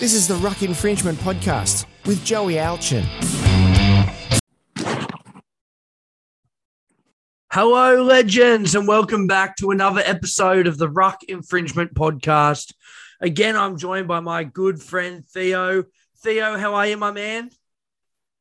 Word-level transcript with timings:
This 0.00 0.14
is 0.14 0.26
the 0.26 0.36
Ruck 0.36 0.62
Infringement 0.62 1.18
Podcast 1.18 1.84
with 2.06 2.24
Joey 2.24 2.54
Alchin. 2.54 3.04
Hello, 7.52 8.02
legends, 8.02 8.74
and 8.74 8.88
welcome 8.88 9.26
back 9.26 9.56
to 9.56 9.72
another 9.72 10.00
episode 10.02 10.66
of 10.66 10.78
the 10.78 10.88
Ruck 10.88 11.22
Infringement 11.24 11.92
Podcast. 11.92 12.72
Again, 13.20 13.56
I'm 13.56 13.76
joined 13.76 14.08
by 14.08 14.20
my 14.20 14.42
good 14.42 14.82
friend 14.82 15.22
Theo. 15.28 15.84
Theo, 16.22 16.56
how 16.56 16.76
are 16.76 16.86
you, 16.86 16.96
my 16.96 17.12
man? 17.12 17.50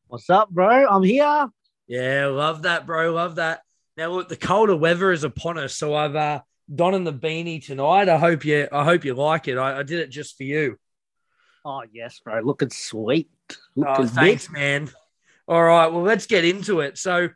What's 0.08 0.30
up, 0.30 0.50
bro? 0.50 0.88
I'm 0.88 1.04
here. 1.04 1.50
Yeah, 1.88 2.28
love 2.28 2.62
that, 2.62 2.86
bro. 2.86 3.12
Love 3.12 3.36
that. 3.36 3.64
Now, 3.98 4.12
look, 4.12 4.30
the 4.30 4.38
colder 4.38 4.78
weather 4.78 5.12
is 5.12 5.26
upon 5.26 5.58
us, 5.58 5.76
so 5.76 5.94
I've 5.94 6.16
uh, 6.16 6.40
donning 6.74 7.04
the 7.04 7.12
beanie 7.12 7.62
tonight. 7.62 8.08
I 8.08 8.18
hope 8.18 8.46
you, 8.46 8.70
I 8.72 8.86
hope 8.86 9.04
you 9.04 9.14
like 9.14 9.50
it. 9.50 9.58
I, 9.58 9.80
I 9.80 9.84
did 9.84 10.00
it 10.00 10.10
just 10.10 10.38
for 10.38 10.44
you. 10.44 10.78
Oh 11.66 11.84
yes, 11.92 12.20
bro. 12.24 12.40
Looking 12.42 12.70
sweet. 12.70 13.30
Oh, 13.78 14.06
thanks, 14.06 14.48
good. 14.48 14.54
man. 14.54 14.90
All 15.48 15.64
right, 15.64 15.88
well, 15.88 16.04
let's 16.04 16.28
get 16.28 16.46
into 16.46 16.82
it. 16.82 16.98
So, 16.98 17.30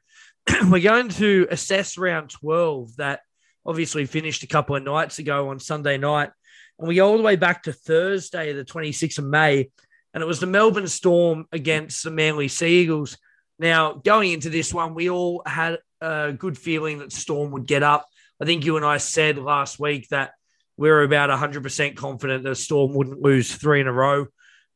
we're 0.70 0.82
going 0.82 1.10
to 1.10 1.48
assess 1.50 1.98
round 1.98 2.30
12 2.30 2.98
that 2.98 3.22
obviously 3.66 4.06
finished 4.06 4.44
a 4.44 4.48
couple 4.48 4.76
of 4.76 4.84
nights 4.84 5.20
ago 5.20 5.50
on 5.50 5.60
Sunday 5.60 5.98
night. 5.98 6.32
And 6.80 6.88
we 6.88 6.96
go 6.96 7.10
all 7.10 7.18
the 7.18 7.24
way 7.24 7.36
back 7.36 7.64
to 7.64 7.74
Thursday, 7.74 8.54
the 8.54 8.66
26th 8.66 9.20
of 9.20 9.26
May. 9.26 9.70
And 10.14 10.22
it 10.22 10.28
was 10.28 10.40
the 10.40 10.46
Melbourne 10.46 10.88
Storm 10.88 11.48
against 11.52 12.04
the 12.04 12.12
Manly 12.12 12.48
Sea 12.48 12.82
Eagles. 12.82 13.18
Now, 13.58 13.94
going 13.94 14.32
into 14.32 14.50
this 14.50 14.74
one, 14.74 14.94
we 14.94 15.10
all 15.10 15.42
had 15.46 15.80
a 16.02 16.34
good 16.34 16.58
feeling 16.58 17.00
that 17.00 17.12
Storm 17.12 17.52
would 17.52 17.66
get 17.66 17.84
up. 17.84 18.08
I 18.42 18.46
think 18.46 18.66
you 18.66 18.78
and 18.78 18.86
I 18.86 18.98
said 18.98 19.38
last 19.38 19.80
week 19.80 20.10
that 20.10 20.34
we 20.78 20.90
were 20.90 21.04
about 21.04 21.30
100% 21.30 21.96
confident 21.96 22.44
that 22.44 22.56
Storm 22.56 22.94
wouldn't 22.94 23.22
lose 23.22 23.54
three 23.54 23.82
in 23.82 23.88
a 23.88 23.94
row. 23.94 24.28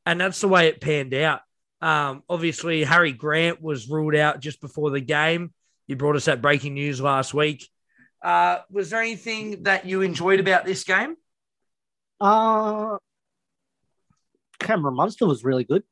And 0.06 0.22
that's 0.22 0.42
the 0.42 0.48
way 0.48 0.67
it 0.67 0.80
panned 0.80 1.14
out. 1.14 1.42
Um, 1.81 2.23
obviously, 2.30 2.84
Harry 2.84 3.12
Grant 3.12 3.62
was 3.62 3.90
ruled 3.90 4.16
out 4.16 4.40
just 4.40 4.62
before 4.62 4.90
the 4.90 5.02
game. 5.02 5.53
You 5.88 5.95
brought 5.95 6.16
us 6.16 6.25
that 6.25 6.42
breaking 6.42 6.73
news 6.73 7.02
last 7.02 7.34
week. 7.34 7.68
Uh, 8.22 8.59
was 8.70 8.90
there 8.90 9.02
anything 9.02 9.64
that 9.64 9.86
you 9.86 10.02
enjoyed 10.02 10.40
about 10.40 10.66
this 10.66 10.84
game? 10.84 11.16
Uh 12.20 12.98
Cameron 14.59 14.95
Munster 14.95 15.28
was 15.28 15.44
really 15.44 15.64
good. 15.64 15.84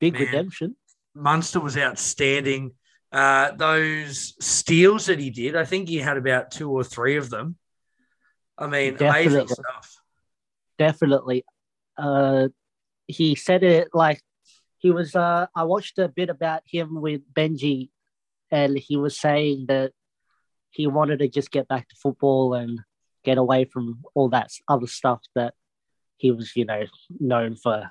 Big 0.00 0.14
Man. 0.14 0.22
redemption. 0.22 0.76
Munster 1.14 1.60
was 1.60 1.76
outstanding. 1.76 2.72
Uh, 3.12 3.50
those 3.52 4.34
steals 4.40 5.06
that 5.06 5.18
he 5.18 5.30
did, 5.30 5.56
I 5.56 5.64
think 5.64 5.88
he 5.88 5.98
had 5.98 6.16
about 6.16 6.50
two 6.50 6.70
or 6.70 6.82
three 6.84 7.16
of 7.16 7.28
them. 7.28 7.56
I 8.60 8.66
mean, 8.66 8.96
amazing 8.96 9.46
Definitely. 9.46 9.54
stuff. 9.54 10.00
Definitely. 10.78 11.44
Uh 11.96 12.48
he 13.06 13.34
said 13.34 13.62
it 13.62 13.88
like 13.92 14.22
he 14.78 14.90
was 14.90 15.16
uh 15.16 15.46
I 15.54 15.64
watched 15.64 15.98
a 15.98 16.08
bit 16.08 16.30
about 16.30 16.62
him 16.66 17.00
with 17.00 17.22
Benji 17.32 17.90
and 18.50 18.78
he 18.78 18.96
was 18.96 19.18
saying 19.18 19.66
that 19.68 19.92
he 20.70 20.86
wanted 20.86 21.18
to 21.20 21.28
just 21.28 21.50
get 21.50 21.68
back 21.68 21.88
to 21.88 21.96
football 21.96 22.54
and 22.54 22.80
get 23.24 23.38
away 23.38 23.64
from 23.64 24.02
all 24.14 24.28
that 24.30 24.50
other 24.68 24.86
stuff 24.86 25.20
that 25.34 25.54
he 26.16 26.30
was, 26.30 26.54
you 26.54 26.64
know, 26.64 26.84
known 27.18 27.56
for 27.56 27.90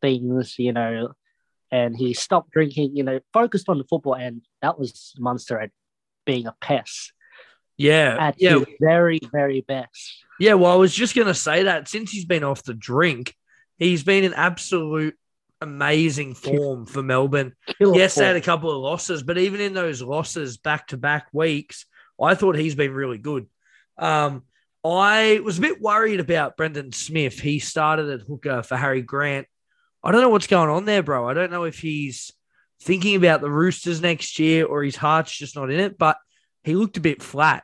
things, 0.00 0.58
you 0.58 0.72
know, 0.72 1.12
and 1.70 1.96
he 1.96 2.12
stopped 2.14 2.50
drinking, 2.50 2.96
you 2.96 3.02
know, 3.02 3.20
focused 3.32 3.68
on 3.68 3.78
the 3.78 3.84
football 3.84 4.14
and 4.14 4.42
that 4.60 4.78
was 4.78 5.14
Munster 5.18 5.60
at 5.60 5.70
being 6.26 6.46
a 6.46 6.54
pest 6.60 7.12
Yeah, 7.76 8.16
at 8.18 8.36
yeah, 8.38 8.58
his 8.58 8.66
very, 8.80 9.20
very 9.32 9.62
best. 9.62 10.24
yeah. 10.38 10.54
Well, 10.54 10.72
I 10.72 10.76
was 10.76 10.94
just 10.94 11.14
going 11.14 11.26
to 11.26 11.34
say 11.34 11.64
that 11.64 11.88
since 11.88 12.10
he's 12.10 12.24
been 12.24 12.44
off 12.44 12.62
the 12.62 12.74
drink, 12.74 13.34
he's 13.78 14.04
been 14.04 14.24
in 14.24 14.34
absolute 14.34 15.16
amazing 15.60 16.34
form 16.34 16.86
for 16.86 17.02
Melbourne. 17.02 17.54
Killer 17.78 17.96
Yes, 17.96 18.14
they 18.14 18.26
had 18.26 18.36
a 18.36 18.40
couple 18.40 18.70
of 18.70 18.76
losses, 18.76 19.22
but 19.22 19.38
even 19.38 19.60
in 19.60 19.74
those 19.74 20.02
losses 20.02 20.56
back 20.56 20.88
to 20.88 20.96
back 20.96 21.26
weeks, 21.32 21.86
I 22.20 22.34
thought 22.34 22.56
he's 22.56 22.74
been 22.74 22.92
really 22.92 23.18
good. 23.18 23.46
Um, 23.98 24.44
I 24.84 25.40
was 25.42 25.58
a 25.58 25.62
bit 25.62 25.80
worried 25.80 26.20
about 26.20 26.56
Brandon 26.56 26.92
Smith. 26.92 27.40
He 27.40 27.58
started 27.58 28.10
at 28.10 28.20
hooker 28.20 28.62
for 28.62 28.76
Harry 28.76 29.02
Grant. 29.02 29.46
I 30.02 30.12
don't 30.12 30.20
know 30.20 30.28
what's 30.28 30.46
going 30.46 30.68
on 30.68 30.84
there, 30.84 31.02
bro. 31.02 31.28
I 31.28 31.32
don't 31.32 31.50
know 31.50 31.64
if 31.64 31.78
he's 31.78 32.30
thinking 32.82 33.16
about 33.16 33.40
the 33.40 33.50
Roosters 33.50 34.02
next 34.02 34.38
year 34.38 34.66
or 34.66 34.82
his 34.82 34.96
heart's 34.96 35.34
just 35.34 35.56
not 35.56 35.70
in 35.70 35.80
it, 35.80 35.96
but 35.96 36.18
he 36.64 36.74
looked 36.74 36.96
a 36.96 37.00
bit 37.00 37.22
flat. 37.22 37.62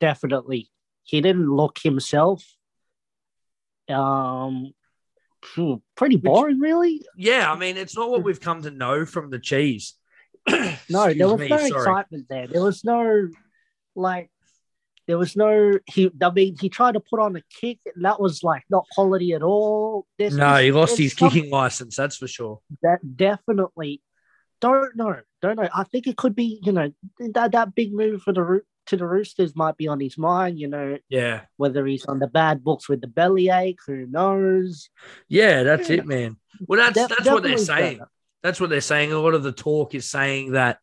definitely. 0.00 0.70
He 1.02 1.20
didn't 1.22 1.50
look 1.50 1.78
himself. 1.82 2.44
Um, 3.88 4.72
hmm, 5.42 5.74
pretty 5.96 6.16
boring, 6.16 6.60
really. 6.60 7.02
Yeah, 7.16 7.50
I 7.50 7.56
mean, 7.56 7.76
it's 7.78 7.96
not 7.96 8.10
what 8.10 8.22
we've 8.22 8.40
come 8.40 8.62
to 8.62 8.70
know 8.70 9.06
from 9.06 9.30
the 9.30 9.38
cheese. 9.38 9.94
No, 10.90 11.12
there 11.12 11.28
was 11.28 11.40
me, 11.40 11.48
no 11.48 11.56
sorry. 11.58 11.68
excitement 11.70 12.26
there. 12.30 12.46
There 12.46 12.62
was 12.62 12.84
no 12.84 13.28
like. 13.94 14.30
There 15.06 15.18
was 15.18 15.36
no. 15.36 15.78
He. 15.86 16.10
I 16.22 16.30
mean, 16.30 16.56
he 16.60 16.68
tried 16.68 16.92
to 16.92 17.00
put 17.00 17.20
on 17.20 17.36
a 17.36 17.42
kick, 17.60 17.78
and 17.94 18.04
that 18.04 18.20
was 18.20 18.42
like 18.42 18.64
not 18.70 18.84
quality 18.94 19.32
at 19.32 19.42
all. 19.42 20.06
There's, 20.18 20.36
No, 20.36 20.56
he 20.56 20.72
lost 20.72 20.96
his 20.98 21.14
kicking 21.14 21.50
license, 21.50 21.96
that's 21.96 22.16
for 22.16 22.28
sure. 22.28 22.60
That 22.82 22.98
definitely. 23.16 24.02
Don't 24.60 24.96
know. 24.96 25.20
Don't 25.40 25.56
know. 25.56 25.68
I 25.74 25.84
think 25.84 26.06
it 26.06 26.16
could 26.16 26.34
be. 26.34 26.60
You 26.64 26.72
know, 26.72 26.92
that 27.34 27.52
that 27.52 27.74
big 27.74 27.92
move 27.92 28.22
for 28.22 28.32
the 28.32 28.62
to 28.86 28.96
the 28.96 29.06
Roosters 29.06 29.54
might 29.54 29.76
be 29.76 29.86
on 29.86 30.00
his 30.00 30.16
mind. 30.18 30.58
You 30.58 30.68
know, 30.68 30.98
Yeah. 31.08 31.42
whether 31.56 31.84
he's 31.86 32.06
on 32.06 32.18
the 32.18 32.26
bad 32.26 32.64
books 32.64 32.88
with 32.88 33.00
the 33.00 33.06
bellyache, 33.06 33.78
who 33.86 34.06
knows? 34.06 34.88
Yeah, 35.28 35.62
that's 35.62 35.90
it, 35.90 36.06
man. 36.06 36.36
Well, 36.66 36.80
that's 36.80 36.94
Def- 36.94 37.08
that's 37.18 37.30
what 37.30 37.42
they're 37.42 37.58
saying. 37.58 37.98
better. 37.98 38.10
That's 38.42 38.60
what 38.60 38.70
they're 38.70 38.80
saying. 38.80 39.12
A 39.12 39.18
lot 39.18 39.34
of 39.34 39.42
the 39.42 39.52
talk 39.52 39.94
is 39.94 40.08
saying 40.10 40.52
that 40.52 40.78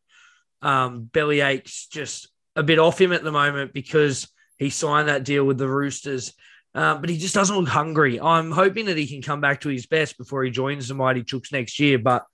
um, 0.61 1.03
Bellyache's 1.05 1.87
just 1.87 2.29
a 2.55 2.63
bit 2.63 2.79
off 2.79 2.99
him 2.99 3.11
at 3.11 3.23
the 3.23 3.31
moment 3.31 3.73
because 3.73 4.27
he 4.57 4.69
signed 4.69 5.09
that 5.09 5.23
deal 5.23 5.43
with 5.45 5.57
the 5.57 5.67
Roosters, 5.67 6.33
uh, 6.73 6.97
but 6.97 7.09
he 7.09 7.17
just 7.17 7.33
doesn't 7.35 7.55
look 7.57 7.67
hungry. 7.67 8.19
I'm 8.21 8.51
hoping 8.51 8.85
that 8.85 8.97
he 8.97 9.07
can 9.07 9.21
come 9.21 9.41
back 9.41 9.61
to 9.61 9.69
his 9.69 9.85
best 9.85 10.17
before 10.17 10.43
he 10.43 10.51
joins 10.51 10.87
the 10.87 10.93
Mighty 10.93 11.23
Chooks 11.23 11.51
next 11.51 11.79
year, 11.79 11.97
but 11.99 12.25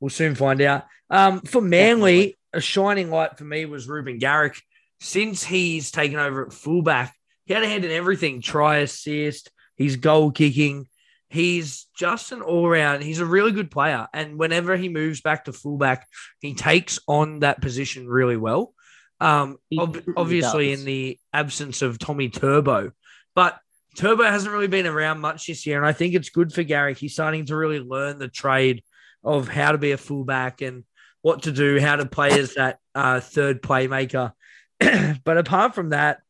we'll 0.00 0.10
soon 0.10 0.34
find 0.34 0.60
out. 0.60 0.84
Um, 1.10 1.40
for 1.40 1.60
Manly, 1.60 2.36
a 2.52 2.60
shining 2.60 3.10
light 3.10 3.38
for 3.38 3.44
me 3.44 3.64
was 3.66 3.88
Reuben 3.88 4.18
Garrick. 4.18 4.60
Since 5.00 5.44
he's 5.44 5.90
taken 5.90 6.18
over 6.18 6.46
at 6.46 6.52
fullback, 6.52 7.14
he 7.44 7.54
had 7.54 7.62
a 7.62 7.68
hand 7.68 7.84
in 7.84 7.90
everything 7.90 8.40
try 8.40 8.78
assist, 8.78 9.50
he's 9.76 9.96
goal 9.96 10.30
kicking. 10.30 10.88
He's 11.28 11.86
just 11.96 12.30
an 12.30 12.40
all 12.40 12.68
round. 12.68 13.02
He's 13.02 13.18
a 13.18 13.26
really 13.26 13.50
good 13.50 13.70
player. 13.70 14.06
And 14.14 14.38
whenever 14.38 14.76
he 14.76 14.88
moves 14.88 15.20
back 15.20 15.44
to 15.44 15.52
fullback, 15.52 16.06
he 16.40 16.54
takes 16.54 17.00
on 17.08 17.40
that 17.40 17.60
position 17.60 18.06
really 18.06 18.36
well. 18.36 18.72
Um, 19.20 19.56
ob- 19.76 20.04
obviously, 20.16 20.72
in 20.72 20.84
the 20.84 21.18
absence 21.32 21.82
of 21.82 21.98
Tommy 21.98 22.28
Turbo, 22.28 22.92
but 23.34 23.58
Turbo 23.96 24.24
hasn't 24.24 24.52
really 24.52 24.66
been 24.68 24.86
around 24.86 25.20
much 25.20 25.46
this 25.46 25.66
year. 25.66 25.78
And 25.78 25.86
I 25.86 25.92
think 25.92 26.14
it's 26.14 26.30
good 26.30 26.52
for 26.52 26.62
Garrick. 26.62 26.98
He's 26.98 27.14
starting 27.14 27.46
to 27.46 27.56
really 27.56 27.80
learn 27.80 28.18
the 28.18 28.28
trade 28.28 28.82
of 29.26 29.48
how 29.48 29.72
to 29.72 29.78
be 29.78 29.90
a 29.90 29.98
fullback 29.98 30.62
and 30.62 30.84
what 31.20 31.42
to 31.42 31.52
do, 31.52 31.80
how 31.80 31.96
to 31.96 32.06
play 32.06 32.38
as 32.38 32.54
that 32.54 32.78
uh, 32.94 33.20
third 33.20 33.60
playmaker. 33.60 34.32
but 34.78 35.38
apart 35.38 35.74
from 35.74 35.90
that, 35.90 36.20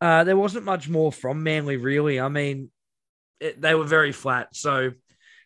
uh, 0.00 0.24
there 0.24 0.36
wasn't 0.36 0.66
much 0.66 0.88
more 0.88 1.10
from 1.10 1.42
Manly, 1.42 1.78
really. 1.78 2.20
I 2.20 2.28
mean, 2.28 2.70
it, 3.40 3.60
they 3.60 3.74
were 3.74 3.84
very 3.84 4.12
flat. 4.12 4.54
So 4.54 4.90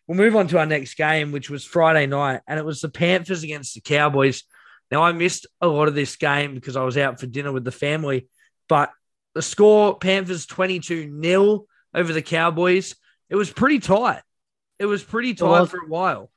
we'll 0.05 0.17
move 0.17 0.35
on 0.35 0.49
to 0.49 0.59
our 0.59 0.65
next 0.65 0.95
game, 0.95 1.31
which 1.31 1.49
was 1.49 1.63
Friday 1.63 2.07
night, 2.07 2.41
and 2.45 2.59
it 2.59 2.65
was 2.65 2.81
the 2.81 2.89
Panthers 2.89 3.43
against 3.43 3.73
the 3.73 3.81
Cowboys. 3.81 4.43
Now, 4.91 5.03
I 5.03 5.13
missed 5.13 5.47
a 5.61 5.67
lot 5.67 5.87
of 5.87 5.95
this 5.95 6.17
game 6.17 6.53
because 6.55 6.75
I 6.75 6.83
was 6.83 6.97
out 6.97 7.19
for 7.21 7.27
dinner 7.27 7.53
with 7.53 7.63
the 7.63 7.71
family, 7.71 8.27
but 8.67 8.91
the 9.33 9.41
score 9.41 9.97
Panthers 9.97 10.45
22 10.45 11.21
0 11.23 11.65
over 11.93 12.11
the 12.11 12.21
Cowboys. 12.21 12.95
It 13.29 13.35
was 13.35 13.49
pretty 13.49 13.79
tight. 13.79 14.23
It 14.79 14.87
was 14.87 15.03
pretty 15.03 15.35
tight 15.35 15.69
for 15.69 15.77
a 15.77 15.87
while. 15.87 16.31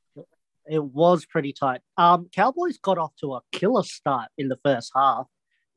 It 0.70 0.82
was 0.82 1.26
pretty 1.26 1.52
tight. 1.52 1.80
Um, 1.96 2.28
Cowboys 2.34 2.78
got 2.78 2.98
off 2.98 3.12
to 3.20 3.34
a 3.34 3.40
killer 3.50 3.82
start 3.82 4.30
in 4.38 4.48
the 4.48 4.58
first 4.64 4.92
half. 4.94 5.26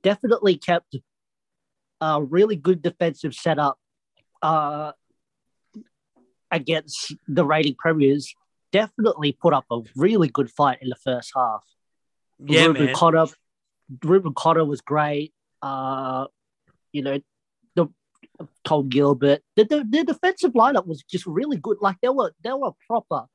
Definitely 0.03 0.57
kept 0.57 0.95
a 2.01 2.21
really 2.23 2.55
good 2.55 2.81
defensive 2.81 3.33
setup 3.33 3.79
uh, 4.41 4.91
against 6.51 7.15
the 7.27 7.45
rating 7.45 7.75
premiers. 7.75 8.33
Definitely 8.71 9.31
put 9.31 9.53
up 9.53 9.65
a 9.71 9.81
really 9.95 10.27
good 10.27 10.51
fight 10.51 10.79
in 10.81 10.89
the 10.89 10.95
first 10.95 11.31
half. 11.35 11.63
Yeah, 12.45 12.65
Reuben 12.65 12.85
man. 12.85 12.95
Cotter, 12.95 13.25
Reuben 14.03 14.33
Cotter 14.33 14.65
was 14.65 14.81
great. 14.81 15.33
Uh, 15.61 16.27
you 16.91 17.01
know, 17.01 17.19
the 17.75 17.87
Cole 18.65 18.83
Gilbert, 18.83 19.41
the, 19.55 19.63
the 19.63 19.85
the 19.89 20.03
defensive 20.03 20.53
lineup 20.53 20.85
was 20.85 21.03
just 21.03 21.25
really 21.25 21.57
good. 21.57 21.77
Like 21.81 21.97
they 22.01 22.09
were 22.09 22.33
they 22.43 22.51
were 22.51 22.71
proper, 22.87 23.25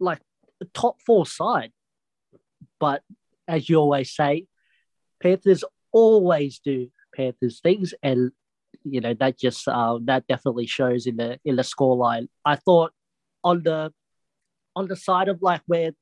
like 0.00 0.20
top 0.66 0.96
four 1.06 1.26
side. 1.26 1.72
But 2.80 3.02
as 3.46 3.68
you 3.68 3.76
always 3.76 4.14
say, 4.14 4.46
Panthers 5.22 5.64
always 5.92 6.58
do 6.58 6.88
Panthers 7.14 7.60
things, 7.60 7.94
and 8.02 8.32
you 8.84 9.00
know 9.00 9.14
that 9.14 9.38
just 9.38 9.66
uh, 9.68 9.98
that 10.04 10.26
definitely 10.26 10.66
shows 10.66 11.06
in 11.06 11.16
the 11.16 11.38
in 11.44 11.56
the 11.56 11.62
scoreline. 11.62 12.28
I 12.44 12.56
thought 12.56 12.92
on 13.44 13.62
the 13.62 13.92
on 14.74 14.88
the 14.88 14.96
side 14.96 15.28
of 15.28 15.40
like 15.40 15.62
where 15.66 15.92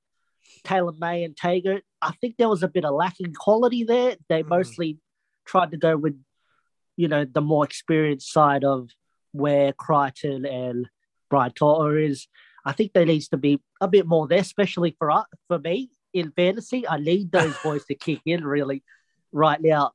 Taylan 0.65 0.99
May 0.99 1.25
and 1.25 1.37
Tago, 1.37 1.81
I 2.03 2.13
think 2.21 2.37
there 2.37 2.49
was 2.49 2.63
a 2.63 2.69
bit 2.69 2.85
of 2.85 2.95
lacking 2.95 3.35
quality 3.35 3.85
there. 3.85 4.17
They 4.29 4.43
Mhm. 4.43 4.49
mostly 4.49 4.99
tried 5.45 5.71
to 5.71 5.77
go 5.77 5.97
with, 5.97 6.21
you 6.97 7.09
know, 7.09 7.25
the 7.25 7.41
more 7.41 7.65
experienced 7.65 8.33
side 8.33 8.65
of 8.65 8.91
where 9.33 9.73
Crichton 9.73 10.45
and 10.45 10.89
Brian 11.31 11.53
is. 11.99 12.29
I 12.65 12.73
think 12.73 12.93
there 12.93 13.05
needs 13.07 13.29
to 13.29 13.37
be 13.37 13.61
a 13.81 13.89
bit 13.89 14.07
more 14.07 14.27
there, 14.27 14.39
especially 14.39 14.97
for 14.99 15.11
us, 15.11 15.27
for 15.49 15.59
me 15.59 15.91
in 16.13 16.31
fantasy. 16.33 16.89
I 16.89 16.99
need 16.99 17.31
those 17.31 17.55
boys 17.63 17.85
to 17.87 17.95
kick 17.95 18.21
in 18.25 18.45
really 18.45 18.83
right 19.33 19.61
now. 19.61 19.93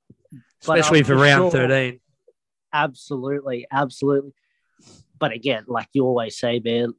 But, 0.66 0.80
especially 0.80 1.00
um, 1.00 1.06
for 1.06 1.16
for 1.16 1.21
round 1.24 1.51
sure- 1.51 1.68
13. 1.68 2.00
Absolutely, 2.71 3.66
absolutely. 3.71 4.33
But 5.18 5.31
again, 5.31 5.66
like 5.68 5.88
you 5.94 6.06
always 6.06 6.38
say, 6.38 6.62
man, 6.63 6.94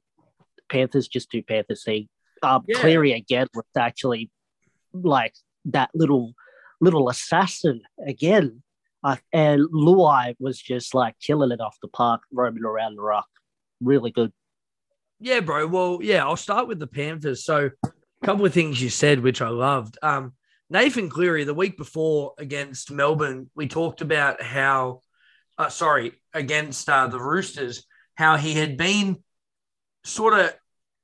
Panthers 0.68 1.08
just 1.08 1.30
do 1.30 1.42
Panthers 1.42 1.84
thing. 1.84 2.08
Um, 2.42 2.64
Yeah. 2.66 2.78
Cleary 2.78 3.12
again 3.12 3.46
was 3.54 3.64
actually 3.76 4.30
like 4.92 5.34
that 5.66 5.90
little 5.94 6.34
little 6.80 7.08
assassin 7.10 7.82
again, 8.06 8.62
uh, 9.04 9.16
and 9.32 9.62
Luai 9.70 10.34
was 10.40 10.58
just 10.58 10.94
like 10.94 11.14
killing 11.20 11.50
it 11.52 11.60
off 11.60 11.76
the 11.82 11.88
park, 11.88 12.22
roaming 12.32 12.64
around 12.64 12.96
the 12.96 13.02
rock. 13.02 13.28
Really 13.80 14.10
good. 14.10 14.32
Yeah, 15.20 15.40
bro. 15.40 15.66
Well, 15.66 15.98
yeah, 16.00 16.24
I'll 16.24 16.36
start 16.36 16.66
with 16.66 16.78
the 16.78 16.86
Panthers. 16.86 17.44
So, 17.44 17.70
a 17.84 18.26
couple 18.26 18.46
of 18.46 18.54
things 18.54 18.80
you 18.80 18.88
said, 18.88 19.20
which 19.20 19.42
I 19.42 19.50
loved. 19.50 19.98
Um, 20.02 20.32
Nathan 20.70 21.10
Cleary, 21.10 21.44
the 21.44 21.52
week 21.52 21.76
before 21.76 22.32
against 22.38 22.90
Melbourne, 22.90 23.50
we 23.54 23.68
talked 23.68 24.00
about 24.00 24.40
how, 24.40 25.02
uh, 25.58 25.68
sorry, 25.68 26.12
against 26.32 26.88
uh, 26.88 27.08
the 27.08 27.20
Roosters, 27.20 27.84
how 28.14 28.36
he 28.36 28.54
had 28.54 28.78
been 28.78 29.22
sort 30.04 30.32
of, 30.32 30.54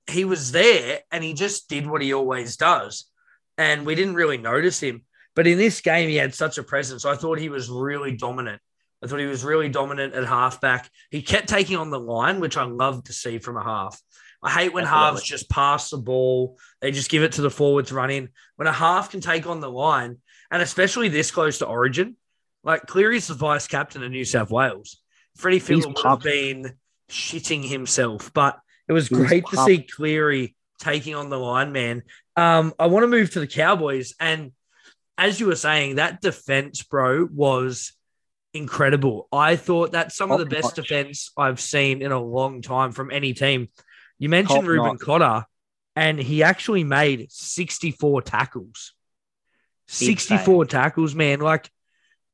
he 0.09 0.25
was 0.25 0.51
there 0.51 1.01
and 1.13 1.23
he 1.23 1.35
just 1.35 1.69
did 1.69 1.87
what 1.87 2.01
he 2.01 2.15
always 2.15 2.57
does. 2.57 3.11
And 3.59 3.85
we 3.85 3.95
didn't 3.95 4.15
really 4.15 4.39
notice 4.39 4.81
him. 4.81 5.03
But 5.35 5.47
in 5.47 5.59
this 5.59 5.83
game, 5.83 6.09
he 6.09 6.17
had 6.17 6.35
such 6.35 6.57
a 6.57 6.63
presence. 6.63 7.05
I 7.05 7.17
thought 7.17 7.39
he 7.39 7.51
was 7.51 7.69
really 7.69 8.17
dominant. 8.17 8.63
I 9.03 9.07
thought 9.07 9.21
he 9.21 9.27
was 9.27 9.45
really 9.45 9.69
dominant 9.69 10.15
at 10.15 10.25
halfback. 10.25 10.91
He 11.11 11.23
kept 11.23 11.49
taking 11.49 11.77
on 11.77 11.91
the 11.91 12.01
line, 12.01 12.41
which 12.41 12.57
I 12.57 12.65
love 12.65 13.05
to 13.05 13.13
see 13.13 13.39
from 13.39 13.57
a 13.57 13.63
half. 13.63 14.01
I 14.43 14.51
hate 14.51 14.73
when 14.73 14.85
Definitely. 14.85 15.07
halves 15.07 15.23
just 15.23 15.51
pass 15.51 15.91
the 15.91 15.99
ball. 15.99 16.59
They 16.81 16.91
just 16.91 17.11
give 17.11 17.23
it 17.23 17.33
to 17.33 17.43
the 17.43 17.51
forwards 17.51 17.93
run 17.93 18.11
in. 18.11 18.29
When 18.57 18.69
a 18.69 18.73
half 18.73 19.11
can 19.11 19.21
take 19.21 19.47
on 19.47 19.61
the 19.61 19.71
line, 19.71 20.19
and 20.51 20.63
especially 20.63 21.09
this 21.09 21.31
close 21.31 21.59
to 21.59 21.67
Origin, 21.67 22.17
like 22.63 22.87
Cleary's 22.87 23.27
the 23.27 23.35
vice 23.35 23.67
captain 23.67 24.03
of 24.03 24.11
New 24.11 24.25
South 24.25 24.51
Wales. 24.51 25.01
Freddie 25.37 25.61
Fittler 25.61 25.87
would 25.87 26.05
have 26.05 26.23
been 26.23 26.75
shitting 27.09 27.69
himself, 27.69 28.33
but 28.33 28.59
it 28.89 28.93
was 28.93 29.09
He's 29.09 29.19
great 29.19 29.47
to 29.49 29.57
see 29.65 29.83
Cleary 29.83 30.55
taking 30.79 31.15
on 31.15 31.29
the 31.29 31.39
line, 31.39 31.73
man. 31.73 32.03
Um, 32.37 32.73
I 32.79 32.87
want 32.87 33.05
to 33.05 33.09
move 33.09 33.31
to 33.33 33.41
the 33.41 33.47
Cowboys, 33.47 34.15
and 34.21 34.53
as 35.19 35.41
you 35.41 35.47
were 35.47 35.57
saying, 35.57 35.97
that 35.97 36.21
defense, 36.21 36.83
bro, 36.83 37.27
was 37.33 37.93
incredible. 38.57 39.29
I 39.33 39.57
thought 39.57 39.93
that's 39.93 40.17
some 40.17 40.31
of 40.33 40.39
the 40.39 40.47
best 40.47 40.77
notch. 40.77 40.89
defense 40.89 41.31
I've 41.37 41.61
seen 41.61 42.03
in 42.03 42.13
a 42.13 42.21
long 42.21 42.63
time 42.63 42.93
from 42.93 43.11
any 43.11 43.33
team. 43.33 43.69
You 44.19 44.29
mentioned 44.29 44.61
Top 44.61 44.69
Reuben 44.69 44.87
notch. 44.87 45.01
Cotter, 45.01 45.45
and 45.95 46.19
he 46.19 46.43
actually 46.43 46.85
made 46.85 47.31
64 47.31 48.23
tackles. 48.23 48.95
64 49.89 50.65
tackles, 50.67 51.15
man. 51.15 51.41
Like, 51.41 51.71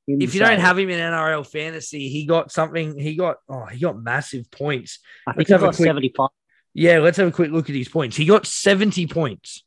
if 0.06 0.34
you 0.34 0.40
don't 0.40 0.58
have 0.58 0.78
him 0.78 0.90
in 0.90 0.98
NRL 0.98 1.46
fantasy, 1.46 2.08
he 2.08 2.26
got 2.26 2.50
something. 2.50 2.98
He 2.98 3.14
got, 3.14 3.36
oh, 3.48 3.66
he 3.66 3.80
got 3.80 4.00
massive 4.00 4.50
points. 4.50 4.98
I 5.26 5.32
think 5.32 5.48
let's 5.48 5.60
he 5.60 5.66
got 5.66 5.76
quick- 5.76 5.86
75. 5.86 6.28
Yeah, 6.74 7.00
let's 7.00 7.18
have 7.18 7.28
a 7.28 7.32
quick 7.32 7.50
look 7.50 7.68
at 7.68 7.76
his 7.76 7.88
points. 7.88 8.16
He 8.16 8.24
got 8.24 8.46
70 8.46 9.06
points. 9.06 9.62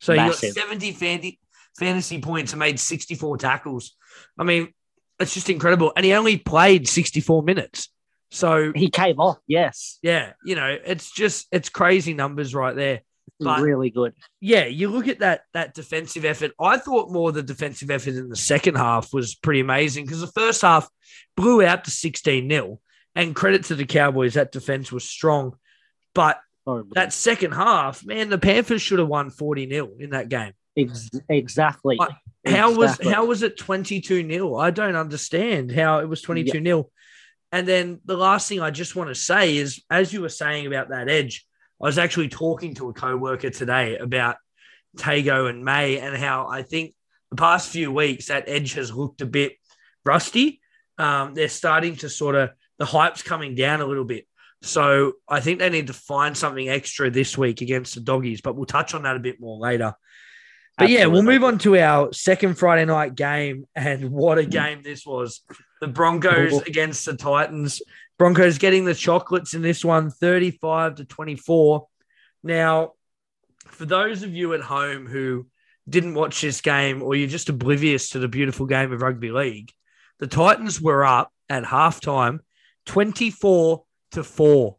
So 0.00 0.14
Massive. 0.16 0.40
he 0.40 0.54
got 0.54 0.68
70 0.68 0.92
fantasy, 0.92 1.40
fantasy 1.78 2.20
points 2.20 2.52
and 2.52 2.60
made 2.60 2.80
64 2.80 3.36
tackles. 3.36 3.94
I 4.38 4.44
mean, 4.44 4.72
it's 5.22 5.34
just 5.34 5.50
incredible. 5.50 5.92
And 5.96 6.04
he 6.04 6.12
only 6.12 6.36
played 6.36 6.88
64 6.88 7.42
minutes. 7.42 7.88
So, 8.30 8.72
He 8.74 8.88
came 8.90 9.20
off, 9.20 9.38
yes. 9.46 9.98
yeah, 10.02 10.32
you 10.44 10.54
know, 10.54 10.78
it's 10.84 11.10
just, 11.12 11.46
it's 11.52 11.68
crazy 11.68 12.14
numbers 12.14 12.54
right 12.54 12.74
there. 12.74 13.00
But- 13.38 13.60
really 13.60 13.90
good. 13.90 14.14
Yeah, 14.40 14.66
you 14.66 14.88
look 14.88 15.08
at 15.08 15.18
that 15.18 15.42
that 15.52 15.74
defensive 15.74 16.24
effort. 16.24 16.52
I 16.60 16.78
thought 16.78 17.10
more 17.10 17.32
the 17.32 17.42
defensive 17.42 17.90
effort 17.90 18.14
in 18.14 18.28
the 18.28 18.36
second 18.36 18.76
half 18.76 19.12
was 19.12 19.34
pretty 19.34 19.60
amazing 19.60 20.04
because 20.04 20.20
the 20.20 20.28
first 20.28 20.62
half 20.62 20.88
blew 21.36 21.64
out 21.64 21.84
to 21.84 21.90
16 21.90 22.48
0. 22.48 22.80
And 23.14 23.34
credit 23.34 23.64
to 23.64 23.74
the 23.74 23.84
Cowboys, 23.84 24.34
that 24.34 24.52
defense 24.52 24.90
was 24.90 25.04
strong. 25.04 25.56
But 26.14 26.40
that 26.94 27.12
second 27.12 27.52
half, 27.52 28.04
man, 28.06 28.30
the 28.30 28.38
Panthers 28.38 28.80
should 28.80 29.00
have 29.00 29.08
won 29.08 29.30
40 29.30 29.68
0 29.68 29.90
in 29.98 30.10
that 30.10 30.28
game. 30.28 30.52
Ex- 30.76 31.10
exactly. 31.28 31.96
Like, 31.96 32.10
How 32.46 32.74
was 32.74 32.98
how 33.04 33.24
was 33.26 33.42
it 33.42 33.56
22 33.56 34.28
0? 34.28 34.56
I 34.56 34.70
don't 34.70 34.96
understand 34.96 35.70
how 35.70 35.98
it 35.98 36.08
was 36.08 36.22
22 36.22 36.62
0. 36.62 36.90
And 37.52 37.68
then 37.68 38.00
the 38.04 38.16
last 38.16 38.48
thing 38.48 38.60
I 38.60 38.70
just 38.70 38.96
want 38.96 39.08
to 39.08 39.14
say 39.14 39.56
is 39.56 39.82
as 39.90 40.12
you 40.12 40.22
were 40.22 40.30
saying 40.30 40.66
about 40.66 40.88
that 40.88 41.08
edge, 41.08 41.46
I 41.80 41.86
was 41.86 41.98
actually 41.98 42.28
talking 42.28 42.74
to 42.76 42.88
a 42.88 42.92
coworker 42.94 43.50
today 43.50 43.98
about 43.98 44.36
Tago 44.96 45.48
and 45.48 45.64
May 45.64 45.98
and 45.98 46.16
how 46.16 46.48
I 46.48 46.62
think 46.62 46.94
the 47.30 47.36
past 47.36 47.70
few 47.70 47.92
weeks 47.92 48.26
that 48.26 48.44
edge 48.46 48.74
has 48.74 48.92
looked 48.92 49.20
a 49.20 49.26
bit 49.26 49.52
rusty. 50.04 50.60
Um, 50.98 51.34
they're 51.34 51.48
starting 51.48 51.96
to 51.96 52.08
sort 52.08 52.34
of 52.34 52.50
the 52.78 52.84
hype's 52.84 53.22
coming 53.22 53.54
down 53.54 53.80
a 53.80 53.86
little 53.86 54.04
bit. 54.04 54.26
So 54.62 55.14
I 55.28 55.40
think 55.40 55.58
they 55.58 55.70
need 55.70 55.88
to 55.88 55.92
find 55.92 56.36
something 56.36 56.68
extra 56.68 57.10
this 57.10 57.36
week 57.36 57.60
against 57.62 57.94
the 57.94 58.00
doggies, 58.00 58.40
but 58.40 58.54
we'll 58.54 58.66
touch 58.66 58.94
on 58.94 59.02
that 59.02 59.16
a 59.16 59.20
bit 59.20 59.40
more 59.40 59.58
later. 59.58 59.94
But 60.82 60.90
yeah, 60.90 61.06
we'll 61.06 61.22
move 61.22 61.44
on 61.44 61.58
to 61.58 61.76
our 61.78 62.12
second 62.12 62.58
Friday 62.58 62.84
night 62.84 63.14
game. 63.14 63.66
And 63.76 64.10
what 64.10 64.38
a 64.38 64.44
game 64.44 64.82
this 64.82 65.06
was. 65.06 65.42
The 65.80 65.86
Broncos 65.86 66.60
against 66.62 67.06
the 67.06 67.16
Titans. 67.16 67.82
Broncos 68.18 68.58
getting 68.58 68.84
the 68.84 68.94
chocolates 68.94 69.54
in 69.54 69.62
this 69.62 69.84
one, 69.84 70.10
35 70.10 70.96
to 70.96 71.04
24. 71.04 71.86
Now, 72.42 72.92
for 73.66 73.84
those 73.84 74.24
of 74.24 74.34
you 74.34 74.54
at 74.54 74.60
home 74.60 75.06
who 75.06 75.46
didn't 75.88 76.14
watch 76.14 76.40
this 76.40 76.60
game 76.60 77.00
or 77.00 77.14
you're 77.14 77.28
just 77.28 77.48
oblivious 77.48 78.10
to 78.10 78.18
the 78.18 78.28
beautiful 78.28 78.66
game 78.66 78.92
of 78.92 79.02
rugby 79.02 79.30
league, 79.30 79.70
the 80.18 80.26
Titans 80.26 80.80
were 80.80 81.04
up 81.04 81.32
at 81.48 81.62
halftime 81.62 82.40
24 82.86 83.84
to 84.12 84.24
4. 84.24 84.76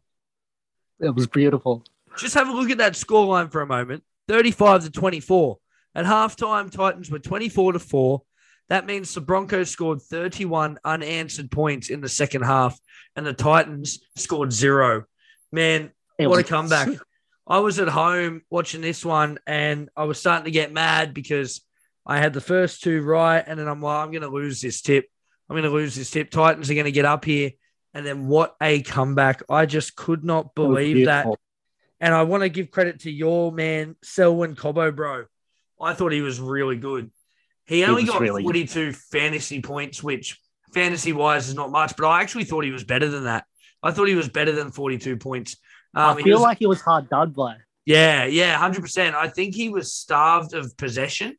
It 1.00 1.14
was 1.14 1.26
beautiful. 1.26 1.82
Just 2.18 2.34
have 2.34 2.48
a 2.48 2.52
look 2.52 2.70
at 2.70 2.78
that 2.78 2.92
scoreline 2.92 3.50
for 3.50 3.62
a 3.62 3.66
moment 3.66 4.04
35 4.28 4.84
to 4.84 4.90
24. 4.90 5.58
At 5.94 6.06
halftime, 6.06 6.70
Titans 6.70 7.10
were 7.10 7.18
24 7.18 7.74
to 7.74 7.78
4. 7.78 8.22
That 8.68 8.86
means 8.86 9.12
the 9.12 9.20
Broncos 9.20 9.70
scored 9.70 10.02
31 10.02 10.78
unanswered 10.84 11.50
points 11.50 11.90
in 11.90 12.00
the 12.00 12.08
second 12.08 12.42
half, 12.42 12.78
and 13.14 13.26
the 13.26 13.34
Titans 13.34 14.00
scored 14.16 14.52
zero. 14.52 15.04
Man, 15.52 15.92
what 16.18 16.40
a 16.40 16.44
comeback. 16.44 16.88
I 17.46 17.58
was 17.58 17.78
at 17.78 17.88
home 17.88 18.42
watching 18.48 18.80
this 18.80 19.04
one, 19.04 19.38
and 19.46 19.90
I 19.94 20.04
was 20.04 20.18
starting 20.18 20.46
to 20.46 20.50
get 20.50 20.72
mad 20.72 21.12
because 21.12 21.60
I 22.06 22.18
had 22.18 22.32
the 22.32 22.40
first 22.40 22.82
two 22.82 23.02
right, 23.02 23.44
and 23.46 23.58
then 23.58 23.68
I'm 23.68 23.82
like, 23.82 24.02
I'm 24.02 24.10
going 24.10 24.22
to 24.22 24.28
lose 24.28 24.60
this 24.60 24.80
tip. 24.80 25.06
I'm 25.48 25.54
going 25.54 25.64
to 25.64 25.70
lose 25.70 25.94
this 25.94 26.10
tip. 26.10 26.30
Titans 26.30 26.70
are 26.70 26.74
going 26.74 26.84
to 26.84 26.92
get 26.92 27.04
up 27.04 27.24
here. 27.24 27.50
And 27.92 28.04
then 28.04 28.26
what 28.26 28.56
a 28.60 28.82
comeback. 28.82 29.42
I 29.48 29.66
just 29.66 29.94
could 29.94 30.24
not 30.24 30.54
believe 30.54 31.06
that. 31.06 31.24
beautiful. 31.24 31.38
And 32.00 32.12
I 32.12 32.22
want 32.22 32.42
to 32.42 32.48
give 32.48 32.70
credit 32.70 33.00
to 33.00 33.10
your 33.10 33.52
man, 33.52 33.94
Selwyn 34.02 34.56
Cobbo, 34.56 34.94
bro. 34.94 35.24
I 35.80 35.92
thought 35.94 36.12
he 36.12 36.22
was 36.22 36.40
really 36.40 36.76
good. 36.76 37.10
He 37.66 37.84
only 37.84 38.02
was 38.02 38.10
got 38.10 38.20
really 38.20 38.42
good. 38.42 38.46
42 38.70 38.92
fantasy 38.92 39.60
points, 39.62 40.02
which 40.02 40.38
fantasy 40.72 41.12
wise 41.12 41.48
is 41.48 41.54
not 41.54 41.70
much, 41.70 41.94
but 41.96 42.06
I 42.06 42.20
actually 42.20 42.44
thought 42.44 42.64
he 42.64 42.70
was 42.70 42.84
better 42.84 43.08
than 43.08 43.24
that. 43.24 43.44
I 43.82 43.90
thought 43.90 44.08
he 44.08 44.14
was 44.14 44.28
better 44.28 44.52
than 44.52 44.70
42 44.70 45.16
points. 45.16 45.56
Um, 45.94 46.16
I 46.16 46.16
he 46.18 46.24
feel 46.24 46.34
was- 46.34 46.42
like 46.42 46.58
he 46.58 46.66
was 46.66 46.80
hard 46.80 47.08
done 47.08 47.30
by. 47.32 47.56
yeah, 47.84 48.24
yeah, 48.24 48.56
100%. 48.58 49.14
I 49.14 49.28
think 49.28 49.54
he 49.54 49.68
was 49.68 49.92
starved 49.94 50.54
of 50.54 50.76
possession. 50.76 51.36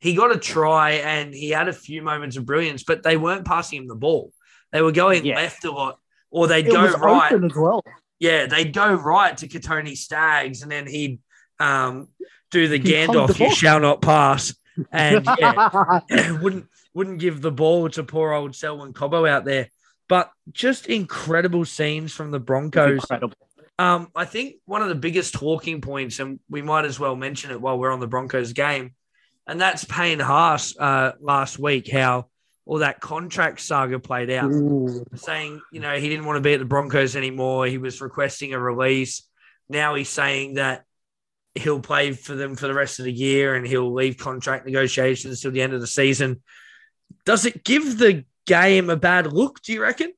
He 0.00 0.14
got 0.14 0.34
a 0.34 0.38
try 0.38 0.92
and 0.92 1.34
he 1.34 1.50
had 1.50 1.68
a 1.68 1.72
few 1.74 2.00
moments 2.02 2.36
of 2.36 2.46
brilliance, 2.46 2.82
but 2.84 3.02
they 3.02 3.16
weren't 3.18 3.44
passing 3.44 3.82
him 3.82 3.88
the 3.88 3.94
ball. 3.94 4.32
They 4.72 4.80
were 4.82 4.92
going 4.92 5.26
Yeah. 5.26 5.36
left 5.36 5.64
a 5.64 5.70
lot, 5.72 5.98
or 6.30 6.46
they'd 6.46 6.66
It 6.66 6.72
go 6.72 6.90
right. 6.92 7.32
well. 7.56 7.82
Yeah, 8.18 8.46
they'd 8.46 8.72
go 8.72 8.92
right 8.94 9.36
to 9.38 9.48
Kotoni 9.48 9.96
Staggs, 9.96 10.62
and 10.62 10.70
then 10.70 10.86
he'd 10.86 11.18
um, 11.58 12.08
do 12.50 12.68
the 12.68 12.78
He 12.78 12.92
Gandalf, 12.92 13.36
the 13.36 13.44
you 13.44 13.54
shall 13.54 13.80
not 13.80 14.02
pass, 14.02 14.54
and 14.92 15.26
yeah, 15.38 16.00
wouldn't 16.40 16.66
wouldn't 16.94 17.18
give 17.18 17.40
the 17.40 17.52
ball 17.52 17.88
to 17.90 18.02
poor 18.02 18.32
old 18.32 18.54
Selwyn 18.54 18.92
Cobbo 18.92 19.28
out 19.28 19.44
there. 19.44 19.68
But 20.08 20.30
just 20.50 20.86
incredible 20.86 21.64
scenes 21.64 22.12
from 22.12 22.32
the 22.32 22.40
Broncos. 22.40 23.04
Um, 23.78 24.08
I 24.14 24.24
think 24.24 24.56
one 24.66 24.82
of 24.82 24.88
the 24.88 24.94
biggest 24.94 25.34
talking 25.34 25.80
points, 25.80 26.18
and 26.18 26.40
we 26.50 26.62
might 26.62 26.84
as 26.84 26.98
well 26.98 27.16
mention 27.16 27.50
it 27.50 27.60
while 27.60 27.78
we're 27.78 27.92
on 27.92 28.00
the 28.00 28.08
Broncos 28.08 28.52
game, 28.52 28.94
and 29.46 29.60
that's 29.60 29.84
Payne 29.84 30.18
Haas 30.20 30.76
uh, 30.76 31.12
last 31.20 31.58
week. 31.58 31.90
How 31.90 32.26
all 32.66 32.78
that 32.78 33.00
contract 33.00 33.60
saga 33.60 33.98
played 33.98 34.30
out, 34.30 34.50
Ooh. 34.50 35.04
saying, 35.14 35.60
you 35.72 35.80
know, 35.80 35.98
he 35.98 36.08
didn't 36.08 36.24
want 36.24 36.36
to 36.36 36.40
be 36.40 36.52
at 36.52 36.60
the 36.60 36.64
Broncos 36.64 37.16
anymore. 37.16 37.66
He 37.66 37.78
was 37.78 38.00
requesting 38.00 38.52
a 38.52 38.60
release. 38.60 39.26
Now 39.68 39.94
he's 39.94 40.08
saying 40.08 40.54
that 40.54 40.84
he'll 41.54 41.80
play 41.80 42.12
for 42.12 42.34
them 42.34 42.54
for 42.54 42.66
the 42.66 42.74
rest 42.74 42.98
of 42.98 43.04
the 43.04 43.12
year 43.12 43.54
and 43.54 43.66
he'll 43.66 43.92
leave 43.92 44.16
contract 44.16 44.66
negotiations 44.66 45.40
till 45.40 45.50
the 45.50 45.62
end 45.62 45.72
of 45.72 45.80
the 45.80 45.86
season. 45.86 46.42
Does 47.24 47.44
it 47.44 47.64
give 47.64 47.98
the 47.98 48.24
game 48.46 48.90
a 48.90 48.96
bad 48.96 49.32
look, 49.32 49.60
do 49.62 49.72
you 49.72 49.82
reckon? 49.82 50.12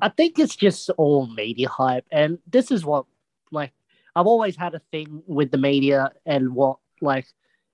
I 0.00 0.08
think 0.08 0.38
it's 0.38 0.56
just 0.56 0.90
all 0.90 1.26
media 1.26 1.68
hype, 1.68 2.06
and 2.10 2.38
this 2.46 2.70
is 2.70 2.84
what 2.84 3.06
like 3.50 3.72
I've 4.14 4.26
always 4.26 4.56
had 4.56 4.74
a 4.74 4.82
thing 4.90 5.22
with 5.26 5.50
the 5.50 5.58
media 5.58 6.12
and 6.24 6.54
what 6.54 6.78
like 7.00 7.26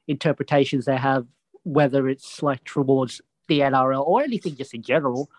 interpretations 0.09 0.87
they 0.87 0.97
have, 0.97 1.27
whether 1.65 2.09
it's 2.09 2.43
like 2.43 2.65
towards 2.65 3.21
the 3.49 3.61
NRL 3.61 4.07
or 4.07 4.23
anything 4.23 4.57
just 4.57 4.75
in 4.75 4.83
general. 4.83 5.31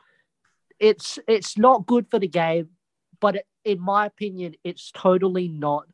It's 0.79 1.19
it's 1.27 1.57
not 1.57 1.87
good 1.87 2.09
for 2.09 2.19
the 2.19 2.27
game, 2.27 2.69
but 3.19 3.37
it, 3.37 3.47
in 3.67 3.79
my 3.79 4.05
opinion, 4.05 4.55
it's 4.63 4.91
totally 4.91 5.47
not 5.49 5.85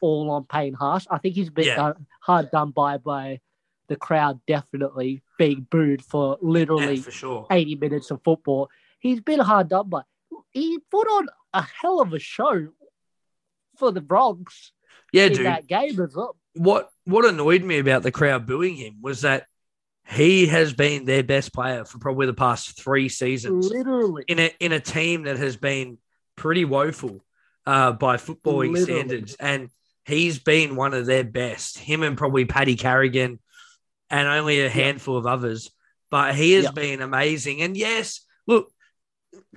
all 0.00 0.30
on 0.30 0.44
Payne 0.44 0.74
Haas. 0.74 1.06
I 1.10 1.18
think 1.18 1.34
he's 1.34 1.48
been 1.50 1.66
Yeah. 1.66 1.76
done, 1.76 2.06
hard 2.20 2.50
done 2.50 2.70
by 2.70 2.98
by 2.98 3.40
the 3.88 3.96
crowd, 3.96 4.40
definitely 4.46 5.22
being 5.38 5.66
booed 5.70 6.04
for 6.04 6.38
literally 6.42 6.96
Yeah, 6.96 7.02
for 7.02 7.10
sure. 7.10 7.46
80 7.50 7.76
minutes 7.76 8.10
of 8.10 8.22
football. 8.22 8.70
He's 9.00 9.20
been 9.20 9.40
hard 9.40 9.68
done 9.68 9.88
by. 9.88 10.02
He 10.52 10.78
put 10.90 11.06
on 11.08 11.28
a 11.54 11.62
hell 11.62 12.00
of 12.00 12.12
a 12.12 12.18
show 12.18 12.68
for 13.76 13.90
the 13.92 14.00
Bronx 14.00 14.72
Yeah, 15.12 15.26
in 15.26 15.32
dude. 15.34 15.46
that 15.46 15.66
game 15.66 15.98
as 16.00 16.14
well. 16.14 16.36
what 16.54 16.90
what 17.04 17.24
annoyed 17.24 17.62
me 17.64 17.78
about 17.78 18.02
the 18.02 18.12
crowd 18.12 18.46
booing 18.46 18.76
him 18.76 18.98
was 19.02 19.22
that 19.22 19.46
he 20.06 20.46
has 20.46 20.72
been 20.74 21.04
their 21.04 21.22
best 21.22 21.52
player 21.52 21.84
for 21.84 21.98
probably 21.98 22.26
the 22.26 22.34
past 22.34 22.78
three 22.80 23.08
seasons 23.08 23.70
Literally. 23.70 24.24
in 24.28 24.38
a 24.38 24.50
in 24.60 24.72
a 24.72 24.80
team 24.80 25.22
that 25.24 25.36
has 25.38 25.56
been 25.56 25.98
pretty 26.36 26.64
woeful 26.64 27.24
uh, 27.66 27.92
by 27.92 28.16
footballing 28.16 28.72
Literally. 28.72 28.84
standards, 28.84 29.36
and 29.40 29.68
he's 30.04 30.38
been 30.38 30.76
one 30.76 30.94
of 30.94 31.06
their 31.06 31.24
best. 31.24 31.78
Him 31.78 32.02
and 32.02 32.16
probably 32.16 32.44
Paddy 32.44 32.76
Carrigan, 32.76 33.38
and 34.10 34.28
only 34.28 34.60
a 34.60 34.68
handful 34.68 35.16
of 35.16 35.26
others. 35.26 35.70
But 36.10 36.34
he 36.34 36.52
has 36.52 36.64
Yeah. 36.64 36.70
been 36.72 37.02
amazing. 37.02 37.62
And 37.62 37.76
yes, 37.76 38.20
look, 38.46 38.70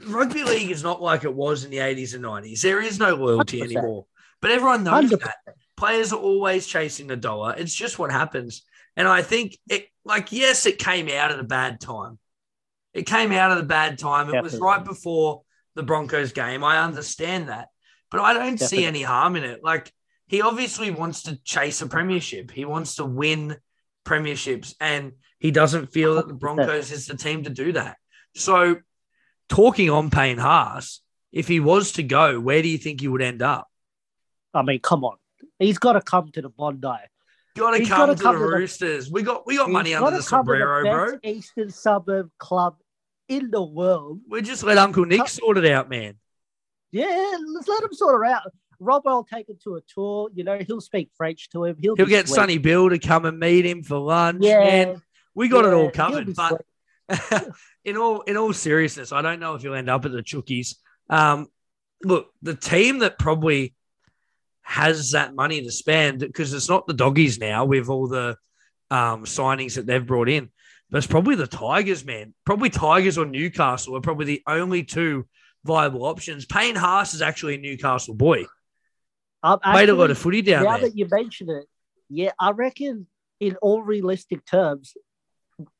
rugby 0.08 0.44
league 0.44 0.72
is 0.72 0.84
not 0.84 1.02
like 1.02 1.24
it 1.24 1.34
was 1.34 1.64
in 1.64 1.72
the 1.72 1.80
eighties 1.80 2.14
and 2.14 2.24
nineties. 2.24 2.62
There 2.62 2.82
is 2.82 3.00
no 3.00 3.16
loyalty 3.16 3.60
100%. 3.62 3.64
anymore. 3.78 4.06
But 4.42 4.52
everyone 4.52 4.84
knows 4.84 5.12
100. 5.12 5.20
that 5.22 5.56
players 5.76 6.14
are 6.14 6.20
always 6.20 6.66
chasing 6.68 7.08
the 7.08 7.16
dollar. 7.18 7.56
It's 7.58 7.74
just 7.74 8.00
what 8.00 8.12
happens. 8.12 8.64
And 8.96 9.08
I 9.08 9.22
think 9.22 9.58
it, 9.70 9.88
like, 10.06 10.32
yes, 10.32 10.66
it 10.66 10.80
came 10.80 11.08
out 11.10 11.32
at 11.32 11.40
a 11.40 11.44
bad 11.44 11.80
time. 11.80 12.18
It 12.94 13.06
came 13.06 13.32
out 13.32 13.52
at 13.52 13.58
a 13.60 13.64
bad 13.64 14.00
time. 14.00 14.34
It 14.34 14.42
was 14.42 14.58
right 14.60 14.84
before 14.84 15.44
the 15.78 15.84
Broncos 15.84 16.34
game. 16.34 16.64
I 16.64 16.80
understand 16.84 17.48
that. 17.48 17.70
But 18.12 18.20
I 18.22 18.34
don't 18.34 18.60
see 18.60 18.84
any 18.84 19.04
harm 19.04 19.36
in 19.36 19.44
it. 19.44 19.64
Like, 19.64 19.94
he 20.28 20.42
obviously 20.42 20.92
wants 20.92 21.24
to 21.24 21.42
chase 21.44 21.82
a 21.82 21.88
premiership, 21.88 22.52
he 22.52 22.66
wants 22.66 22.96
to 22.96 23.06
win 23.06 23.58
premierships, 24.06 24.76
and 24.82 25.14
he 25.40 25.52
doesn't 25.52 25.92
feel 25.92 26.16
that 26.16 26.28
the 26.28 26.34
Broncos 26.34 26.92
is 26.92 27.06
the 27.08 27.16
team 27.16 27.44
to 27.44 27.50
do 27.50 27.74
that. 27.74 27.98
So, 28.36 28.78
talking 29.50 29.90
on 29.90 30.10
Payne 30.10 30.38
Haas, 30.38 31.02
if 31.32 31.48
he 31.48 31.60
was 31.60 31.94
to 31.94 32.04
go, 32.04 32.40
where 32.40 32.62
do 32.62 32.68
you 32.68 32.78
think 32.78 33.02
he 33.02 33.08
would 33.08 33.22
end 33.22 33.42
up? 33.42 33.68
I 34.54 34.64
mean, 34.64 34.80
come 34.80 35.04
on. 35.04 35.18
He's 35.60 35.78
got 35.78 35.94
to 35.94 36.02
come 36.02 36.32
to 36.32 36.42
the 36.42 36.50
Bondi. 36.50 36.88
Got 37.56 37.72
to 37.72 37.86
come 37.86 38.10
the 38.10 38.16
to 38.16 38.24
the- 38.24 38.34
Roosters. 38.34 39.12
We 39.12 39.24
got 39.24 39.46
we 39.46 39.58
got 39.58 39.70
money 39.70 39.94
under 39.94 40.18
the 40.18 40.24
come 40.24 40.46
bro. 40.46 40.84
best 40.84 41.18
Eastern 41.24 41.70
suburb 41.70 42.30
club 42.38 42.78
in 43.28 43.52
the 43.52 43.64
world. 43.64 44.22
We 44.30 44.42
just 44.42 44.64
let 44.64 44.78
Uncle 44.78 45.06
Nick 45.06 45.20
Come- 45.20 45.28
sort 45.28 45.58
it 45.58 45.66
out, 45.66 45.90
man. 45.90 46.16
Yeah, 46.92 47.38
let's 47.54 47.68
let 47.68 47.84
him 47.84 47.94
sort 47.94 48.26
it 48.26 48.32
out. 48.32 48.44
Rob 48.80 49.04
will 49.06 49.24
take 49.24 49.50
him 49.50 49.58
to 49.64 49.76
a 49.76 49.82
tour. 49.94 50.30
You 50.34 50.44
know, 50.44 50.60
he'll 50.66 50.82
speak 50.82 51.10
French 51.18 51.50
to 51.50 51.66
him. 51.66 51.78
He'll, 51.80 51.96
He'll 51.96 52.06
get 52.06 52.28
sweet. 52.28 52.36
Sonny 52.36 52.58
Bill 52.58 52.90
to 52.90 53.00
come 53.00 53.26
and 53.26 53.40
meet 53.40 53.66
him 53.66 53.84
for 53.84 53.98
lunch. 53.98 54.40
Yeah, 54.42 54.60
man. 54.60 55.02
We 55.34 55.50
got 55.50 55.66
it 55.66 55.74
all 55.74 55.92
covered. 55.92 56.34
But 56.36 56.62
in 57.86 57.98
all 57.98 58.22
in 58.22 58.38
all 58.38 58.54
seriousness, 58.54 59.12
I 59.12 59.22
don't 59.22 59.40
know 59.40 59.56
if 59.56 59.64
you'll 59.64 59.76
end 59.76 59.90
up 59.90 60.06
at 60.06 60.12
the 60.12 60.24
Chookies. 60.24 60.76
Um, 61.10 61.48
look, 62.04 62.32
the 62.42 62.56
team 62.56 63.00
that 63.00 63.18
probably 63.18 63.74
has 64.62 65.12
that 65.12 65.34
money 65.34 65.64
to 65.64 65.72
spend 65.72 66.20
because 66.20 66.54
it's 66.54 66.70
not 66.70 66.88
the 66.88 66.94
doggies 66.94 67.40
now 67.40 67.66
with 67.66 67.90
all 67.90 68.08
the 68.08 68.38
um, 68.92 69.24
signings 69.24 69.76
that 69.76 69.86
they've 69.86 70.06
brought 70.06 70.30
in, 70.30 70.50
but 70.90 70.98
it's 71.00 71.08
probably 71.08 71.36
the 71.36 71.48
Tigers, 71.48 72.06
man. 72.06 72.34
Probably 72.46 72.70
Tigers 72.70 73.18
or 73.18 73.26
Newcastle 73.26 73.96
are 73.96 74.02
probably 74.02 74.26
the 74.26 74.44
only 74.48 74.84
two 74.84 75.28
viable 75.66 76.06
options. 76.06 76.46
Payne 76.46 76.76
Haas 76.76 77.14
is 77.14 77.22
actually 77.22 77.56
a 77.56 77.60
Newcastle 77.60 78.14
boy. 78.14 78.46
Um, 79.44 79.60
Played 79.60 79.90
a 79.90 79.96
lot 79.96 80.12
of 80.12 80.18
footy 80.18 80.42
down 80.42 80.64
now 80.64 80.78
there. 80.78 80.90
that 80.90 80.98
you 80.98 81.08
mention 81.10 81.50
it, 81.50 81.66
yeah, 82.10 82.32
I 82.40 82.52
reckon 82.52 83.08
in 83.40 83.56
all 83.62 83.82
realistic 83.84 84.46
terms, 84.46 84.94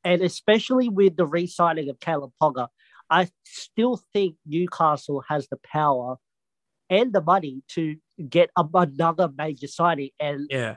and 0.04 0.22
especially 0.22 0.88
with 0.88 1.16
the 1.16 1.26
re-signing 1.26 1.88
of 1.88 1.98
Kalyn 1.98 2.30
Ponga, 2.40 2.68
I 3.10 3.28
still 3.44 4.00
think 4.12 4.36
Newcastle 4.46 5.24
has 5.28 5.48
the 5.48 5.58
power 5.64 6.16
and 6.90 7.12
the 7.12 7.22
money 7.22 7.62
to 7.68 7.96
get 8.28 8.50
another 8.56 9.30
major 9.36 9.66
signing. 9.66 10.10
And 10.20 10.46
Yeah. 10.50 10.76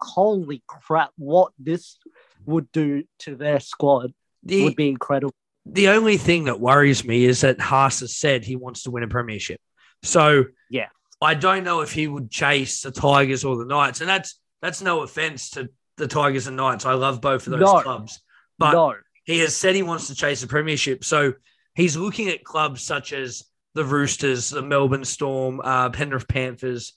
holy 0.00 0.62
crap, 0.66 1.10
what 1.16 1.52
this 1.58 1.98
would 2.46 2.70
do 2.72 3.04
to 3.20 3.36
their 3.36 3.60
squad 3.60 4.12
The, 4.42 4.64
would 4.64 4.76
be 4.76 4.88
incredible. 4.88 5.34
the 5.66 5.88
only 5.88 6.16
thing 6.16 6.44
that 6.44 6.60
worries 6.60 7.04
me 7.04 7.24
is 7.24 7.42
that 7.42 7.60
Haas 7.60 8.00
has 8.00 8.16
said 8.16 8.44
he 8.44 8.56
wants 8.56 8.82
to 8.84 8.90
win 8.90 9.02
a 9.02 9.08
premiership. 9.08 9.60
So 10.02 10.44
Yeah. 10.70 10.88
I 11.20 11.34
don't 11.34 11.62
know 11.64 11.82
if 11.82 11.92
he 11.92 12.08
would 12.08 12.30
chase 12.30 12.82
the 12.82 12.90
Tigers 12.90 13.44
or 13.44 13.56
the 13.56 13.64
Knights, 13.64 14.00
and 14.00 14.08
that's 14.10 14.38
that's 14.60 14.82
no 14.82 15.02
offense 15.02 15.50
to 15.50 15.68
the 15.96 16.06
Tigers 16.08 16.46
and 16.48 16.56
Knights. 16.56 16.84
I 16.86 16.94
love 16.94 17.20
both 17.20 17.46
of 17.46 17.52
those 17.52 17.60
No. 17.60 17.80
clubs, 17.80 18.20
but 18.58 18.72
no, 18.72 18.94
he 19.24 19.38
has 19.40 19.54
said 19.56 19.74
he 19.76 19.82
wants 19.84 20.08
to 20.08 20.14
chase 20.16 20.42
a 20.42 20.48
premiership. 20.48 21.04
So 21.04 21.34
he's 21.74 21.96
looking 21.96 22.28
at 22.28 22.42
clubs 22.44 22.82
such 22.82 23.12
as 23.12 23.44
the 23.74 23.84
Roosters, 23.84 24.50
the 24.50 24.62
Melbourne 24.62 25.04
Storm, 25.04 25.60
uh, 25.62 25.90
Penrith 25.90 26.26
Panthers. 26.28 26.94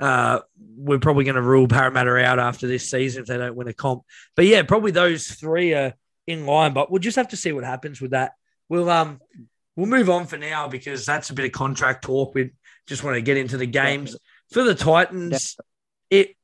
Uh, 0.00 0.40
we're 0.76 0.98
probably 0.98 1.24
going 1.24 1.36
to 1.36 1.42
rule 1.42 1.68
Parramatta 1.68 2.16
out 2.24 2.38
after 2.38 2.66
this 2.66 2.90
season 2.90 3.22
if 3.22 3.28
they 3.28 3.36
don't 3.36 3.54
win 3.54 3.68
a 3.68 3.72
comp. 3.72 4.02
But 4.34 4.46
yeah, 4.46 4.62
probably 4.62 4.90
those 4.90 5.26
three 5.26 5.74
are 5.74 5.94
in 6.26 6.46
line. 6.46 6.72
But 6.72 6.90
we'll 6.90 7.00
just 7.00 7.16
have 7.16 7.28
to 7.28 7.36
see 7.36 7.52
what 7.52 7.64
happens 7.64 8.00
with 8.00 8.12
that. 8.12 8.32
We'll 8.68 8.88
um 8.90 9.20
we'll 9.76 9.86
move 9.86 10.10
on 10.10 10.26
for 10.26 10.38
now 10.38 10.68
because 10.68 11.04
that's 11.06 11.30
a 11.30 11.34
bit 11.34 11.44
of 11.44 11.52
contract 11.52 12.04
talk. 12.04 12.34
We 12.34 12.50
just 12.86 13.04
want 13.04 13.16
to 13.16 13.22
get 13.22 13.36
into 13.36 13.56
the 13.56 13.66
games 13.66 14.16
for 14.50 14.62
the 14.62 14.74
Titans. 14.74 15.56
It 16.10 16.36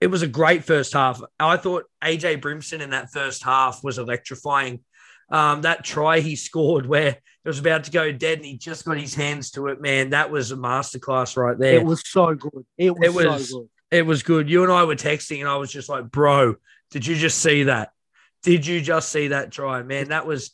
it 0.00 0.08
was 0.08 0.22
a 0.22 0.28
great 0.28 0.64
first 0.64 0.92
half. 0.92 1.20
I 1.38 1.56
thought 1.56 1.84
AJ 2.02 2.40
Brimson 2.40 2.80
in 2.80 2.90
that 2.90 3.10
first 3.12 3.42
half 3.42 3.82
was 3.82 3.98
electrifying. 3.98 4.80
Um, 5.28 5.62
that 5.62 5.84
try 5.84 6.20
he 6.20 6.36
scored 6.36 6.86
where 6.86 7.08
it 7.08 7.48
was 7.48 7.58
about 7.58 7.84
to 7.84 7.90
go 7.90 8.12
dead 8.12 8.38
and 8.38 8.46
he 8.46 8.56
just 8.58 8.84
got 8.84 8.96
his 8.96 9.14
hands 9.14 9.50
to 9.52 9.66
it, 9.68 9.80
man. 9.80 10.10
That 10.10 10.30
was 10.30 10.52
a 10.52 10.56
masterclass 10.56 11.36
right 11.36 11.58
there. 11.58 11.78
it 11.80 11.84
was 11.84 12.02
so 12.06 12.34
good. 12.34 12.64
It 12.78 12.96
was, 12.96 13.08
It 13.08 13.14
was- 13.28 13.48
so 13.50 13.58
good. 13.60 13.68
It 13.90 14.02
was 14.02 14.22
good. 14.24 14.50
You 14.50 14.64
and 14.64 14.72
I 14.72 14.82
were 14.84 14.96
texting, 14.96 15.38
and 15.40 15.48
I 15.48 15.56
was 15.56 15.70
just 15.70 15.88
like, 15.88 16.10
"Bro, 16.10 16.56
did 16.90 17.06
you 17.06 17.14
just 17.14 17.38
see 17.40 17.64
that? 17.64 17.90
Did 18.42 18.66
you 18.66 18.80
just 18.80 19.10
see 19.10 19.28
that 19.28 19.52
try, 19.52 19.82
man? 19.82 20.08
That 20.08 20.26
was 20.26 20.50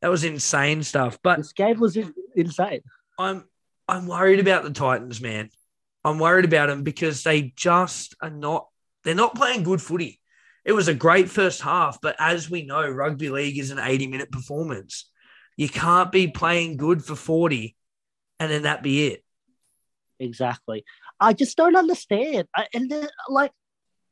that 0.00 0.08
was 0.08 0.24
insane 0.24 0.82
stuff." 0.82 1.18
But 1.22 1.36
This 1.38 1.52
game 1.52 1.78
was 1.78 1.98
insane. 2.34 2.80
I'm 3.18 3.44
I'm 3.86 4.06
worried 4.06 4.40
about 4.40 4.64
the 4.64 4.70
Titans, 4.70 5.20
man. 5.20 5.50
I'm 6.04 6.18
worried 6.18 6.46
about 6.46 6.68
them 6.68 6.82
because 6.82 7.22
they 7.22 7.52
just 7.56 8.14
are 8.22 8.30
not. 8.30 8.68
They're 9.04 9.14
not 9.14 9.34
playing 9.34 9.62
good 9.62 9.82
footy. 9.82 10.19
It 10.70 10.74
was 10.74 10.86
a 10.86 10.94
great 10.94 11.28
first 11.28 11.62
half, 11.62 12.00
but 12.00 12.14
as 12.20 12.48
we 12.48 12.62
know, 12.62 12.88
rugby 12.88 13.28
league 13.28 13.58
is 13.58 13.72
an 13.72 13.80
80 13.80 14.06
minute 14.06 14.30
performance. 14.30 15.10
You 15.56 15.68
can't 15.68 16.12
be 16.12 16.28
playing 16.28 16.76
good 16.76 17.04
for 17.04 17.16
40 17.16 17.74
and 18.38 18.52
then 18.52 18.62
that 18.62 18.80
be 18.80 19.08
it. 19.08 19.24
Exactly. 20.20 20.84
I 21.18 21.32
just 21.32 21.56
don't 21.56 21.74
understand. 21.74 22.46
I, 22.54 22.68
and 22.72 22.88
the, 22.88 23.10
like, 23.28 23.50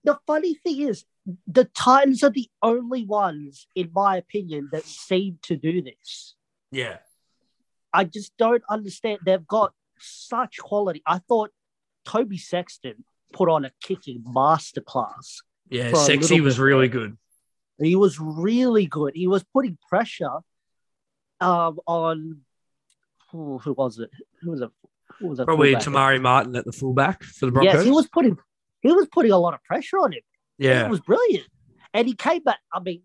the 0.02 0.18
funny 0.26 0.54
thing 0.54 0.80
is, 0.80 1.04
the 1.46 1.62
Titans 1.62 2.24
are 2.24 2.30
the 2.30 2.50
only 2.60 3.04
ones, 3.04 3.68
in 3.76 3.92
my 3.94 4.16
opinion, 4.16 4.68
that 4.72 4.82
seem 4.82 5.38
to 5.42 5.56
do 5.56 5.80
this. 5.80 6.34
Yeah. 6.72 6.96
I 7.92 8.02
just 8.02 8.36
don't 8.36 8.64
understand. 8.68 9.20
They've 9.24 9.46
got 9.46 9.74
such 10.00 10.58
quality. 10.58 11.04
I 11.06 11.18
thought 11.18 11.52
Toby 12.04 12.36
Sexton 12.36 13.04
put 13.32 13.48
on 13.48 13.64
a 13.64 13.70
kicking 13.80 14.24
masterclass. 14.26 15.36
Yeah. 15.70 15.92
Sexy 15.94 16.40
was 16.40 16.56
bit 16.56 16.62
really 16.62 16.88
good. 16.88 17.16
He 17.80 17.94
was 17.94 18.18
really 18.18 18.86
good. 18.86 19.12
He 19.14 19.28
was 19.28 19.44
putting 19.44 19.78
pressure 19.88 20.38
um, 21.40 21.78
on 21.86 22.40
who, 23.30 23.58
who 23.58 23.72
was 23.72 23.98
it? 23.98 24.10
Who 24.42 24.50
was 24.50 24.60
it? 24.60 24.70
Who 25.18 25.28
was 25.28 25.38
it? 25.38 25.44
Probably 25.44 25.72
fullback? 25.72 25.84
Te 25.84 25.90
Maire 25.90 26.20
Martin 26.20 26.56
at 26.56 26.64
the 26.64 26.72
fullback 26.72 27.22
for 27.22 27.46
the 27.46 27.52
Broncos. 27.52 27.74
Yes, 27.74 27.84
he 27.84 27.90
was 27.90 28.08
putting 28.08 28.36
he 28.80 28.92
was 28.92 29.06
putting 29.12 29.32
a 29.32 29.38
lot 29.38 29.54
of 29.54 29.62
pressure 29.64 29.98
on 29.98 30.12
him. 30.12 30.20
yeah. 30.58 30.86
It 30.86 30.90
was 30.90 31.00
brilliant. 31.00 31.46
And 31.94 32.06
he 32.06 32.14
came 32.14 32.42
back. 32.42 32.58
I 32.72 32.80
mean, 32.80 33.02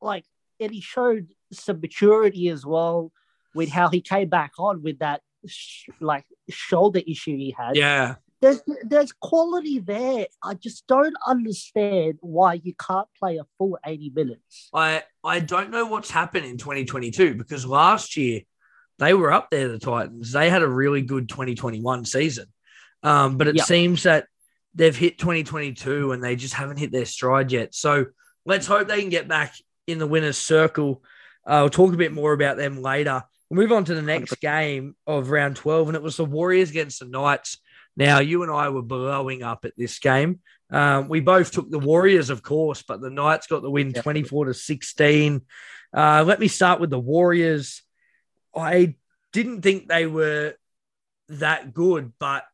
like 0.00 0.24
and 0.60 0.72
he 0.72 0.80
showed 0.80 1.28
some 1.52 1.80
maturity 1.80 2.48
as 2.48 2.64
well 2.66 3.12
with 3.54 3.70
how 3.70 3.88
he 3.88 4.00
came 4.00 4.28
back 4.28 4.52
on 4.58 4.82
with 4.82 4.98
that 5.00 5.22
sh- 5.46 5.88
like 6.00 6.24
shoulder 6.50 7.00
issue 7.06 7.36
he 7.36 7.54
had. 7.56 7.76
Yeah. 7.76 8.16
There's 8.40 8.62
there's 8.84 9.12
quality 9.12 9.80
there. 9.80 10.26
I 10.42 10.54
just 10.54 10.86
don't 10.86 11.16
understand 11.26 12.18
why 12.20 12.54
you 12.62 12.72
can't 12.74 13.08
play 13.18 13.38
a 13.38 13.44
full 13.58 13.78
80 13.84 14.12
minutes. 14.14 14.68
I 14.72 15.02
I 15.24 15.40
don't 15.40 15.70
know 15.70 15.86
what's 15.86 16.10
happened 16.10 16.46
in 16.46 16.56
2022 16.56 17.34
because 17.34 17.66
last 17.66 18.16
year 18.16 18.42
they 18.98 19.14
were 19.14 19.32
up 19.32 19.48
there, 19.50 19.68
the 19.68 19.78
Titans. 19.78 20.32
They 20.32 20.50
had 20.50 20.62
a 20.62 20.68
really 20.68 21.02
good 21.02 21.28
2021 21.28 22.04
season. 22.04 22.46
Um, 23.02 23.36
but 23.36 23.48
it 23.48 23.56
Yep. 23.56 23.66
seems 23.66 24.02
that 24.04 24.26
they've 24.74 24.96
hit 24.96 25.18
2022 25.18 26.12
and 26.12 26.22
they 26.22 26.36
just 26.36 26.54
haven't 26.54 26.78
hit 26.78 26.92
their 26.92 27.04
stride 27.04 27.50
yet. 27.52 27.74
So 27.74 28.06
let's 28.44 28.66
hope 28.66 28.88
they 28.88 29.00
can 29.00 29.10
get 29.10 29.28
back 29.28 29.54
in 29.86 29.98
the 29.98 30.06
winner's 30.06 30.38
circle. 30.38 31.02
Uh, 31.46 31.60
we'll 31.62 31.70
talk 31.70 31.94
a 31.94 31.96
bit 31.96 32.12
more 32.12 32.32
about 32.32 32.56
them 32.56 32.82
later. 32.82 33.22
We'll 33.48 33.62
move 33.62 33.72
on 33.72 33.84
to 33.86 33.94
the 33.94 34.02
next 34.02 34.40
game 34.40 34.94
of 35.06 35.30
round 35.30 35.56
12, 35.56 35.88
and 35.88 35.96
it 35.96 36.02
was 36.02 36.16
the 36.16 36.24
Warriors 36.24 36.70
against 36.70 37.00
the 37.00 37.06
Knights. 37.06 37.58
Now, 37.98 38.20
you 38.20 38.44
and 38.44 38.52
I 38.52 38.68
were 38.68 38.80
blowing 38.80 39.42
up 39.42 39.64
at 39.64 39.76
this 39.76 39.98
game. 39.98 40.38
Um, 40.70 41.08
we 41.08 41.18
both 41.18 41.50
took 41.50 41.68
the 41.68 41.80
Warriors, 41.80 42.30
of 42.30 42.44
course, 42.44 42.80
but 42.82 43.00
the 43.00 43.10
Knights 43.10 43.48
got 43.48 43.60
the 43.62 43.70
win 43.70 43.90
Yep. 43.90 44.04
24 44.04 44.44
to 44.46 44.54
16. 44.54 45.42
Uh, 45.92 46.22
let 46.24 46.38
me 46.38 46.46
start 46.46 46.80
with 46.80 46.90
the 46.90 46.98
Warriors. 46.98 47.82
I 48.56 48.94
didn't 49.32 49.62
think 49.62 49.88
they 49.88 50.06
were 50.06 50.54
that 51.28 51.74
good, 51.74 52.12
but 52.20 52.44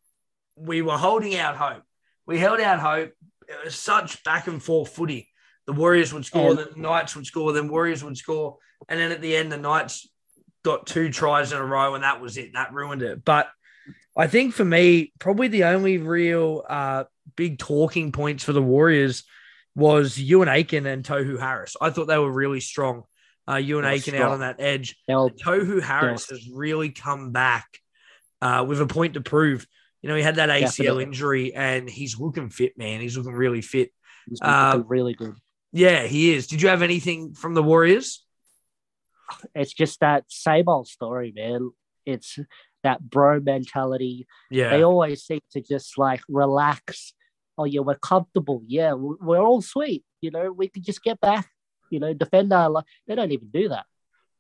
we 0.57 0.81
were 0.81 0.97
holding 0.97 1.37
out 1.37 1.57
hope. 1.57 1.83
We 2.27 2.39
held 2.39 2.61
out 2.61 2.81
hope. 2.81 3.13
It 3.47 3.65
was 3.67 3.77
such 3.77 4.25
back 4.25 4.47
and 4.47 4.63
forth 4.63 4.95
footy. 4.95 5.29
The 5.67 5.75
Warriors 5.75 6.15
would 6.15 6.25
score, 6.25 6.51
And- 6.53 6.59
the 6.59 6.73
Knights 6.75 7.15
would 7.17 7.27
score, 7.27 7.53
then 7.53 7.69
Warriors 7.69 8.03
would 8.03 8.17
score. 8.17 8.57
And 8.89 8.99
then 8.99 9.13
at 9.13 9.21
the 9.21 9.37
end, 9.37 9.53
the 9.53 9.59
Knights 9.59 10.09
got 10.63 10.87
two 10.87 11.11
tries 11.11 11.53
in 11.53 11.59
a 11.59 11.65
row, 11.67 11.95
and 11.95 12.03
that 12.03 12.23
was 12.23 12.39
it. 12.39 12.55
That 12.55 12.73
ruined 12.73 13.03
it. 13.03 13.23
But 13.27 13.49
I 14.17 14.27
think 14.29 14.55
for 14.55 14.65
me, 14.65 15.13
probably 15.19 15.49
the 15.49 15.65
only 15.65 15.99
real 15.99 16.63
uh, 16.69 17.05
big 17.37 17.59
talking 17.59 18.13
points 18.13 18.45
for 18.45 18.53
the 18.53 18.63
Warriors 18.63 19.25
was 19.75 20.17
Euan 20.17 20.47
Aitken 20.49 20.87
and 20.87 21.05
Tohu 21.05 21.39
Harris. 21.39 21.77
I 21.81 21.91
thought 21.91 22.07
they 22.07 22.19
were 22.19 22.31
really 22.31 22.61
strong. 22.61 23.03
Uh, 23.47 23.55
Euan 23.55 23.85
Aitken 23.85 24.15
out 24.15 24.31
on 24.31 24.41
that 24.41 24.57
edge. 24.61 24.97
Were 25.09 25.31
Tohu 25.31 25.83
Harris 25.83 26.31
has 26.31 26.49
really 26.49 26.91
come 26.91 27.33
back 27.33 27.67
uh, 28.41 28.65
with 28.67 28.81
a 28.81 28.87
point 28.87 29.15
to 29.15 29.21
prove. 29.21 29.67
You 30.01 30.09
know, 30.11 30.17
he 30.17 30.23
had 30.23 30.37
that 30.37 30.49
ACL 30.49 30.77
Definitely. 30.77 31.03
injury 31.05 31.55
and 31.55 31.91
he's 31.91 32.19
looking 32.19 32.51
fit, 32.51 32.79
man. 32.79 33.01
He's 33.01 33.17
looking 33.17 33.33
really 33.33 33.63
fit. 33.63 33.91
he's 34.29 34.39
Uh, 34.41 34.75
looking 34.77 34.89
really 34.89 35.15
good. 35.15 35.35
Yeah, 35.73 36.05
he 36.07 36.33
is. 36.35 36.47
Did 36.47 36.63
you 36.63 36.69
have 36.69 36.83
anything 36.83 37.35
from 37.35 37.55
the 37.55 37.63
Warriors? 37.63 38.25
It's 39.55 39.73
just 39.73 40.01
that 40.01 40.25
same 40.29 40.69
old 40.69 40.87
story, 40.87 41.33
man. 41.35 41.71
It's 42.07 42.39
that 42.85 43.03
bro 43.11 43.41
mentality. 43.41 44.27
Yeah. 44.51 44.71
They 44.71 44.83
always 44.85 45.25
seem 45.25 45.41
to 45.53 45.61
just 45.61 45.99
like 45.99 46.21
relax. 46.29 47.13
Oh 47.59 47.65
yeah, 47.65 47.81
we're 47.81 47.97
comfortable. 47.97 48.63
Yeah, 48.67 48.95
we- 48.95 49.17
we're 49.21 49.43
all 49.43 49.61
sweet. 49.63 50.05
You 50.21 50.31
know, 50.31 50.53
we 50.53 50.69
could 50.69 50.85
just 50.85 51.03
get 51.03 51.21
back. 51.21 51.51
You 51.91 52.01
know, 52.01 52.15
defend 52.15 52.53
our. 52.53 52.71
life. 52.71 52.85
They 53.07 53.15
don't 53.15 53.31
even 53.33 53.49
do 53.49 53.69
that. 53.71 53.87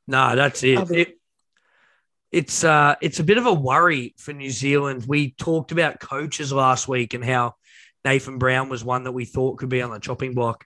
No, 0.06 0.34
that's 0.36 0.62
it. 0.62 0.78
I 0.78 0.84
mean- 0.84 0.98
It- 1.00 1.18
it's 2.32 2.64
uh 2.64 2.96
it's 3.00 3.20
a 3.20 3.24
bit 3.24 3.38
of 3.38 3.46
a 3.46 3.52
worry 3.52 4.14
for 4.18 4.32
New 4.32 4.50
Zealand. 4.50 5.04
We 5.06 5.30
talked 5.32 5.70
about 5.70 6.00
coaches 6.00 6.52
last 6.52 6.88
week 6.88 7.14
and 7.14 7.24
how 7.24 7.54
Nathan 8.04 8.38
Brown 8.38 8.68
was 8.68 8.82
one 8.84 9.04
that 9.04 9.12
we 9.12 9.24
thought 9.24 9.58
could 9.58 9.68
be 9.68 9.80
on 9.82 9.90
the 9.92 10.00
chopping 10.00 10.34
block. 10.34 10.64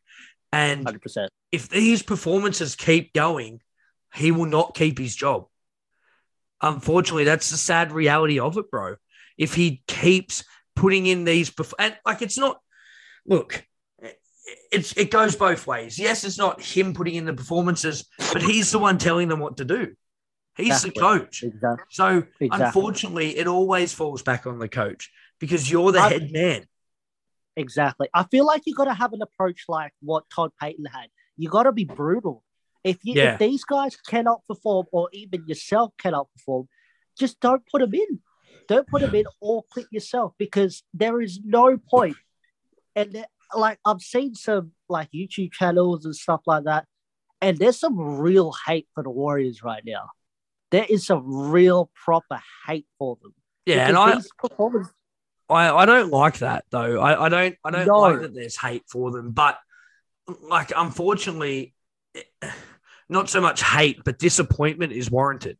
And 0.50 0.84
Hundred 0.84 1.02
percent. 1.02 1.30
if 1.52 1.68
these 1.68 2.02
performances 2.02 2.74
keep 2.74 3.12
going, 3.12 3.60
he 4.14 4.30
will 4.32 4.46
not 4.46 4.74
keep 4.74 4.96
his 4.98 5.14
job. 5.14 5.47
Unfortunately, 6.60 7.24
that's 7.24 7.50
the 7.50 7.56
sad 7.56 7.92
reality 7.92 8.38
of 8.40 8.56
it, 8.56 8.70
bro. 8.70 8.96
If 9.36 9.54
he 9.54 9.82
keeps 9.86 10.44
putting 10.74 11.06
in 11.06 11.24
these, 11.24 11.50
perf- 11.50 11.74
and 11.78 11.96
like 12.04 12.22
it's 12.22 12.38
not. 12.38 12.60
Look, 13.26 13.64
it's 14.72 14.96
it 14.96 15.10
goes 15.10 15.36
both 15.36 15.66
ways. 15.66 15.98
Yes, 15.98 16.24
it's 16.24 16.38
not 16.38 16.60
him 16.60 16.94
putting 16.94 17.14
in 17.14 17.26
the 17.26 17.34
performances, 17.34 18.06
but 18.32 18.42
he's 18.42 18.72
the 18.72 18.78
one 18.78 18.98
telling 18.98 19.28
them 19.28 19.38
what 19.40 19.58
to 19.58 19.64
do. 19.64 19.94
He's 20.56 20.84
Exactly. 20.84 20.90
the 20.90 21.00
coach. 21.00 21.42
Exactly. 21.44 21.84
So 21.90 22.08
Exactly. 22.40 22.48
unfortunately, 22.52 23.36
it 23.38 23.46
always 23.46 23.92
falls 23.92 24.22
back 24.22 24.46
on 24.46 24.58
the 24.58 24.68
coach 24.68 25.10
because 25.38 25.70
you're 25.70 25.92
the 25.92 26.00
I- 26.00 26.08
head 26.10 26.32
man. 26.32 26.64
Exactly. 27.54 28.08
I 28.14 28.24
feel 28.24 28.46
like 28.46 28.62
you 28.66 28.74
got 28.74 28.84
to 28.84 28.94
have 28.94 29.12
an 29.12 29.22
approach 29.22 29.64
like 29.68 29.92
what 30.00 30.24
Todd 30.34 30.52
Payten 30.62 30.88
had. 30.92 31.08
You 31.36 31.48
got 31.48 31.64
to 31.64 31.72
be 31.72 31.84
brutal. 31.84 32.44
If 32.84 32.98
you 33.04 33.14
Yeah. 33.14 33.32
if 33.34 33.38
these 33.40 33.64
guys 33.64 33.96
cannot 33.96 34.42
perform, 34.46 34.86
or 34.92 35.08
even 35.12 35.46
yourself 35.46 35.92
cannot 35.98 36.28
perform, 36.32 36.68
just 37.18 37.40
don't 37.40 37.62
put 37.66 37.80
them 37.80 37.94
in. 37.94 38.20
Don't 38.68 38.86
put 38.86 39.00
them 39.00 39.14
in 39.14 39.24
or 39.40 39.62
quit 39.64 39.86
yourself 39.90 40.34
because 40.38 40.82
there 40.94 41.20
is 41.20 41.40
no 41.42 41.76
point. 41.78 42.16
And 42.94 43.12
there- 43.12 43.26
like 43.54 43.78
I've 43.84 44.02
seen 44.02 44.34
some 44.34 44.72
like 44.90 45.10
YouTube 45.10 45.52
channels 45.52 46.04
and 46.04 46.14
stuff 46.14 46.42
like 46.46 46.64
that, 46.64 46.86
and 47.40 47.56
there's 47.56 47.78
some 47.80 47.98
real 47.98 48.52
hate 48.66 48.88
for 48.94 49.02
the 49.02 49.10
Warriors 49.10 49.62
right 49.62 49.82
now. 49.86 50.10
There 50.70 50.84
is 50.88 51.06
some 51.06 51.24
real 51.50 51.90
proper 51.94 52.40
hate 52.66 52.86
for 52.98 53.16
them. 53.22 53.34
Yeah, 53.64 53.88
and 53.88 53.96
I, 53.96 54.20
I, 55.48 55.82
I 55.82 55.86
don't 55.86 56.10
like 56.10 56.38
that 56.38 56.66
though. 56.70 57.00
I, 57.00 57.24
I 57.24 57.28
don't 57.30 57.56
I 57.64 57.70
don't 57.70 57.86
No. 57.86 58.00
like 58.00 58.20
that 58.20 58.34
there's 58.34 58.56
hate 58.58 58.84
for 58.86 59.10
them. 59.10 59.30
But 59.32 59.58
like 60.42 60.72
unfortunately, 60.76 61.74
eh, 62.14 62.50
not 63.08 63.28
so 63.28 63.40
much 63.40 63.62
hate, 63.62 64.02
but 64.04 64.18
disappointment 64.18 64.92
is 64.92 65.10
warranted. 65.10 65.58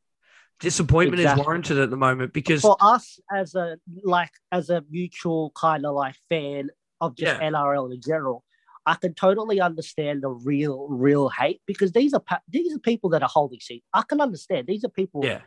Disappointment 0.61 1.21
Exactly. 1.21 1.41
is 1.41 1.47
warranted 1.47 1.79
at 1.79 1.91
the 1.91 1.97
moment 1.97 2.33
because 2.33 2.63
for 2.63 2.77
us 2.81 3.21
as 3.33 3.55
a 3.55 3.79
like 4.03 4.33
as 4.51 4.71
a 4.71 4.83
mutual 4.91 5.53
kind 5.55 5.87
of 5.87 5.95
like 5.95 6.17
fan 6.29 6.71
of 7.01 7.15
just 7.17 7.41
Yeah. 7.41 7.51
NRL 7.51 7.93
in 7.95 8.01
general, 8.01 8.45
I 8.85 8.95
can 8.95 9.15
totally 9.15 9.61
understand 9.61 10.23
the 10.23 10.31
real 10.31 10.89
real 10.89 11.29
hate 11.29 11.61
because 11.67 11.93
these 11.93 12.13
are 12.13 12.23
these 12.49 12.75
are 12.75 12.81
people 12.81 13.11
that 13.11 13.23
are 13.23 13.29
holding 13.29 13.61
seats. 13.61 13.87
I 13.95 14.03
can 14.03 14.21
understand 14.21 14.67
these 14.67 14.85
are 14.85 14.89
people 14.89 15.25
yeah. 15.25 15.43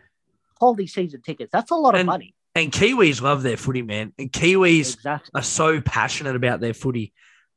holding 0.60 0.88
season 0.88 1.22
tickets. 1.22 1.50
That's 1.52 1.72
a 1.72 1.76
lot 1.76 1.96
of 2.00 2.06
money. 2.06 2.34
And 2.56 2.72
Kiwis 2.72 3.22
love 3.22 3.44
their 3.44 3.58
footy, 3.58 3.82
man. 3.82 4.14
And 4.18 4.32
Kiwis 4.32 4.96
Exactly. 4.96 5.32
are 5.34 5.44
so 5.44 5.82
passionate 5.82 6.36
about 6.36 6.60
their 6.60 6.74
footy. 6.74 7.14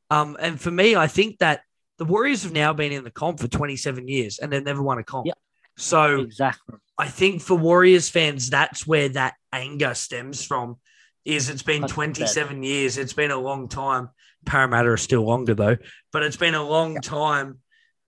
Um, 0.09 0.37
and 0.39 0.59
for 0.59 0.71
me, 0.71 0.95
I 0.95 1.07
think 1.07 1.39
that 1.39 1.61
the 1.97 2.05
Warriors 2.05 2.43
have 2.43 2.51
now 2.51 2.73
been 2.73 2.91
in 2.91 3.03
the 3.03 3.11
comp 3.11 3.39
for 3.39 3.47
27 3.47 4.07
years 4.07 4.39
and 4.39 4.51
they've 4.51 4.63
never 4.63 4.81
won 4.81 4.97
a 4.99 5.03
comp. 5.03 5.27
Yep. 5.27 5.37
So 5.77 6.21
Exactly. 6.21 6.75
I 6.97 7.07
think 7.07 7.41
for 7.41 7.55
Warriors 7.55 8.09
fans, 8.09 8.49
that's 8.49 8.85
where 8.87 9.09
that 9.09 9.33
anger 9.51 9.93
stems 9.93 10.43
from. 10.45 10.77
Is 11.25 11.49
it's 11.49 11.63
been 11.63 11.81
100%. 11.83 11.87
27 11.89 12.63
years. 12.63 12.97
It's 12.97 13.13
been 13.13 13.31
a 13.31 13.39
long 13.39 13.67
time. 13.67 14.09
Parramatta 14.45 14.89
are 14.89 14.97
still 14.97 15.23
longer 15.23 15.55
though, 15.55 15.77
but 16.13 16.21
it's 16.21 16.37
been 16.37 16.53
a 16.53 16.61
long 16.63 17.01
time 17.01 17.59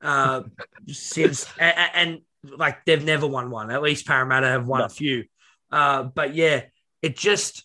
uh, 0.01 0.43
since 0.87 1.47
a- 1.59 1.63
a- 1.63 1.95
and, 1.97 2.19
like 2.43 2.85
they've 2.85 3.03
never 3.03 3.25
won 3.25 3.49
one. 3.49 3.71
At 3.71 3.81
least 3.81 4.05
Parramatta 4.05 4.47
have 4.47 4.67
won 4.67 4.79
No. 4.81 4.85
a 4.85 4.89
few. 4.89 5.25
Uh, 5.71 6.03
but 6.03 6.35
yeah, 6.35 6.61
it 7.01 7.17
just 7.17 7.63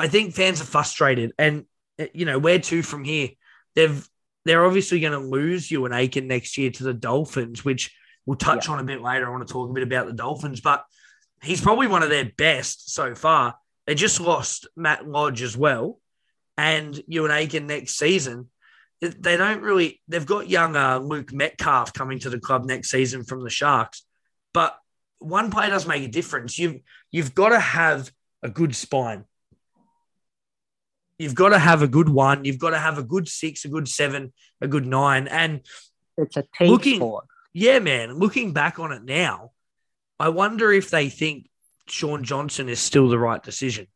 I 0.00 0.08
think 0.08 0.34
fans 0.34 0.60
are 0.60 0.64
frustrated, 0.64 1.32
and 1.38 1.64
uh, 2.00 2.06
you 2.12 2.24
know 2.26 2.38
where 2.38 2.58
to 2.58 2.82
from 2.82 3.04
here. 3.04 3.28
They've 3.76 4.06
they're 4.44 4.64
obviously 4.64 5.00
going 5.00 5.12
to 5.12 5.18
lose 5.26 5.68
Euan 5.68 5.94
Aitken 5.96 6.26
next 6.26 6.56
year 6.58 6.70
to 6.70 6.84
the 6.84 6.94
Dolphins, 6.94 7.64
which 7.64 7.94
we'll 8.26 8.36
touch 8.36 8.68
on 8.68 8.78
a 8.78 8.84
bit 8.84 9.02
later. 9.02 9.26
I 9.26 9.30
want 9.30 9.46
to 9.46 9.52
talk 9.52 9.70
a 9.70 9.72
bit 9.72 9.82
about 9.82 10.06
the 10.06 10.12
Dolphins, 10.12 10.60
but 10.60 10.84
he's 11.42 11.60
probably 11.60 11.86
one 11.86 12.02
of 12.02 12.10
their 12.10 12.30
best 12.36 12.92
so 12.94 13.14
far. 13.14 13.56
They 13.86 13.94
just 13.94 14.20
lost 14.20 14.66
Matt 14.76 15.06
Lodge 15.08 15.42
as 15.42 15.56
well, 15.56 15.98
and 16.56 16.94
Euan 17.10 17.30
Aitken 17.30 17.66
next 17.66 17.96
season. 17.98 18.48
They- 19.00 19.08
They 19.08 19.36
don't 19.36 19.62
really. 19.62 20.00
They've 20.08 20.26
got 20.26 20.48
young 20.48 20.76
uh, 20.76 20.98
Luke 20.98 21.32
Metcalf 21.32 21.92
coming 21.92 22.18
to 22.20 22.30
the 22.30 22.40
club 22.40 22.64
next 22.64 22.90
season 22.90 23.24
from 23.24 23.42
the 23.44 23.50
Sharks, 23.50 24.04
but 24.52 24.76
one 25.20 25.50
player 25.50 25.70
does 25.70 25.86
make 25.86 26.04
a 26.04 26.08
difference. 26.08 26.58
You've 26.58 26.80
you've 27.10 27.34
got 27.34 27.48
to 27.50 27.60
have 27.60 28.10
a 28.42 28.48
good 28.48 28.74
spine. 28.76 29.24
You've 31.18 31.34
got 31.34 31.48
to 31.50 31.58
have 31.58 31.82
a 31.82 31.88
good 31.88 32.08
one. 32.08 32.44
You've 32.44 32.58
got 32.58 32.70
to 32.70 32.78
have 32.78 32.96
a 32.98 33.02
good 33.02 33.28
six, 33.28 33.64
a 33.64 33.68
good 33.68 33.88
seven, 33.88 34.32
a 34.60 34.68
good 34.68 34.86
nine, 34.86 35.26
and 35.28 35.60
It's 36.16 36.36
a 36.36 36.44
team 36.56 36.68
Looking- 36.70 36.96
sport. 36.96 37.26
yeah, 37.52 37.78
man, 37.80 38.14
looking 38.18 38.52
back 38.52 38.78
on 38.78 38.92
it 38.92 39.02
now, 39.04 39.52
I 40.20 40.28
wonder 40.30 40.72
if 40.72 40.90
they 40.90 41.08
think 41.08 41.48
Shaun 41.88 42.24
Johnson 42.24 42.68
is 42.68 42.78
still 42.80 43.08
the 43.08 43.18
right 43.18 43.42
decision. 43.42 43.86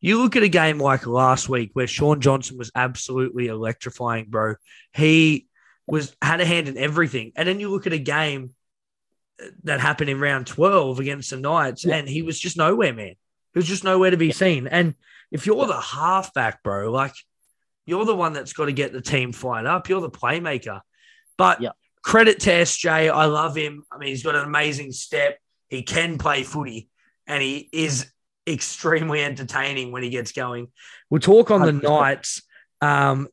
You 0.00 0.22
look 0.22 0.36
at 0.36 0.42
a 0.42 0.48
game 0.48 0.78
like 0.78 1.06
last 1.06 1.48
week 1.48 1.70
where 1.72 1.86
Shaun 1.86 2.20
Johnson 2.20 2.56
was 2.56 2.70
absolutely 2.74 3.48
electrifying, 3.48 4.26
bro. 4.28 4.54
He 4.94 5.46
was 5.86 6.14
had 6.22 6.40
a 6.40 6.44
hand 6.46 6.68
in 6.68 6.76
everything. 6.78 7.32
And 7.34 7.48
then 7.48 7.60
you 7.60 7.70
look 7.70 7.86
at 7.86 7.92
a 7.92 7.98
game 7.98 8.54
that 9.64 9.80
happened 9.80 10.10
in 10.10 10.20
round 10.20 10.46
12 10.46 11.00
against 11.00 11.30
the 11.30 11.36
Knights, 11.38 11.84
Yeah. 11.84 11.96
and 11.96 12.08
he 12.08 12.22
was 12.22 12.38
just 12.38 12.56
nowhere, 12.56 12.92
man. 12.92 13.14
He 13.54 13.58
was 13.58 13.66
just 13.66 13.84
nowhere 13.84 14.10
to 14.10 14.16
be 14.16 14.32
seen. 14.32 14.66
And 14.66 14.94
if 15.30 15.46
you're 15.46 15.66
the 15.66 15.80
halfback, 15.80 16.62
bro, 16.62 16.90
like 16.90 17.12
you're 17.86 18.04
the 18.04 18.14
one 18.14 18.32
that's 18.32 18.52
got 18.52 18.66
to 18.66 18.72
get 18.72 18.92
the 18.92 19.00
team 19.00 19.32
fired 19.32 19.66
up. 19.66 19.88
You're 19.88 20.00
the 20.00 20.10
playmaker. 20.10 20.80
But 21.36 21.60
Yeah. 21.60 21.70
credit 22.02 22.40
to 22.40 22.50
SJ. 22.50 23.10
I 23.10 23.24
love 23.26 23.56
him. 23.56 23.84
I 23.90 23.98
mean, 23.98 24.08
he's 24.10 24.22
got 24.22 24.34
an 24.34 24.44
amazing 24.44 24.92
step. 24.92 25.38
He 25.68 25.82
can 25.82 26.18
play 26.18 26.42
footy, 26.42 26.88
and 27.26 27.42
he 27.42 27.68
is 27.72 28.10
extremely 28.46 29.22
entertaining 29.22 29.92
when 29.92 30.02
he 30.02 30.08
gets 30.10 30.32
going. 30.32 30.68
We'll 31.10 31.20
talk 31.20 31.50
on 31.50 31.60
the 31.60 31.72
100%. 31.72 31.82
Knights. 31.82 32.42
Um, 32.80 33.28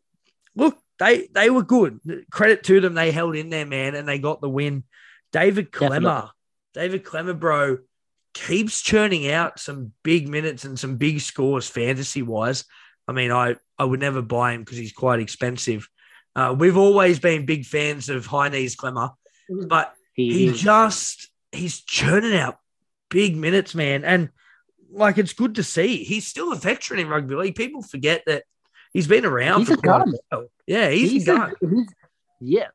look, 0.55 0.77
they 0.99 1.27
they 1.33 1.49
were 1.49 1.63
good. 1.63 1.99
Credit 2.31 2.63
to 2.63 2.81
them. 2.81 2.93
They 2.93 3.11
held 3.11 3.35
in 3.35 3.49
there, 3.49 3.65
man, 3.65 3.95
and 3.95 4.07
they 4.07 4.19
got 4.19 4.41
the 4.41 4.49
win. 4.49 4.83
David 5.31 5.71
Klemmer, 5.71 6.01
Definitely. 6.01 6.29
David 6.73 7.03
Klemmer, 7.03 7.39
bro, 7.39 7.77
keeps 8.35 8.81
churning 8.81 9.31
out 9.31 9.59
some 9.59 9.93
big 10.03 10.27
minutes 10.27 10.63
and 10.65 10.77
some 10.77 10.97
big 10.97 11.21
scores 11.21 11.67
fantasy 11.67 12.21
wise. 12.21 12.65
I 13.07 13.13
mean, 13.13 13.31
I 13.31 13.55
I 13.79 13.85
would 13.85 13.99
never 13.99 14.21
buy 14.21 14.51
him 14.53 14.61
because 14.61 14.77
he's 14.77 14.91
quite 14.93 15.19
expensive. 15.19 15.89
Uh, 16.35 16.53
we've 16.57 16.77
always 16.77 17.17
been 17.17 17.45
big 17.47 17.65
fans 17.65 18.09
of 18.09 18.25
high 18.27 18.49
knees 18.49 18.75
Klemmer, 18.75 19.13
but 19.67 19.93
He, 20.13 20.49
he 20.49 20.53
just 20.53 21.29
he's 21.51 21.81
churning 21.81 22.35
out 22.35 22.57
big 23.09 23.35
minutes, 23.37 23.73
man, 23.73 24.03
and 24.03 24.29
like 24.91 25.17
it's 25.17 25.33
good 25.33 25.55
to 25.55 25.63
see. 25.63 26.03
He's 26.03 26.27
still 26.27 26.51
a 26.51 26.55
veteran 26.57 26.99
in 26.99 27.07
rugby 27.07 27.35
league. 27.35 27.55
People 27.55 27.81
forget 27.81 28.23
that 28.27 28.43
he's 28.93 29.07
been 29.07 29.25
around 29.25 29.59
He's 29.59 29.67
for 29.69 29.73
a 29.75 29.77
quite 29.77 30.01
a 30.01 30.15
while. 30.37 30.47
Yeah, 30.67 30.89
he's, 30.89 31.11
he's 31.11 31.27
a 31.27 31.37
gun. 31.37 31.53
he's- 31.61 31.93
yeah. 32.41 32.67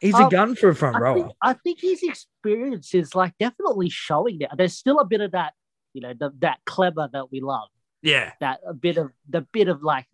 He's 0.00 0.14
a 0.14 0.24
Um, 0.24 0.28
gun 0.28 0.54
for 0.54 0.68
a 0.70 0.74
front 0.74 0.96
I 0.96 1.00
rower. 1.00 1.14
think, 1.14 1.32
I 1.42 1.52
think 1.54 1.80
his 1.80 2.02
experience 2.02 2.94
is 2.94 3.14
like 3.14 3.34
definitely 3.38 3.88
showing 3.90 4.38
that. 4.40 4.50
There's 4.56 4.74
still 4.74 4.98
a 5.00 5.04
bit 5.04 5.20
of 5.20 5.32
that, 5.32 5.54
you 5.94 6.00
know, 6.02 6.12
the, 6.18 6.30
that 6.40 6.58
clever 6.66 7.08
that 7.12 7.30
we 7.30 7.40
love. 7.40 7.68
Yeah, 8.02 8.32
That 8.40 8.60
a 8.66 8.74
bit 8.74 8.98
of 8.98 9.10
the 9.28 9.40
bit 9.40 9.68
of 9.68 9.82
like, 9.82 10.06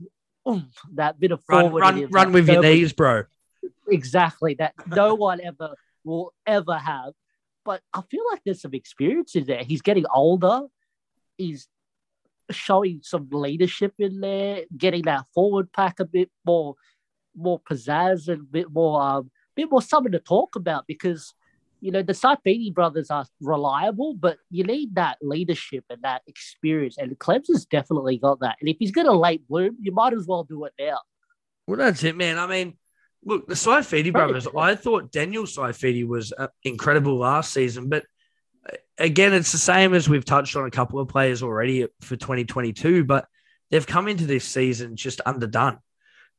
oomph, 0.49 0.65
that 0.95 1.19
bit 1.21 1.33
of 1.33 1.43
forward. 1.45 1.81
run, 1.81 1.97
him, 1.99 2.11
run 2.11 2.29
that 2.29 2.35
with 2.35 2.49
your 2.49 2.63
knees, 2.63 2.93
bro. 2.93 3.25
Exactly 3.89 4.55
that 4.55 4.73
no 4.87 5.15
one 5.15 5.41
ever 5.41 5.75
will 6.05 6.33
ever 6.47 6.77
have. 6.79 7.13
But 7.65 7.83
I 7.93 8.03
feel 8.11 8.23
like 8.31 8.41
there's 8.45 8.63
some 8.63 8.75
experiences 8.75 9.47
there. 9.47 9.63
He's 9.63 9.83
getting 9.83 10.05
older. 10.13 10.63
He's 11.37 11.69
showing 12.51 13.01
some 13.03 13.29
leadership 13.31 13.95
in 13.99 14.21
there, 14.21 14.63
getting 14.77 15.03
that 15.03 15.27
forward 15.35 15.73
pack 15.73 16.01
a 16.01 16.05
bit 16.05 16.31
more, 16.45 16.75
more 17.37 17.61
pizzazz 17.61 18.29
and 18.29 18.41
a 18.41 18.45
bit 18.45 18.71
more, 18.71 19.01
um, 19.01 19.31
bit 19.57 19.71
more 19.71 19.83
something 19.83 20.13
to 20.13 20.19
talk 20.19 20.57
about 20.57 20.87
because 20.87 21.35
you 21.81 21.91
know 21.91 22.03
the 22.03 22.13
Saifiti 22.13 22.73
brothers 22.73 23.11
are 23.11 23.27
reliable, 23.41 24.15
but 24.15 24.39
you 24.51 24.65
need 24.65 24.95
that 24.95 25.19
leadership 25.21 25.85
and 25.91 26.01
that 26.03 26.23
experience. 26.27 26.97
And 26.97 27.19
Clemson's 27.19 27.67
definitely 27.67 28.19
got 28.19 28.41
that. 28.41 28.57
And 28.61 28.69
if 28.69 28.77
he's 28.79 28.93
going 28.93 29.09
to 29.09 29.13
late 29.13 29.47
bloom, 29.49 29.77
you 29.81 29.93
might 29.93 30.13
as 30.13 30.27
well 30.27 30.45
do 30.45 30.65
it 30.65 30.73
now. 30.79 30.99
Well, 31.67 31.79
that's 31.79 32.05
it, 32.05 32.17
man. 32.17 32.39
I 32.39 32.47
mean, 32.47 32.77
look, 33.25 33.49
the 33.49 33.55
Saifiti 33.55 34.13
brothers, 34.13 34.47
I 34.57 34.75
thought 34.75 35.11
Daniel 35.11 35.45
Saifiti 35.45 36.07
was 36.07 36.33
uh, 36.37 36.49
incredible 36.63 37.19
last 37.19 37.53
season, 37.53 37.89
but 37.89 38.05
uh, 38.69 38.77
again, 38.99 39.33
it's 39.33 39.53
the 39.53 39.59
same 39.59 39.95
as 39.95 40.09
we've 40.09 40.25
touched 40.25 40.57
on 40.57 40.67
a 40.67 40.71
couple 40.71 41.01
of 41.01 41.09
players 41.09 41.43
already 41.43 41.87
for 42.01 42.17
2022, 42.17 43.05
but 43.05 43.27
they've 43.71 43.87
come 43.87 44.09
into 44.09 44.27
this 44.27 44.45
season 44.45 44.97
just 44.97 45.21
underdone. 45.27 45.79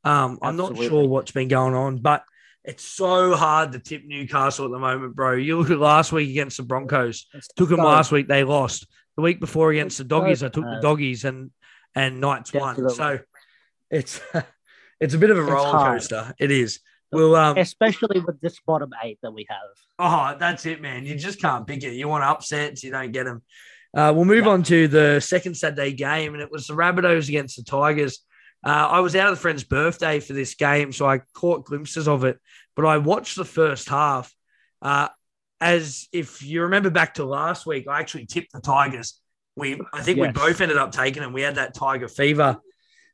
Um, 0.03 0.39
I'm 0.41 0.57
not 0.57 0.77
sure 0.77 1.07
what's 1.07 1.31
been 1.31 1.47
going 1.47 1.73
on, 1.73 1.97
but 1.97 2.23
it's 2.63 2.83
so 2.83 3.35
hard 3.35 3.71
to 3.73 3.79
tip 3.79 4.03
Newcastle 4.05 4.65
at 4.65 4.71
the 4.71 4.79
moment, 4.79 5.15
bro. 5.15 5.33
You 5.33 5.57
look 5.57 5.69
at 5.69 5.79
last 5.79 6.11
week 6.11 6.29
against 6.29 6.57
the 6.57 6.63
Broncos. 6.63 7.25
Took 7.55 7.69
them 7.69 7.79
last 7.79 8.11
week, 8.11 8.27
they 8.27 8.43
lost. 8.43 8.87
The 9.15 9.21
week 9.21 9.39
before 9.39 9.71
against 9.71 9.97
the 9.97 10.03
so 10.03 10.07
doggies, 10.07 10.43
I 10.43 10.49
took 10.49 10.63
the 10.65 10.79
doggies 10.81 11.25
and 11.25 11.51
and 11.95 12.19
Knights 12.19 12.51
won. 12.53 12.89
So 12.89 13.19
it's 13.91 14.19
it's 14.99 15.13
a 15.13 15.17
bit 15.17 15.29
of 15.29 15.37
a 15.37 15.41
It's 15.41 15.51
roller 15.51 15.69
hard. 15.71 15.93
coaster. 15.99 16.33
It 16.39 16.51
is. 16.51 16.79
Well, 17.11 17.35
um, 17.35 17.57
especially 17.59 18.21
with 18.21 18.41
this 18.41 18.59
bottom 18.65 18.89
eight 19.03 19.19
that 19.21 19.31
we 19.31 19.45
have. 19.49 19.59
oh, 19.99 20.35
that's 20.39 20.65
it, 20.65 20.81
man. 20.81 21.05
You 21.05 21.15
just 21.15 21.39
can't 21.39 21.67
pick 21.67 21.83
it. 21.83 21.93
You 21.93 22.07
want 22.07 22.23
upsets, 22.23 22.83
you 22.83 22.89
don't 22.89 23.11
get 23.11 23.25
them. 23.25 23.43
Uh, 23.95 24.11
we'll 24.15 24.25
move 24.25 24.45
Yeah. 24.45 24.51
on 24.51 24.63
to 24.63 24.87
the 24.87 25.19
second 25.19 25.55
Saturday 25.55 25.93
game, 25.93 26.33
and 26.33 26.41
it 26.41 26.49
was 26.51 26.65
the 26.65 26.73
Rabbitohs 26.73 27.29
against 27.29 27.57
the 27.57 27.63
Tigers. 27.63 28.25
Uh, 28.63 28.87
I 28.91 28.99
was 29.01 29.15
out 29.15 29.27
of 29.29 29.35
the 29.35 29.41
friend's 29.41 29.63
birthday 29.63 30.19
for 30.19 30.33
this 30.33 30.55
game, 30.55 30.91
so 30.91 31.05
I 31.05 31.19
caught 31.33 31.65
glimpses 31.65 32.07
of 32.07 32.23
it. 32.23 32.39
But 32.75 32.85
I 32.85 32.97
watched 32.97 33.35
the 33.35 33.45
first 33.45 33.89
half. 33.89 34.33
Uh, 34.81 35.09
as 35.59 36.07
if 36.11 36.43
you 36.43 36.63
remember 36.63 36.89
back 36.89 37.13
to 37.15 37.23
last 37.25 37.65
week, 37.65 37.87
I 37.87 37.99
actually 37.99 38.25
tipped 38.25 38.51
the 38.51 38.59
Tigers. 38.59 39.19
We, 39.55 39.79
I 39.93 40.01
think 40.01 40.19
we 40.19 40.27
both 40.29 40.59
ended 40.59 40.77
up 40.77 40.91
taking 40.91 41.21
them. 41.21 41.31
We 41.31 41.41
had 41.41 41.55
that 41.55 41.73
Tiger 41.73 42.07
fever. 42.07 42.57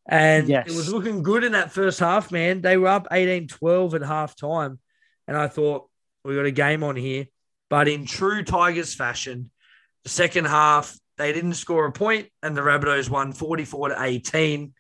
And 0.08 0.48
Yes. 0.48 0.68
it 0.68 0.76
was 0.76 0.92
looking 0.92 1.22
good 1.22 1.44
in 1.44 1.52
that 1.52 1.72
first 1.72 2.00
half, 2.00 2.32
man. 2.32 2.62
They 2.62 2.78
were 2.78 2.88
up 2.88 3.08
18 3.12 3.48
12 3.48 3.96
at 3.96 4.02
half 4.02 4.36
time. 4.36 4.80
And 5.28 5.38
I 5.38 5.48
thought, 5.48 5.88
we 6.24 6.36
got 6.36 6.46
a 6.46 6.52
game 6.52 6.84
on 6.84 6.96
here. 6.96 7.26
But 7.70 7.88
in 7.88 8.06
true 8.08 8.44
Tigers 8.44 8.96
fashion, 8.96 9.52
the 10.04 10.10
second 10.10 10.46
half, 10.46 10.98
they 11.18 11.34
didn't 11.34 11.54
score 11.54 11.86
a 11.86 11.92
point, 11.92 12.30
and 12.42 12.58
the 12.58 12.62
Rabbitohs 12.62 13.10
won 13.10 13.32
44 13.34 13.90
to 13.90 14.02
18. 14.02 14.74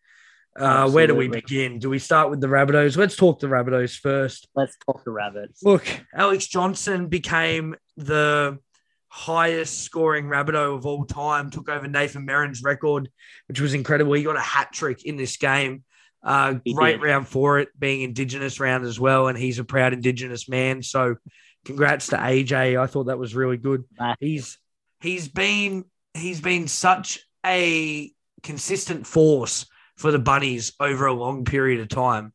Uh, 0.59 0.89
where 0.89 1.07
do 1.07 1.15
we 1.15 1.27
begin? 1.27 1.79
Do 1.79 1.89
we 1.89 1.99
start 1.99 2.29
with 2.29 2.41
the 2.41 2.47
Rabbitohs? 2.47 2.97
Let's 2.97 3.15
talk 3.15 3.39
the 3.39 3.47
Rabbitohs 3.47 3.97
first. 3.97 4.47
Let's 4.55 4.75
talk 4.85 5.03
the 5.05 5.11
rabbits. 5.11 5.63
Look, 5.63 5.87
Alex 6.13 6.47
Johnson 6.47 7.07
became 7.07 7.75
the 7.95 8.59
highest 9.07 9.81
scoring 9.81 10.25
Rabbitoh 10.25 10.75
of 10.75 10.85
all 10.85 11.05
time, 11.05 11.49
took 11.49 11.69
over 11.69 11.87
Nathan 11.87 12.25
Merritt's 12.25 12.63
record, 12.63 13.09
which 13.47 13.61
was 13.61 13.73
incredible. 13.73 14.13
He 14.13 14.23
got 14.23 14.35
a 14.35 14.41
hat 14.41 14.73
trick 14.73 15.05
in 15.05 15.15
this 15.15 15.37
game. 15.37 15.83
Uh, 16.21 16.55
great 16.73 17.01
round 17.01 17.27
for 17.27 17.59
it, 17.59 17.69
being 17.79 18.01
Indigenous 18.01 18.59
round 18.59 18.85
as 18.85 18.99
well. 18.99 19.29
And 19.29 19.37
he's 19.37 19.59
a 19.59 19.63
proud 19.63 19.93
Indigenous 19.93 20.49
man. 20.49 20.83
So 20.83 21.15
congrats 21.63 22.07
to 22.07 22.17
AJ. 22.17 22.79
I 22.79 22.87
thought 22.87 23.05
that 23.05 23.17
was 23.17 23.33
really 23.33 23.57
good. 23.57 23.85
He's 24.19 24.57
he's 24.99 25.29
been 25.29 25.85
he's 26.13 26.41
been 26.41 26.67
such 26.67 27.19
a 27.45 28.11
consistent 28.43 29.07
force 29.07 29.65
for 29.99 30.11
the 30.11 30.19
bunnies 30.19 30.71
over 30.79 31.05
a 31.05 31.13
long 31.13 31.45
period 31.45 31.81
of 31.81 31.89
time. 31.89 32.33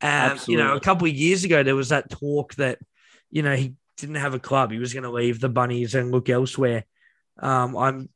And 0.00 0.40
you 0.48 0.56
know, 0.56 0.74
a 0.74 0.80
couple 0.80 1.06
of 1.06 1.14
years 1.14 1.44
ago 1.44 1.62
there 1.62 1.76
was 1.76 1.90
that 1.90 2.10
talk 2.10 2.54
that 2.54 2.78
you 3.30 3.42
know 3.42 3.54
he 3.54 3.74
didn't 3.98 4.16
have 4.16 4.34
a 4.34 4.38
club. 4.40 4.72
He 4.72 4.78
was 4.78 4.92
going 4.94 5.04
to 5.04 5.10
leave 5.10 5.40
the 5.40 5.48
bunnies 5.48 5.94
and 5.94 6.10
look 6.10 6.28
elsewhere. 6.28 6.84
Um, 7.38 7.76
I'm 7.76 8.08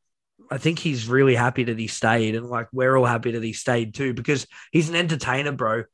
I 0.51 0.59
think 0.59 0.79
he's 0.79 1.09
really 1.09 1.35
happy 1.35 1.65
that 1.65 1.79
he 1.79 1.89
stayed, 1.89 2.35
and 2.37 2.47
like 2.47 2.69
we're 2.73 2.97
all 2.97 3.05
happy 3.05 3.33
that 3.33 3.43
he 3.43 3.53
stayed 3.53 3.95
too 3.95 4.15
because 4.15 4.47
he's 4.73 4.89
an 4.89 4.97
entertainer, 4.97 5.53
bro. 5.53 5.85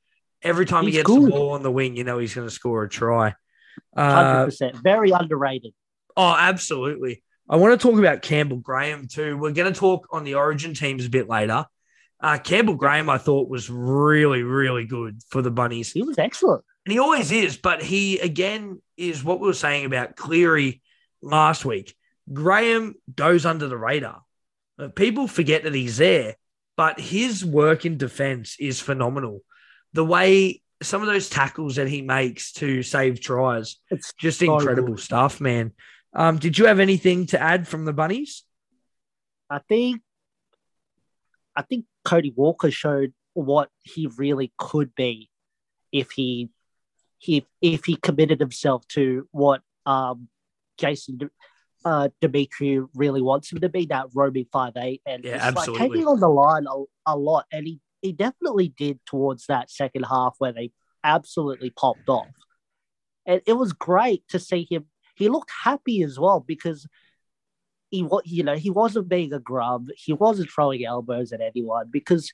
Every 0.43 0.67
time 0.67 0.85
he 0.85 0.91
He's 0.91 0.99
gets 0.99 1.09
the 1.15 1.31
ball 1.31 1.51
on 1.51 1.63
the 1.63 1.71
wing, 1.71 1.97
you 1.97 2.05
know 2.05 2.19
he's 2.19 2.35
going 2.35 2.49
to 2.49 2.55
score 2.55 2.85
a 2.85 2.89
try. 2.89 3.35
Hundred 3.97 4.43
Uh, 4.43 4.45
percent. 4.47 4.77
Very 4.83 5.11
underrated. 5.11 5.73
Oh, 6.17 6.35
absolutely. 6.39 7.23
I 7.49 7.57
want 7.57 7.79
to 7.79 7.87
talk 7.89 7.99
about 7.99 8.23
Campbell 8.23 8.59
Graham 8.59 9.07
too. 9.09 9.37
We're 9.37 9.53
going 9.53 9.73
to 9.73 9.79
talk 9.79 10.09
on 10.11 10.25
the 10.25 10.35
Origin 10.35 10.75
teams 10.75 11.07
a 11.07 11.11
bit 11.11 11.29
later. 11.29 11.67
Uh, 12.23 12.39
Campbell 12.39 12.75
Graham, 12.77 13.11
I 13.11 13.19
thought, 13.19 13.49
was 13.49 13.69
really, 13.69 14.43
really 14.43 14.85
good 14.87 15.21
for 15.29 15.43
the 15.43 15.51
Bunnies. 15.51 15.93
He 15.93 16.03
was 16.03 16.19
excellent. 16.19 16.65
And 16.87 16.93
he 16.93 16.99
always 16.99 17.33
is, 17.33 17.57
but 17.57 17.83
he, 17.83 18.19
again, 18.21 18.81
is 18.97 19.25
what 19.25 19.41
we 19.41 19.47
were 19.49 19.53
saying 19.55 19.85
about 19.85 20.17
Cleary 20.17 20.83
last 21.21 21.65
week. 21.65 21.97
Graham 22.33 22.95
goes 23.15 23.45
under 23.45 23.67
the 23.69 23.77
radar. 23.77 24.23
Uh, 24.79 24.89
People 24.89 25.27
forget 25.27 25.65
that 25.65 25.75
he's 25.75 25.97
there, 25.97 26.37
but 26.77 27.01
his 27.01 27.45
work 27.45 27.85
in 27.85 27.99
defense 27.99 28.57
is 28.61 28.81
phenomenal. 28.81 29.41
The 29.93 30.05
way 30.05 30.63
some 30.83 31.01
of 31.03 31.07
those 31.09 31.29
tackles 31.29 31.77
that 31.77 31.89
he 31.89 32.03
makes 32.03 32.53
to 32.55 32.83
save 32.83 33.21
tries, 33.21 33.77
It's 33.91 34.13
just 34.15 34.41
so 34.41 34.59
incredible 34.59 34.95
good. 34.95 35.01
stuff, 35.05 35.41
man. 35.41 35.73
Um, 36.15 36.39
did 36.39 36.59
you 36.59 36.67
have 36.67 36.81
anything 36.81 37.27
to 37.27 37.41
add 37.41 37.67
from 37.69 37.85
the 37.85 37.93
bunnies? 37.93 38.43
I 39.51 39.59
think 39.69 40.03
I 41.55 41.63
think 41.63 41.85
Cody 42.05 42.33
Walker 42.35 42.71
showed 42.71 43.13
what 43.35 43.71
he 43.83 44.09
really 44.17 44.53
could 44.59 44.95
be 44.95 45.31
if 45.91 46.11
he 46.13 46.51
he 47.19 47.47
if 47.61 47.85
he 47.85 47.97
committed 47.97 48.41
himself 48.41 48.87
to 48.89 49.29
what 49.31 49.63
um 49.87 50.29
Jason 50.79 51.31
uh 51.85 52.09
Demetriou 52.21 52.89
really 52.95 53.23
wants 53.23 53.53
him 53.53 53.61
to 53.61 53.69
be 53.69 53.87
that 53.87 54.07
roaming 54.15 54.47
five 54.53 54.73
eight. 54.77 55.03
And 55.07 55.25
Yeah, 55.25 55.35
just, 55.35 55.45
like, 55.45 55.57
absolutely. 55.59 55.89
taking 55.89 56.09
on 56.09 56.21
the 56.21 56.29
line 56.29 56.67
a, 56.67 56.85
a 57.07 57.17
lot. 57.17 57.47
And 57.53 57.67
he 57.67 57.81
he 58.01 58.13
definitely 58.13 58.69
did 58.69 58.99
towards 59.07 59.47
that 59.47 59.71
second 59.71 60.05
half 60.05 60.35
where 60.39 60.53
they 60.53 60.73
absolutely 61.05 61.71
popped 61.71 62.09
off. 62.09 62.29
And 63.27 63.41
it 63.47 63.53
was 63.55 63.73
great 63.73 64.25
to 64.29 64.39
see 64.39 64.67
him 64.69 64.87
he 65.15 65.29
looked 65.29 65.53
happy 65.65 66.03
as 66.03 66.19
well 66.19 66.41
because 66.41 66.87
he 67.93 68.03
wa- 68.03 68.23
you 68.25 68.43
know 68.43 68.57
he 68.57 68.71
wasn't 68.71 69.09
being 69.09 69.33
a 69.33 69.39
grub 69.39 69.87
he 69.97 70.13
wasn't 70.13 70.51
throwing 70.51 70.85
elbows 70.85 71.33
at 71.33 71.41
anyone 71.41 71.89
because 71.93 72.33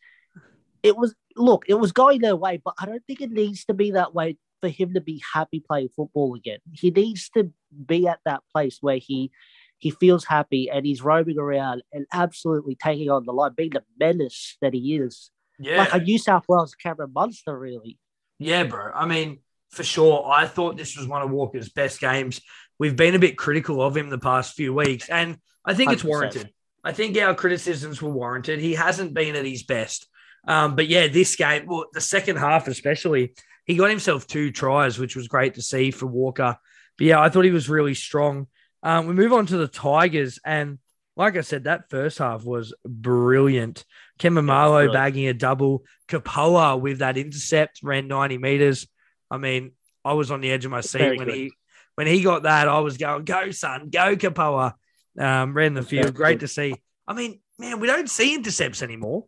it 0.83 0.97
was 0.97 1.15
look 1.37 1.65
it 1.69 1.75
was 1.75 1.93
going 1.93 2.21
their 2.21 2.37
way 2.37 2.61
but 2.65 2.75
i 2.79 2.87
don't 2.87 3.05
think 3.07 3.21
it 3.21 3.31
needs 3.31 3.65
to 3.65 3.75
be 3.75 3.91
that 3.91 4.15
way 4.15 4.39
for 4.61 4.69
him 4.69 4.95
to 4.95 5.01
be 5.01 5.23
happy 5.35 5.61
playing 5.61 5.89
football 5.95 6.35
again 6.35 6.59
he 6.73 6.91
needs 6.91 7.29
to 7.29 7.53
be 7.87 8.07
at 8.07 8.21
that 8.25 8.41
place 8.53 8.79
where 8.81 8.99
he 8.99 9.31
he 9.79 9.91
feels 9.91 10.25
happy 10.25 10.69
and 10.71 10.87
he's 10.87 11.03
roaming 11.03 11.39
around 11.39 11.83
and 11.93 12.07
absolutely 12.13 12.75
taking 12.75 13.11
on 13.11 13.25
the 13.27 13.33
line 13.33 13.53
being 13.57 13.71
the 13.71 13.83
menace 13.99 14.57
that 14.63 14.73
he 14.75 14.97
is 14.97 15.31
Yeah, 15.59 15.79
like 15.79 15.93
a 15.93 15.99
new 15.99 16.19
south 16.19 16.45
wales 16.49 16.75
cameron 16.75 17.13
munster 17.13 17.59
really 17.59 17.99
yeah, 18.39 18.63
bro. 18.63 18.93
I 18.95 19.05
mean, 19.07 19.41
for 19.71 19.83
sure. 19.83 20.25
I 20.31 20.47
thought 20.47 20.77
this 20.77 20.97
was 20.97 21.09
one 21.09 21.23
of 21.23 21.31
Walker's 21.31 21.71
best 21.71 22.01
games. 22.01 22.41
We've 22.79 22.97
been 22.97 23.15
a 23.15 23.19
bit 23.19 23.37
critical 23.37 23.83
of 23.83 23.97
him 23.97 24.09
the 24.09 24.19
past 24.19 24.55
few 24.55 24.73
weeks, 24.73 25.09
and 25.09 25.39
I 25.65 25.75
think 25.75 25.93
it's 25.93 26.03
100%. 26.03 26.09
warranted. 26.09 26.51
I 26.85 26.93
think 26.93 27.19
our 27.19 27.35
criticisms 27.35 28.01
were 28.01 28.11
warranted. 28.11 28.61
He 28.61 28.75
hasn't 28.75 29.15
been 29.15 29.37
at 29.37 29.45
his 29.45 29.65
best. 29.65 30.07
Um, 30.47 30.77
but 30.77 30.87
yeah, 30.87 31.09
this 31.09 31.37
game, 31.37 31.67
well, 31.67 31.87
the 31.93 32.01
second 32.01 32.37
half 32.37 32.69
especially, 32.69 33.35
he 33.65 33.75
got 33.75 33.91
himself 33.91 34.27
two 34.27 34.51
tries, 34.51 34.99
which 34.99 35.17
was 35.17 35.29
great 35.29 35.55
to 35.55 35.63
see 35.63 35.91
for 35.91 36.07
Walker. 36.07 36.57
But 36.97 37.07
yeah, 37.07 37.21
I 37.21 37.29
thought 37.29 37.45
he 37.45 37.51
was 37.51 37.69
really 37.69 37.95
strong. 37.95 38.47
Um, 38.83 39.07
we 39.07 39.15
move 39.15 39.33
on 39.33 39.47
to 39.47 39.57
the 39.57 39.69
Tigers, 39.69 40.39
and 40.45 40.79
like 41.17 41.37
I 41.37 41.41
said, 41.41 41.65
that 41.65 41.91
first 41.91 42.19
half 42.19 42.45
was 42.45 42.73
brilliant. 42.87 43.85
Kemamalo 44.21 44.93
bagging 44.93 45.27
a 45.27 45.35
double, 45.35 45.85
Kapoa 46.07 46.81
with 46.81 47.01
that 47.01 47.19
intercept 47.19 47.81
ran 47.83 48.07
90 48.07 48.39
meters. 48.39 48.87
I 49.31 49.37
mean, 49.37 49.73
I 50.05 50.13
was 50.13 50.31
on 50.31 50.41
the 50.41 50.51
edge 50.51 50.65
of 50.65 50.71
my 50.71 50.81
seat 50.81 50.99
Very 50.99 51.19
when 51.19 51.27
good. 51.27 51.37
he 51.37 51.53
when 51.99 52.07
he 52.07 52.23
got 52.23 52.45
that. 52.45 52.69
I 52.69 52.79
was 52.79 52.97
going, 52.97 53.25
"Go, 53.25 53.51
son, 53.51 53.91
go, 53.91 54.15
Kapoa!" 54.15 54.75
Um, 55.19 55.53
ran 55.53 55.75
the 55.75 55.83
field. 55.83 56.15
Great 56.15 56.39
to 56.41 56.47
see. 56.49 56.77
I 57.09 57.13
mean, 57.13 57.41
man, 57.59 57.81
we 57.81 57.89
don't 57.89 58.09
see 58.09 58.37
intercepts 58.37 58.85
anymore. 58.85 59.25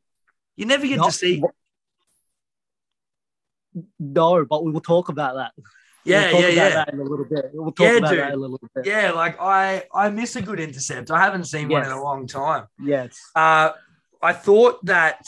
You 0.54 0.66
never 0.66 0.86
get 0.86 1.02
to 1.02 1.10
see. 1.10 1.42
No, 3.98 4.44
but 4.44 4.64
we 4.64 4.70
will 4.70 4.80
talk 4.80 5.08
about 5.08 5.34
that. 5.34 5.50
Yeah, 6.04 6.32
we'll 6.32 6.42
yeah, 6.42 6.68
yeah. 6.68 6.84
in 6.92 7.00
a 7.00 7.02
little 7.02 7.24
bit. 7.24 7.46
We'll 7.52 7.72
talk 7.72 7.86
Yeah, 7.86 7.96
about 7.96 8.10
dude. 8.10 8.18
that 8.20 8.32
a 8.34 8.36
little 8.36 8.60
bit. 8.72 8.86
Yeah, 8.86 9.10
like 9.10 9.40
I 9.40 9.82
I 9.92 10.10
miss 10.10 10.36
a 10.36 10.42
good 10.42 10.60
intercept. 10.60 11.10
I 11.10 11.18
haven't 11.18 11.46
seen 11.46 11.68
one 11.70 11.84
in 11.84 11.90
a 11.90 12.00
long 12.00 12.28
time. 12.28 12.66
Yes. 12.80 13.18
Uh, 13.34 13.70
I 14.22 14.32
thought 14.32 14.84
that 14.84 15.26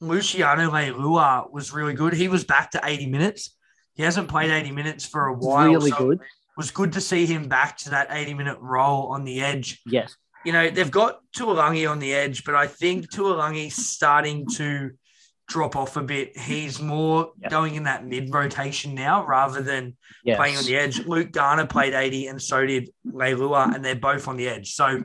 Luciano 0.00 0.70
Leilua 0.70 1.50
was 1.50 1.72
really 1.72 1.94
good. 1.94 2.12
He 2.12 2.28
was 2.28 2.44
back 2.44 2.72
to 2.72 2.80
80 2.84 3.06
minutes. 3.06 3.56
He 3.94 4.02
hasn't 4.02 4.28
played 4.28 4.50
80 4.50 4.72
minutes 4.72 5.06
for 5.06 5.26
a 5.28 5.32
while. 5.32 5.70
really 5.70 5.90
so 5.90 5.96
good. 5.96 6.20
Was 6.56 6.70
good 6.70 6.92
to 6.92 7.00
see 7.00 7.24
him 7.26 7.48
back 7.48 7.78
to 7.78 7.90
that 7.90 8.08
80 8.10 8.34
minute 8.34 8.58
role 8.60 9.06
on 9.08 9.24
the 9.24 9.40
edge. 9.42 9.80
Yes. 9.86 10.14
You 10.44 10.52
know, 10.52 10.68
they've 10.70 10.90
got 10.90 11.20
Tuilagi 11.36 11.88
on 11.90 11.98
the 11.98 12.12
edge, 12.12 12.44
but 12.44 12.54
I 12.54 12.66
think 12.66 13.10
Tuilagi's 13.10 13.74
starting 13.74 14.46
to 14.56 14.90
drop 15.48 15.76
off 15.76 15.96
a 15.96 16.02
bit. 16.02 16.36
He's 16.36 16.80
more 16.80 17.32
Yeah. 17.40 17.48
going 17.48 17.74
in 17.74 17.84
that 17.84 18.04
mid 18.06 18.32
rotation 18.34 18.94
now 18.94 19.24
rather 19.26 19.62
than 19.62 19.96
Yes. 20.24 20.36
playing 20.36 20.56
on 20.56 20.64
the 20.64 20.76
edge. 20.76 20.98
Luke 21.06 21.30
Garner 21.32 21.66
played 21.66 21.94
80 21.94 22.26
and 22.26 22.40
so 22.40 22.66
did 22.66 22.90
Leilua, 23.06 23.74
and 23.74 23.84
they're 23.84 23.94
both 23.94 24.28
on 24.28 24.36
the 24.36 24.48
edge. 24.48 24.74
So 24.74 25.04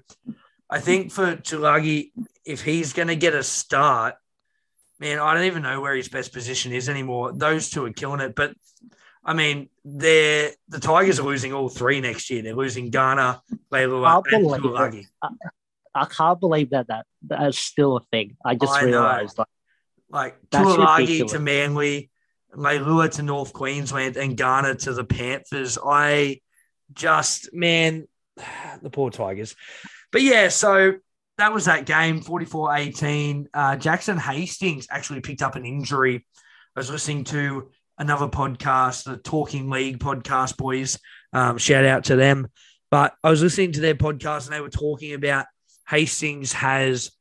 I 0.70 0.80
think 0.80 1.12
for 1.12 1.36
Tuilagi, 1.38 2.12
if 2.46 2.62
he's 2.64 2.94
going 2.94 3.08
to 3.10 3.16
get 3.16 3.34
a 3.34 3.44
start, 3.44 4.16
man, 5.00 5.20
I 5.20 5.34
don't 5.34 5.46
even 5.46 5.64
know 5.64 5.80
where 5.82 5.96
his 5.96 6.10
best 6.10 6.34
position 6.34 6.72
is 6.74 6.90
anymore. 6.90 7.32
Those 7.34 7.70
two 7.70 7.86
are 7.86 7.94
killing 7.94 8.20
it. 8.22 8.36
But 8.36 8.54
I 9.28 9.34
mean, 9.34 9.68
they're 9.84 10.52
the 10.70 10.80
Tigers 10.80 11.20
are 11.20 11.24
losing 11.24 11.52
all 11.52 11.68
three 11.68 12.00
next 12.00 12.30
year. 12.30 12.42
They're 12.42 12.56
losing 12.56 12.90
Garner, 12.90 13.42
Leilua, 13.72 14.24
and. 14.32 14.46
Tuilagi. 14.46 15.04
I 15.94 16.06
can't 16.06 16.40
believe 16.40 16.70
that, 16.70 16.88
that 16.88 17.06
that's 17.22 17.58
still 17.58 17.98
a 17.98 18.02
thing. 18.12 18.38
I 18.46 18.56
just 18.56 18.74
I 18.74 18.82
know. 18.82 18.88
realized 18.88 19.38
like 19.38 19.48
Like 20.10 20.50
Tuilagi 20.50 21.00
ridiculous. 21.00 21.32
to 21.34 21.40
Manly, 21.40 22.10
Leilua 22.56 23.12
to 23.16 23.24
North 23.24 23.52
Queensland, 23.52 24.16
and 24.16 24.38
Garner 24.38 24.76
to 24.76 24.94
the 24.94 25.04
Panthers. 25.04 25.78
I 25.84 26.40
just, 26.94 27.54
man, 27.54 28.08
the 28.82 28.90
poor 28.90 29.12
Tigers. 29.12 29.56
But 30.12 30.22
yeah, 30.22 30.48
so 30.48 30.94
that 31.38 31.54
was 31.54 31.66
that 31.66 31.86
game, 31.86 32.22
44 32.22 32.76
18. 32.76 33.50
Uh, 33.54 33.76
Jackson 33.76 34.18
Hastings 34.18 34.88
actually 34.90 35.20
picked 35.20 35.42
up 35.42 35.56
an 35.56 35.66
injury. 35.66 36.26
I 36.76 36.80
was 36.80 36.90
listening 36.90 37.26
to 37.26 37.72
another 37.98 38.28
podcast, 38.28 39.04
the 39.04 39.18
Talking 39.18 39.70
League 39.70 40.00
podcast, 40.00 40.58
boys. 40.58 41.00
Um, 41.34 41.58
shout 41.58 41.86
out 41.86 42.06
to 42.06 42.16
them. 42.16 42.48
But 42.90 43.14
I 43.24 43.30
was 43.30 43.42
listening 43.42 43.74
to 43.74 43.82
their 43.82 43.96
podcast 43.96 44.46
and 44.46 44.56
they 44.56 44.62
were 44.62 44.70
talking 44.70 45.14
about 45.14 45.46
Hastings 45.88 46.54
has 46.54 47.12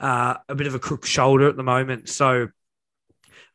uh, 0.00 0.34
a 0.48 0.54
bit 0.54 0.66
of 0.66 0.74
a 0.74 0.78
crook 0.78 1.06
shoulder 1.06 1.48
at 1.48 1.56
the 1.56 1.62
moment. 1.62 2.08
So 2.08 2.48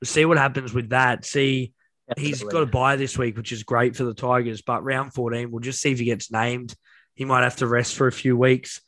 we'll 0.01 0.05
see 0.05 0.25
what 0.25 0.37
happens 0.37 0.73
with 0.73 0.89
that. 0.89 1.25
See, 1.25 1.73
he's 2.17 2.43
got 2.43 2.63
a 2.63 2.67
buy 2.67 2.95
this 2.95 3.17
week, 3.17 3.37
which 3.37 3.51
is 3.51 3.63
great 3.63 3.95
for 3.95 4.03
the 4.03 4.13
Tigers. 4.13 4.61
But 4.61 4.83
round 4.83 5.13
14, 5.13 5.51
we'll 5.51 5.59
just 5.59 5.81
see 5.81 5.91
if 5.91 5.99
he 5.99 6.05
gets 6.05 6.31
named. 6.31 6.75
He 7.13 7.25
might 7.25 7.43
have 7.43 7.57
to 7.57 7.67
rest 7.67 7.95
for 7.95 8.07
a 8.07 8.11
few 8.11 8.37
weeks. 8.37 8.81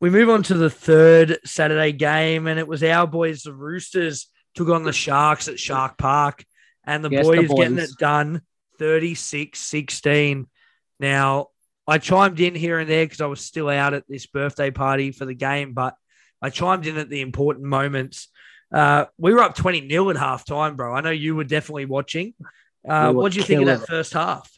We 0.00 0.10
move 0.10 0.30
on 0.30 0.42
to 0.44 0.54
the 0.54 0.70
third 0.70 1.38
Saturday 1.44 1.92
game, 1.92 2.48
and 2.48 2.58
it 2.58 2.66
was 2.66 2.82
our 2.82 3.06
boys, 3.06 3.42
the 3.42 3.54
Roosters, 3.54 4.28
took 4.54 4.68
on 4.68 4.82
the 4.82 4.92
Sharks 4.92 5.48
at 5.48 5.60
Shark 5.60 5.96
Park, 5.96 6.44
and 6.84 7.04
the 7.04 7.10
Yes, 7.10 7.26
the 7.26 7.46
boys 7.46 7.58
getting 7.58 7.78
it 7.78 7.90
done 7.98 8.42
36 8.78 9.58
16. 9.58 10.46
Now, 11.00 11.48
I 11.86 11.98
chimed 11.98 12.40
in 12.40 12.54
here 12.54 12.78
and 12.78 12.88
there 12.88 13.04
because 13.04 13.20
I 13.20 13.26
was 13.26 13.40
still 13.40 13.68
out 13.68 13.94
at 13.94 14.04
this 14.08 14.26
birthday 14.26 14.70
party 14.70 15.10
for 15.12 15.24
the 15.24 15.34
game, 15.34 15.72
but 15.72 15.94
I 16.40 16.50
chimed 16.50 16.86
in 16.86 16.96
at 16.96 17.08
the 17.08 17.20
important 17.20 17.66
moments. 17.66 18.28
Uh, 18.72 19.06
we 19.18 19.34
were 19.34 19.40
up 19.40 19.54
20 19.54 19.88
0 19.88 20.10
at 20.10 20.16
halftime, 20.16 20.76
bro. 20.76 20.94
I 20.94 21.00
know 21.00 21.10
you 21.10 21.34
were 21.34 21.44
definitely 21.44 21.86
watching. 21.86 22.34
Uh, 22.88 23.12
We 23.14 23.22
what 23.22 23.32
do 23.32 23.38
you 23.38 23.44
think 23.44 23.60
of 23.60 23.66
that 23.66 23.86
first 23.86 24.12
half? 24.12 24.50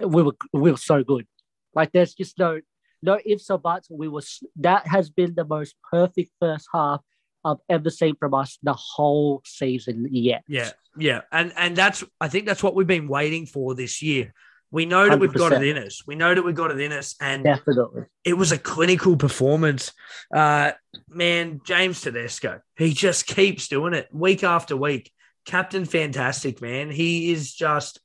we 0.00 0.22
were 0.22 0.36
we 0.52 0.70
were 0.70 0.76
so 0.76 1.02
good. 1.02 1.26
Like 1.74 1.92
there's 1.92 2.14
just 2.14 2.38
no 2.38 2.60
no 3.02 3.18
ifs 3.24 3.50
or 3.50 3.58
buts. 3.58 3.88
We 3.90 4.08
were 4.08 4.22
that 4.56 4.86
has 4.86 5.10
been 5.10 5.34
the 5.34 5.44
most 5.44 5.74
perfect 5.90 6.30
first 6.40 6.68
half 6.72 7.02
I've 7.44 7.58
ever 7.68 7.90
seen 7.90 8.16
from 8.16 8.34
us 8.34 8.58
the 8.62 8.74
whole 8.74 9.42
season 9.44 10.08
yet. 10.10 10.42
Yeah, 10.48 10.70
yeah, 10.96 11.22
and 11.32 11.52
and 11.56 11.76
that's 11.76 12.04
I 12.20 12.28
think 12.28 12.46
that's 12.46 12.62
what 12.62 12.74
we've 12.74 12.86
been 12.86 13.08
waiting 13.08 13.46
for 13.46 13.74
this 13.74 14.02
year. 14.02 14.32
We 14.70 14.84
know 14.84 15.08
that 15.08 15.18
we've 15.18 15.32
got 15.32 15.52
it 15.52 15.62
in 15.62 15.78
us. 15.78 16.02
We 16.06 16.14
know 16.14 16.34
that 16.34 16.42
we've 16.42 16.54
got 16.54 16.70
it 16.70 16.78
in 16.78 16.92
us, 16.92 17.14
and 17.20 17.42
definitely. 17.42 18.02
it 18.24 18.34
was 18.34 18.52
a 18.52 18.58
clinical 18.58 19.16
performance. 19.16 19.92
Uh, 20.34 20.72
man, 21.08 21.62
James 21.64 22.02
Tedesco, 22.02 22.60
he 22.76 22.92
just 22.92 23.26
keeps 23.26 23.68
doing 23.68 23.94
it 23.94 24.08
week 24.12 24.44
after 24.44 24.76
week. 24.76 25.10
Captain 25.46 25.86
Fantastic, 25.86 26.60
man. 26.60 26.90
He 26.90 27.32
is 27.32 27.54
just 27.54 28.00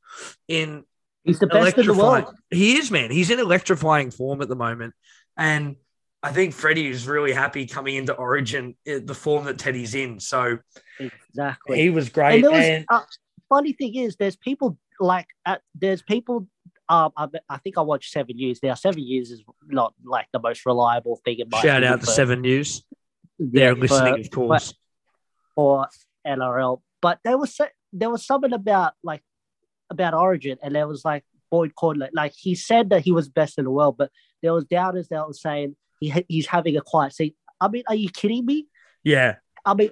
in 0.47 0.85
He's 1.23 1.39
the 1.39 1.47
best 1.47 1.77
in 1.77 1.87
the 1.87 1.93
world. 1.93 2.33
He 2.49 2.77
is, 2.77 2.91
man. 2.91 3.11
He's 3.11 3.29
in 3.29 3.39
electrifying 3.39 4.11
form 4.11 4.41
at 4.41 4.49
the 4.49 4.55
moment. 4.55 4.93
And 5.37 5.77
I 6.23 6.31
think 6.31 6.53
Freddie 6.53 6.87
is 6.87 7.05
really 7.05 7.33
happy 7.33 7.65
coming 7.65 7.95
into 7.95 8.13
Origin, 8.13 8.75
uh, 8.87 8.99
the 9.03 9.13
form 9.13 9.43
that 9.45 9.59
Teddy's 9.59 9.93
in. 9.93 10.19
So 10.21 10.57
Exactly. 10.99 11.81
he 11.81 11.89
was 11.89 12.09
great. 12.09 12.43
and 12.43 12.53
was 12.53 12.65
and- 12.65 12.85
uh, 12.89 13.01
funny 13.49 13.73
thing 13.73 13.95
is, 13.95 14.15
there's 14.15 14.37
people 14.37 14.77
like 14.99 15.27
at, 15.45 15.61
there's 15.75 16.01
people. 16.01 16.47
Um, 16.89 17.11
I, 17.17 17.27
I 17.49 17.57
think 17.57 17.77
I 17.77 17.81
watched 17.81 18.11
Seven 18.11 18.35
News 18.35 18.59
Now, 18.61 18.73
Seven 18.73 19.01
News 19.03 19.31
is 19.31 19.41
not 19.67 19.93
like 20.05 20.27
the 20.33 20.39
most 20.39 20.65
reliable 20.65 21.19
thing 21.23 21.39
in 21.39 21.49
my 21.49 21.57
shout 21.61 21.77
opinion 21.77 21.93
out 21.93 21.99
to 22.01 22.05
for- 22.05 22.11
Seven 22.11 22.41
News. 22.41 22.83
They're 23.39 23.73
for- 23.75 23.81
listening, 23.81 24.19
of 24.21 24.29
course. 24.31 24.73
for 25.55 25.87
NRL. 26.25 26.81
But 27.01 27.19
there 27.25 27.37
was 27.37 27.59
there 27.91 28.09
was 28.09 28.25
something 28.25 28.53
about 28.53 28.93
like 29.03 29.21
about 29.89 30.13
Origin, 30.13 30.57
and 30.63 30.73
there 30.73 30.87
was 30.87 31.03
like 31.03 31.23
Boyd 31.51 31.73
Cordner. 31.75 32.09
Like 32.13 32.33
he 32.37 32.55
said 32.55 32.91
that 32.91 33.01
he 33.01 33.11
was 33.11 33.27
best 33.27 33.57
in 33.57 33.65
the 33.65 33.71
world, 33.71 33.97
but 33.97 34.09
there 34.41 34.53
was 34.53 34.63
doubters 34.65 35.07
that 35.09 35.27
were 35.27 35.33
saying 35.33 35.75
he 36.03 36.25
he's 36.27 36.47
having 36.47 36.77
a 36.77 36.81
quiet 36.81 37.13
seat. 37.13 37.35
I 37.59 37.67
mean, 37.67 37.83
are 37.87 37.95
you 37.95 38.09
kidding 38.09 38.45
me? 38.45 38.67
yeah. 39.03 39.35
I 39.65 39.75
mean, 39.75 39.91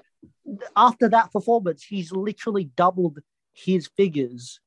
after 0.76 1.08
that 1.10 1.32
performance, 1.32 1.82
he's 1.84 2.12
literally 2.12 2.66
doubled 2.66 3.20
his 3.54 3.90
figures, 3.96 4.60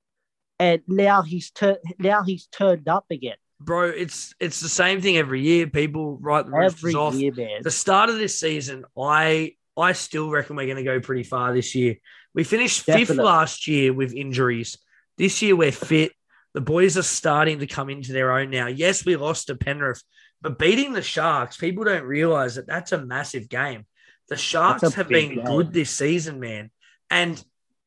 and 0.58 0.80
now 0.88 1.22
he's 1.22 1.50
turned 1.50 1.78
now 1.98 2.22
he's 2.22 2.46
turned 2.46 2.88
up 2.88 3.04
again 3.10 3.36
Bro, 3.60 3.90
it's 3.90 4.34
it's 4.40 4.60
the 4.60 4.68
same 4.68 5.00
thing 5.00 5.16
every 5.16 5.40
year. 5.40 5.66
People 5.66 6.18
write 6.18 6.46
the 6.46 6.52
Roosters 6.52 6.94
off. 6.94 7.14
year, 7.14 7.32
man. 7.32 7.62
the 7.62 7.70
start 7.70 8.10
of 8.10 8.16
this 8.16 8.38
season, 8.38 8.84
I 8.98 9.54
I 9.76 9.92
still 9.92 10.30
reckon 10.30 10.56
we're 10.56 10.66
going 10.66 10.76
to 10.76 10.82
go 10.82 11.00
pretty 11.00 11.22
far 11.22 11.52
this 11.52 11.74
year. 11.74 11.96
We 12.34 12.44
finished 12.44 12.82
fifth 12.82 13.10
last 13.10 13.66
year 13.66 13.92
with 13.92 14.12
injuries. 14.12 14.78
This 15.16 15.40
year 15.40 15.56
we're 15.56 15.72
fit. 15.72 16.12
The 16.52 16.60
boys 16.60 16.98
are 16.98 17.02
starting 17.02 17.60
to 17.60 17.66
come 17.66 17.90
into 17.90 18.12
their 18.12 18.32
own 18.32 18.50
now. 18.50 18.66
Yes, 18.66 19.04
we 19.04 19.16
lost 19.16 19.46
to 19.46 19.56
Penrith, 19.56 20.02
but 20.44 20.58
beating 20.58 20.92
the 20.92 21.00
Sharks, 21.00 21.56
people 21.56 21.84
don't 21.84 22.04
realize 22.04 22.56
that 22.56 22.66
that's 22.66 22.92
a 22.92 22.98
massive 22.98 23.48
game. 23.48 23.86
The 24.28 24.36
Sharks 24.36 24.92
have 24.92 25.08
been 25.08 25.36
game. 25.36 25.44
good 25.44 25.72
this 25.72 25.88
season, 25.90 26.38
man. 26.38 26.70
And 27.08 27.42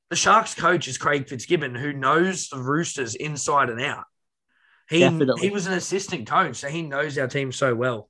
the 0.09 0.15
Sharks 0.15 0.55
coach 0.55 0.87
is 0.87 0.97
Craig 0.97 1.29
Fitzgibbon, 1.29 1.75
who 1.75 1.93
knows 1.93 2.49
the 2.49 2.57
Roosters 2.57 3.13
inside 3.13 3.69
and 3.69 3.79
out. 3.79 4.05
He, 4.89 5.01
Definitely. 5.01 5.41
he 5.41 5.51
was 5.51 5.67
an 5.67 5.73
assistant 5.73 6.27
coach, 6.27 6.55
so 6.55 6.67
he 6.67 6.81
knows 6.81 7.15
our 7.19 7.27
team 7.27 7.51
so 7.51 7.75
well. 7.75 8.09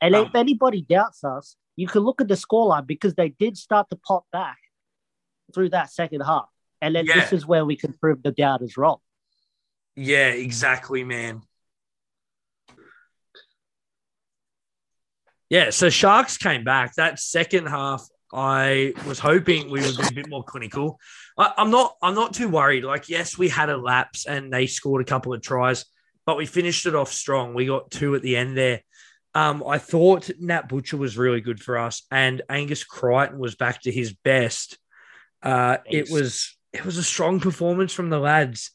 And 0.00 0.14
Um, 0.14 0.28
if 0.28 0.34
anybody 0.34 0.80
doubts 0.80 1.22
us, 1.22 1.56
you 1.76 1.86
can 1.86 2.00
look 2.00 2.22
at 2.22 2.28
the 2.28 2.34
scoreline 2.34 2.86
because 2.86 3.14
they 3.14 3.28
did 3.28 3.58
start 3.58 3.90
to 3.90 3.96
pop 3.96 4.24
back 4.32 4.56
through 5.52 5.68
that 5.70 5.92
second 5.92 6.22
half. 6.22 6.48
And 6.80 6.96
then 6.96 7.04
Yeah. 7.04 7.20
this 7.20 7.34
is 7.34 7.44
where 7.44 7.66
we 7.66 7.76
can 7.76 7.92
prove 7.92 8.22
the 8.22 8.32
doubters 8.32 8.78
wrong. 8.78 9.00
Yeah, 9.96 10.28
exactly, 10.28 11.04
man. 11.04 11.42
Yeah, 15.48 15.70
so 15.70 15.90
Sharks 15.90 16.36
came 16.38 16.64
back. 16.64 16.94
That 16.94 17.20
second 17.20 17.66
half, 17.66 18.06
I 18.32 18.94
was 19.06 19.18
hoping 19.18 19.70
we 19.70 19.80
would 19.80 19.96
be 19.96 20.06
a 20.08 20.12
bit 20.12 20.28
more 20.28 20.42
clinical. 20.42 20.98
I, 21.38 21.52
I'm 21.56 21.70
not. 21.70 21.96
I'm 22.02 22.14
not 22.14 22.34
too 22.34 22.48
worried. 22.48 22.84
Like, 22.84 23.08
yes, 23.08 23.38
we 23.38 23.48
had 23.48 23.70
a 23.70 23.76
lapse 23.76 24.26
and 24.26 24.52
they 24.52 24.66
scored 24.66 25.02
a 25.02 25.04
couple 25.04 25.32
of 25.32 25.42
tries, 25.42 25.84
but 26.24 26.36
we 26.36 26.46
finished 26.46 26.86
it 26.86 26.94
off 26.94 27.12
strong. 27.12 27.54
We 27.54 27.66
got 27.66 27.90
two 27.90 28.14
at 28.14 28.22
the 28.22 28.36
end 28.36 28.56
there. 28.56 28.80
Um, 29.34 29.62
I 29.66 29.78
thought 29.78 30.30
Nat 30.40 30.68
Butcher 30.68 30.96
was 30.96 31.18
really 31.18 31.40
good 31.40 31.62
for 31.62 31.78
us, 31.78 32.02
and 32.10 32.42
Angus 32.48 32.84
Crichton 32.84 33.38
was 33.38 33.54
back 33.54 33.82
to 33.82 33.92
his 33.92 34.14
best. 34.14 34.78
Uh, 35.42 35.76
it 35.84 36.10
was 36.10 36.56
it 36.72 36.84
was 36.84 36.96
a 36.96 37.04
strong 37.04 37.38
performance 37.38 37.92
from 37.92 38.10
the 38.10 38.18
lads. 38.18 38.70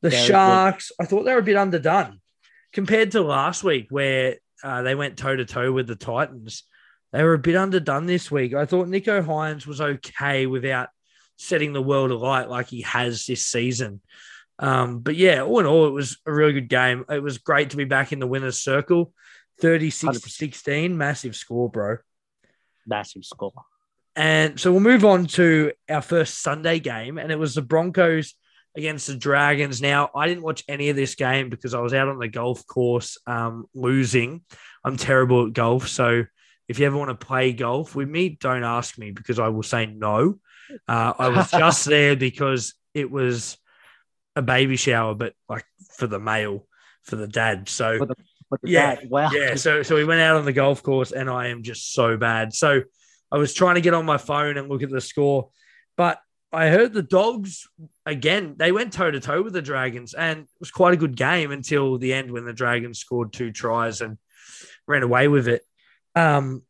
The 0.00 0.10
Very 0.10 0.22
good. 0.22 0.28
Sharks, 0.28 0.92
I 0.98 1.04
thought 1.04 1.24
they 1.24 1.32
were 1.32 1.40
a 1.40 1.42
bit 1.42 1.56
underdone 1.56 2.20
compared 2.72 3.10
to 3.10 3.22
last 3.22 3.62
week, 3.62 3.88
where 3.90 4.36
uh, 4.64 4.82
they 4.82 4.94
went 4.94 5.18
toe 5.18 5.36
to 5.36 5.44
toe 5.44 5.70
with 5.70 5.86
the 5.86 5.94
Titans. 5.94 6.64
They 7.12 7.22
were 7.22 7.34
a 7.34 7.38
bit 7.38 7.54
underdone 7.54 8.06
this 8.06 8.30
week. 8.30 8.54
I 8.54 8.64
thought 8.66 8.88
Nicho 8.88 9.24
Hynes 9.24 9.66
was 9.66 9.80
okay 9.80 10.46
without 10.46 10.88
setting 11.36 11.72
the 11.72 11.82
world 11.82 12.10
alight 12.10 12.48
like 12.48 12.68
he 12.68 12.82
has 12.82 13.26
this 13.26 13.46
season. 13.46 14.00
Um, 14.58 15.00
but 15.00 15.16
yeah, 15.16 15.42
all 15.42 15.60
in 15.60 15.66
all, 15.66 15.86
it 15.86 15.92
was 15.92 16.16
a 16.26 16.32
really 16.32 16.54
good 16.54 16.68
game. 16.68 17.04
It 17.08 17.22
was 17.22 17.38
great 17.38 17.70
to 17.70 17.76
be 17.76 17.84
back 17.84 18.12
in 18.12 18.18
the 18.18 18.26
winner's 18.26 18.58
circle. 18.58 19.12
36 19.60 20.20
to 20.20 20.28
16, 20.28 20.96
massive 20.96 21.36
score, 21.36 21.68
bro. 21.68 21.98
Massive 22.86 23.24
score. 23.24 23.52
And 24.16 24.58
so 24.58 24.70
we'll 24.70 24.80
move 24.80 25.04
on 25.04 25.26
to 25.26 25.72
our 25.88 26.02
first 26.02 26.40
Sunday 26.40 26.78
game, 26.78 27.18
and 27.18 27.30
it 27.30 27.38
was 27.38 27.54
the 27.54 27.62
Broncos 27.62 28.34
against 28.76 29.06
the 29.06 29.16
Dragons. 29.16 29.80
Now, 29.80 30.10
I 30.14 30.26
didn't 30.26 30.42
watch 30.42 30.64
any 30.68 30.88
of 30.88 30.96
this 30.96 31.14
game 31.14 31.48
because 31.48 31.74
I 31.74 31.80
was 31.80 31.94
out 31.94 32.08
on 32.08 32.18
the 32.18 32.28
golf 32.28 32.66
course 32.66 33.18
um, 33.26 33.66
losing. 33.74 34.42
I'm 34.84 34.96
terrible 34.96 35.46
at 35.46 35.52
golf. 35.52 35.88
So 35.88 36.24
if 36.68 36.78
you 36.78 36.86
ever 36.86 36.96
want 36.96 37.10
to 37.10 37.26
play 37.26 37.52
golf 37.52 37.94
with 37.94 38.08
me, 38.08 38.30
don't 38.40 38.64
ask 38.64 38.98
me 38.98 39.10
because 39.12 39.38
I 39.38 39.48
will 39.48 39.62
say 39.62 39.86
no. 39.86 40.38
Uh, 40.88 41.12
I 41.18 41.28
was 41.28 41.50
just 41.52 41.84
there 41.84 42.16
because 42.16 42.74
it 42.94 43.10
was 43.10 43.56
a 44.36 44.42
baby 44.42 44.76
shower, 44.76 45.14
but 45.14 45.34
like 45.48 45.64
for 45.96 46.06
the 46.06 46.18
male, 46.18 46.66
for 47.02 47.16
the 47.16 47.28
dad. 47.28 47.68
So 47.68 47.98
For 47.98 48.06
the- 48.06 48.14
Yeah, 48.64 48.96
dad, 48.96 49.10
wow. 49.10 49.30
yeah, 49.32 49.54
so 49.56 49.82
so 49.82 49.94
we 49.94 50.04
went 50.04 50.20
out 50.20 50.36
on 50.36 50.44
the 50.44 50.52
golf 50.52 50.82
course, 50.82 51.12
and 51.12 51.28
I 51.30 51.48
am 51.48 51.62
just 51.62 51.92
so 51.92 52.16
bad. 52.16 52.52
So 52.54 52.82
I 53.30 53.38
was 53.38 53.52
trying 53.54 53.76
to 53.76 53.80
get 53.80 53.94
on 53.94 54.04
my 54.04 54.16
phone 54.18 54.56
and 54.56 54.68
look 54.68 54.82
at 54.82 54.90
the 54.90 55.00
score, 55.00 55.50
but 55.96 56.18
I 56.54 56.68
heard 56.68 56.92
the 56.92 57.02
dogs 57.02 57.68
again. 58.06 58.54
They 58.56 58.72
went 58.72 58.92
toe 58.92 59.10
to 59.10 59.20
toe 59.20 59.42
with 59.42 59.52
the 59.52 59.62
Dragons, 59.62 60.14
and 60.14 60.40
it 60.40 60.48
was 60.60 60.70
quite 60.70 60.94
a 60.94 60.98
good 60.98 61.16
game 61.16 61.50
until 61.50 61.98
the 61.98 62.14
end 62.14 62.30
when 62.30 62.44
the 62.44 62.52
Dragons 62.52 62.98
scored 62.98 63.32
two 63.32 63.50
tries 63.52 64.00
and 64.00 64.18
ran 64.86 65.02
away 65.02 65.28
with 65.28 65.48
it. 65.48 65.62
Um, 66.14 66.62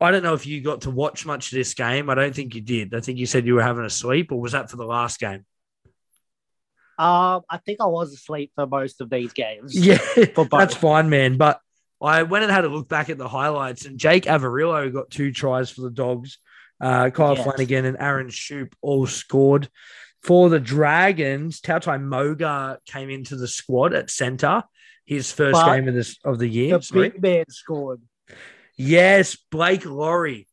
I 0.00 0.10
don't 0.10 0.22
know 0.22 0.34
if 0.34 0.46
you 0.46 0.62
got 0.62 0.82
to 0.82 0.90
watch 0.90 1.26
much 1.26 1.52
of 1.52 1.56
this 1.56 1.74
game. 1.74 2.08
I 2.08 2.14
don't 2.14 2.34
think 2.34 2.54
you 2.54 2.60
did. 2.60 2.94
I 2.94 3.00
think 3.00 3.18
you 3.18 3.26
said 3.26 3.46
you 3.46 3.54
were 3.54 3.62
having 3.62 3.84
a 3.84 3.90
sleep, 3.90 4.32
or 4.32 4.40
was 4.40 4.52
that 4.52 4.70
for 4.70 4.76
the 4.76 4.84
last 4.84 5.20
game? 5.20 5.44
Um, 6.98 7.42
I 7.48 7.56
think 7.64 7.80
I 7.80 7.86
was 7.86 8.12
asleep 8.12 8.52
for 8.54 8.66
most 8.66 9.00
of 9.00 9.08
these 9.08 9.32
games. 9.32 9.74
Yeah, 9.74 9.96
For 10.34 10.44
both. 10.44 10.50
that's 10.50 10.74
fine, 10.74 11.08
man. 11.08 11.38
But 11.38 11.60
I 12.00 12.24
went 12.24 12.44
and 12.44 12.52
had 12.52 12.64
a 12.64 12.68
look 12.68 12.88
back 12.88 13.08
at 13.08 13.18
the 13.18 13.28
highlights, 13.28 13.86
and 13.86 13.98
Jake 13.98 14.24
Averillo 14.24 14.92
got 14.92 15.10
two 15.10 15.32
tries 15.32 15.70
for 15.70 15.80
the 15.80 15.90
Dogs. 15.90 16.38
Uh, 16.80 17.10
Kyle 17.10 17.34
Yes. 17.36 17.44
Flanagan 17.44 17.84
and 17.84 17.96
Aaron 18.00 18.28
Schoupp 18.28 18.72
all 18.80 19.06
scored. 19.06 19.68
For 20.22 20.48
the 20.50 20.60
Dragons, 20.60 21.60
Tautau 21.60 22.00
Moga 22.00 22.78
came 22.86 23.08
into 23.10 23.36
the 23.36 23.48
squad 23.48 23.94
at 23.94 24.10
center. 24.10 24.62
His 25.06 25.32
first 25.32 25.54
But 25.54 25.74
game 25.76 25.88
of 25.88 25.94
this 25.94 26.18
of 26.24 26.38
the 26.38 26.46
year. 26.48 26.76
The 26.78 26.82
Sorry. 26.82 27.08
big 27.10 27.22
man 27.22 27.44
scored. 27.48 28.00
Yes, 28.76 29.36
Blake 29.50 29.84
Lawrie. 29.84 30.46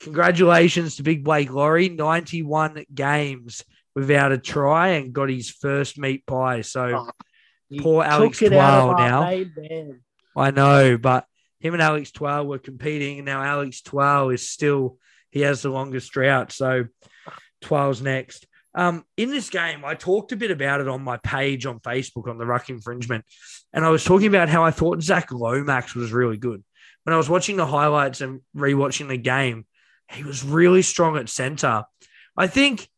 Congratulations 0.00 0.96
to 0.96 1.02
Big 1.02 1.24
Blake 1.24 1.50
Lawrie. 1.50 1.88
91 1.88 2.84
games 2.94 3.64
without 3.94 4.32
a 4.32 4.38
try 4.38 4.88
and 4.90 5.12
got 5.12 5.28
his 5.28 5.50
first 5.50 5.98
meat 5.98 6.24
pie. 6.24 6.60
So 6.62 7.06
Oh, 7.70 7.78
Poor 7.80 8.02
Alex 8.04 8.38
took 8.38 8.52
it 8.52 8.56
out 8.56 8.90
of 8.90 8.96
Twal 8.96 9.08
now. 9.08 9.94
I 10.36 10.50
know, 10.52 10.96
but 10.96 11.26
him 11.60 11.74
and 11.74 11.82
Alex 11.82 12.12
Twal 12.12 12.46
were 12.46 12.58
competing, 12.58 13.18
and 13.18 13.26
now 13.26 13.42
Alex 13.42 13.82
Twal 13.82 14.30
is 14.30 14.48
still 14.48 14.96
he 15.30 15.40
has 15.40 15.62
the 15.62 15.70
longest 15.70 16.12
drought. 16.12 16.52
So 16.52 16.86
Twal's 17.60 18.00
next. 18.00 18.46
Um, 18.74 19.04
in 19.16 19.30
this 19.30 19.50
game, 19.50 19.84
I 19.84 19.94
talked 19.94 20.32
a 20.32 20.36
bit 20.36 20.50
about 20.50 20.80
it 20.80 20.88
on 20.88 21.02
my 21.02 21.16
page 21.16 21.66
on 21.66 21.80
Facebook 21.80 22.28
on 22.28 22.38
the 22.38 22.46
Ruck 22.46 22.68
Infringement, 22.68 23.24
and 23.72 23.84
I 23.84 23.90
was 23.90 24.04
talking 24.04 24.28
about 24.28 24.48
how 24.48 24.62
I 24.62 24.70
thought 24.70 25.02
Zach 25.02 25.32
Lomax 25.32 25.94
was 25.94 26.12
really 26.12 26.36
good. 26.36 26.62
When 27.04 27.14
I 27.14 27.16
was 27.16 27.28
watching 27.28 27.56
the 27.56 27.66
highlights 27.66 28.20
and 28.20 28.40
rewatching 28.56 29.08
the 29.08 29.16
game, 29.16 29.66
he 30.12 30.22
was 30.22 30.44
really 30.44 30.82
strong 30.82 31.16
at 31.16 31.28
center. 31.28 31.84
I 32.36 32.46
think 32.46 32.88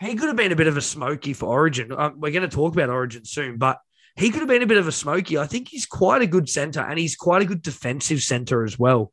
he 0.00 0.14
could 0.14 0.28
have 0.28 0.36
been 0.36 0.52
a 0.52 0.56
bit 0.56 0.66
of 0.66 0.76
a 0.76 0.82
smoky 0.82 1.32
for 1.32 1.46
Origin. 1.46 1.92
Um, 1.92 2.14
we're 2.18 2.32
going 2.32 2.48
to 2.48 2.54
talk 2.54 2.72
about 2.72 2.88
Origin 2.88 3.24
soon, 3.24 3.58
but 3.58 3.78
he 4.16 4.30
could 4.30 4.40
have 4.40 4.48
been 4.48 4.62
a 4.62 4.66
bit 4.66 4.78
of 4.78 4.88
a 4.88 4.92
smoky. 4.92 5.38
I 5.38 5.46
think 5.46 5.68
he's 5.68 5.86
quite 5.86 6.22
a 6.22 6.26
good 6.26 6.48
center 6.48 6.80
and 6.80 6.98
he's 6.98 7.14
quite 7.14 7.42
a 7.42 7.46
good 7.46 7.62
defensive 7.62 8.22
center 8.22 8.64
as 8.64 8.78
well. 8.78 9.12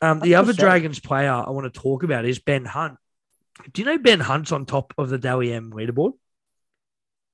Um, 0.00 0.20
the 0.20 0.36
other 0.36 0.52
100%. 0.52 0.56
Dragons 0.58 1.00
player 1.00 1.30
I 1.32 1.50
want 1.50 1.72
to 1.72 1.80
talk 1.80 2.02
about 2.02 2.24
is 2.24 2.38
Ben 2.38 2.64
Hunt. 2.64 2.96
Do 3.72 3.82
you 3.82 3.86
know 3.86 3.98
Ben 3.98 4.20
Hunt's 4.20 4.52
on 4.52 4.66
top 4.66 4.94
of 4.96 5.08
the 5.08 5.18
Dally 5.18 5.52
M 5.52 5.72
leaderboard? 5.72 6.12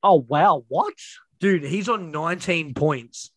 Oh 0.03 0.24
wow, 0.27 0.64
what? 0.68 0.94
Dude, 1.40 1.64
he's 1.64 1.88
on 1.88 2.11
19 2.11 2.74
points 2.74 3.31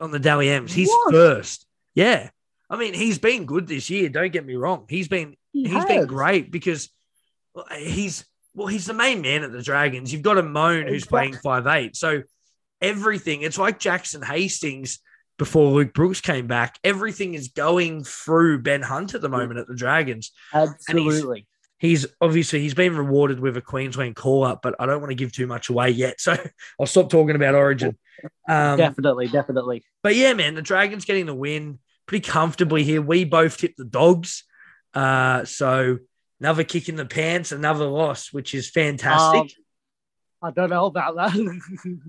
on 0.00 0.10
the 0.10 0.18
Dally 0.18 0.48
M's. 0.50 0.72
He's 0.72 0.88
What? 0.88 1.12
first. 1.12 1.66
Yeah. 1.94 2.30
I 2.68 2.76
mean, 2.76 2.94
he's 2.94 3.18
been 3.18 3.46
good 3.46 3.66
this 3.66 3.90
year. 3.90 4.08
Don't 4.08 4.32
get 4.32 4.44
me 4.44 4.54
wrong. 4.54 4.86
He's 4.88 5.08
been 5.08 5.36
He 5.52 5.68
he's 5.68 5.84
been 5.84 6.06
great 6.06 6.50
because 6.50 6.90
he's 7.76 8.24
well, 8.54 8.66
he's 8.68 8.86
the 8.86 8.94
main 8.94 9.20
man 9.22 9.42
at 9.42 9.52
the 9.52 9.62
Dragons. 9.62 10.12
You've 10.12 10.22
got 10.22 10.36
Amone 10.36 10.88
who's 10.88 11.06
playing 11.06 11.34
five 11.42 11.66
eight, 11.66 11.96
so 11.96 12.22
everything. 12.80 13.42
It's 13.42 13.58
like 13.58 13.78
Jackson 13.78 14.22
Hastings 14.22 15.00
before 15.38 15.70
Luke 15.72 15.92
Brooks 15.92 16.20
came 16.20 16.46
back. 16.46 16.78
Everything 16.82 17.34
is 17.34 17.48
going 17.48 18.04
through 18.04 18.62
Ben 18.62 18.82
Hunt 18.82 19.14
at 19.14 19.20
the 19.20 19.28
moment 19.28 19.58
at 19.58 19.66
the 19.66 19.76
Dragons. 19.76 20.32
Absolutely. 20.52 21.46
He's 21.78 22.06
obviously 22.22 22.60
he's 22.60 22.74
been 22.74 22.96
rewarded 22.96 23.38
with 23.38 23.56
a 23.56 23.60
Queensland 23.60 24.16
call 24.16 24.44
up, 24.44 24.62
but 24.62 24.74
I 24.78 24.86
don't 24.86 25.00
want 25.00 25.10
to 25.10 25.16
give 25.16 25.32
too 25.32 25.46
much 25.46 25.68
away 25.68 25.90
yet, 25.90 26.20
so 26.20 26.34
I'll 26.80 26.86
stop 26.86 27.10
talking 27.10 27.36
about 27.36 27.54
Origin. 27.54 27.98
Um, 28.48 28.78
definitely, 28.78 29.28
definitely. 29.28 29.84
but 30.02 30.16
yeah, 30.16 30.32
man, 30.32 30.54
the 30.54 30.62
Dragons 30.62 31.04
getting 31.04 31.26
the 31.26 31.34
win 31.34 31.78
pretty 32.06 32.26
comfortably 32.26 32.82
here. 32.82 33.02
We 33.02 33.24
both 33.24 33.58
tipped 33.58 33.76
the 33.76 33.84
dogs. 33.84 34.44
Uh, 34.94 35.44
so 35.44 35.98
another 36.40 36.64
kick 36.64 36.88
in 36.88 36.96
the 36.96 37.04
pants, 37.04 37.52
another 37.52 37.84
loss, 37.84 38.32
which 38.32 38.54
is 38.54 38.70
fantastic. 38.70 39.40
Um, 39.40 39.48
I 40.42 40.50
don't 40.52 40.70
know 40.70 40.86
about 40.86 41.16
that. 41.16 41.60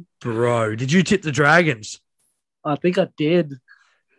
Bro, 0.21 0.75
did 0.75 0.91
you 0.93 1.03
tip 1.03 1.23
the 1.23 1.31
Dragons? 1.31 1.99
I 2.63 2.75
think 2.75 2.97
I 2.97 3.07
did. 3.17 3.53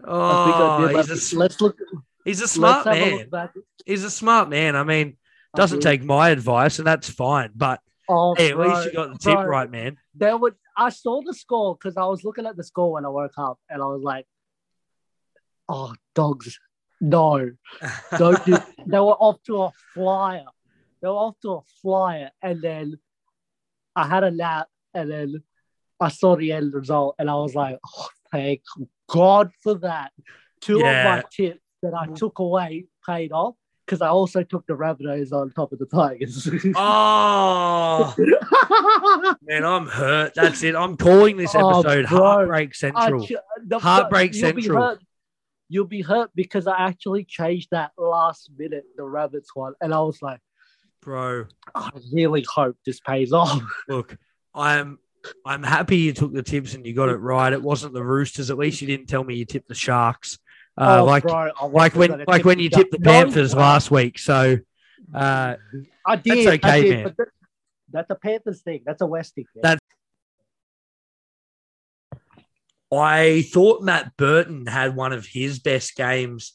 Oh, 0.04 0.30
I 0.30 0.44
think 0.44 0.56
I 0.56 0.60
oh, 0.60 0.88
did. 0.88 1.10
he's, 1.10 1.32
a, 1.32 1.38
Let's, 1.38 1.60
look. 1.60 1.76
he's 2.24 2.40
a 2.40 2.48
smart 2.48 2.86
a 2.86 2.90
man. 2.90 3.28
back. 3.28 3.52
He's 3.84 4.04
a 4.04 4.10
smart 4.10 4.48
man. 4.48 4.76
I 4.76 4.84
mean, 4.84 5.16
doesn't 5.54 5.84
I 5.86 5.90
take 5.90 6.04
my 6.04 6.30
advice, 6.30 6.78
and 6.78 6.86
that's 6.86 7.08
fine. 7.10 7.50
But 7.54 7.80
Oh, 8.08 8.34
hey, 8.34 8.50
at 8.50 8.58
least 8.58 8.86
you 8.86 8.92
got 8.92 9.12
the 9.12 9.18
tip 9.18 9.34
bro. 9.34 9.44
right, 9.44 9.70
man. 9.70 9.98
There 10.14 10.36
would 10.36 10.54
I 10.76 10.88
saw 10.88 11.20
the 11.20 11.34
score 11.34 11.74
because 11.74 11.96
I 11.96 12.04
was 12.06 12.24
looking 12.24 12.46
at 12.46 12.56
the 12.56 12.64
score 12.64 12.92
when 12.92 13.04
I 13.04 13.08
woke 13.08 13.36
up, 13.36 13.58
and 13.68 13.82
I 13.82 13.86
was 13.86 14.02
like, 14.02 14.26
"Oh, 15.68 15.94
dogs, 16.14 16.58
no, 17.00 17.50
don't 18.18 18.44
do." 18.46 18.56
they 18.86 18.98
were 18.98 19.12
off 19.12 19.42
to 19.44 19.62
a 19.62 19.72
flyer. 19.92 20.46
They 21.02 21.08
were 21.08 21.14
off 21.14 21.36
to 21.42 21.52
a 21.56 21.60
flyer, 21.82 22.30
and 22.40 22.62
then 22.62 22.98
I 23.94 24.06
had 24.08 24.24
a 24.24 24.30
nap, 24.30 24.68
and 24.94 25.10
then 25.10 25.42
I 26.00 26.08
saw 26.08 26.34
the 26.34 26.52
end 26.52 26.72
result, 26.72 27.16
and 27.18 27.28
I 27.28 27.34
was 27.34 27.54
like, 27.54 27.78
"Oh, 27.86 28.08
thank 28.32 28.62
God 29.08 29.50
for 29.62 29.74
that." 29.74 30.12
Two 30.60 30.78
Yeah. 30.78 31.16
of 31.18 31.24
my 31.24 31.24
tips 31.30 31.60
that 31.82 31.94
I 31.94 32.06
mm-hmm. 32.06 32.14
took 32.14 32.38
away 32.40 32.86
paid 33.06 33.32
off 33.32 33.54
because 33.86 34.02
I 34.02 34.08
also 34.08 34.42
took 34.42 34.66
the 34.66 34.74
Rabbitohs 34.74 35.32
on 35.32 35.50
top 35.50 35.72
of 35.72 35.78
the 35.78 35.86
Tigers. 35.86 36.46
oh 36.76 38.14
man, 39.42 39.64
I'm 39.64 39.86
hurt. 39.86 40.34
That's 40.34 40.62
it. 40.62 40.74
I'm 40.74 40.96
calling 40.96 41.36
this 41.36 41.54
Oh, 41.54 41.80
episode 41.80 42.06
bro. 42.08 42.18
Heartbreak 42.18 42.74
Central. 42.74 43.24
ch- 43.24 43.32
the- 43.64 43.78
Heartbreak 43.78 44.34
you'll 44.34 44.52
be 44.52 44.62
Central. 44.62 44.82
hurt- 44.82 45.00
You'll 45.70 45.84
be 45.84 46.00
hurt 46.00 46.30
because 46.34 46.66
I 46.66 46.78
actually 46.78 47.24
changed 47.24 47.68
that 47.72 47.90
last 47.98 48.50
minute, 48.56 48.84
the 48.96 49.04
rabbits 49.04 49.54
one, 49.54 49.74
and 49.82 49.92
I 49.92 50.00
was 50.00 50.22
like, 50.22 50.40
Bro, 51.02 51.44
I 51.74 51.90
really 52.10 52.42
hope 52.50 52.76
this 52.86 53.00
pays 53.00 53.32
off. 53.34 53.60
look, 53.88 54.16
I'm 54.54 54.98
I'm 55.46 55.62
happy 55.62 55.96
you 55.98 56.12
took 56.12 56.32
the 56.32 56.42
tips 56.42 56.74
and 56.74 56.84
you 56.86 56.94
got 56.94 57.08
it 57.08 57.16
right. 57.16 57.52
It 57.52 57.62
wasn't 57.62 57.94
the 57.94 58.04
Roosters. 58.04 58.50
At 58.50 58.58
least 58.58 58.80
you 58.80 58.86
didn't 58.86 59.06
tell 59.06 59.24
me 59.24 59.34
you 59.36 59.44
tipped 59.44 59.68
the 59.68 59.74
Sharks. 59.74 60.38
Uh, 60.76 60.98
Oh, 61.00 61.04
like 61.04 61.24
bro, 61.24 61.50
like 61.72 61.94
when 61.96 62.24
like 62.28 62.44
when 62.44 62.58
you 62.60 62.70
tipped 62.70 62.92
the 62.92 63.00
Panthers 63.00 63.54
way. 63.54 63.60
last 63.60 63.90
week. 63.90 64.18
So 64.18 64.58
uh, 65.14 65.56
I 66.06 66.16
did. 66.16 66.46
I 66.46 66.54
okay, 66.54 66.82
did, 66.82 67.04
man. 67.04 67.14
that- 67.18 67.28
that's 67.90 68.10
a 68.10 68.14
Panthers 68.16 68.60
thing. 68.60 68.82
That's 68.84 69.00
a 69.00 69.06
West 69.06 69.34
thing. 69.34 69.46
That- 69.62 69.78
I 72.92 73.42
thought 73.52 73.82
Matt 73.82 74.16
Burton 74.16 74.66
had 74.66 74.96
one 74.96 75.12
of 75.12 75.26
his 75.26 75.58
best 75.58 75.94
games 75.96 76.54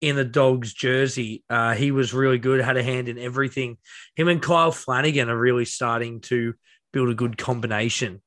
in 0.00 0.16
the 0.16 0.24
Dogs 0.24 0.72
jersey. 0.72 1.44
Uh, 1.50 1.74
he 1.74 1.90
was 1.90 2.14
really 2.14 2.38
good, 2.38 2.60
had 2.60 2.76
a 2.76 2.82
hand 2.82 3.08
in 3.08 3.18
everything. 3.18 3.76
Him 4.16 4.28
and 4.28 4.40
Kyle 4.42 4.70
Flanagan 4.72 5.28
are 5.28 5.36
really 5.38 5.64
starting 5.66 6.20
to 6.22 6.54
build 6.94 7.10
a 7.10 7.14
good 7.14 7.36
combination. 7.36 8.22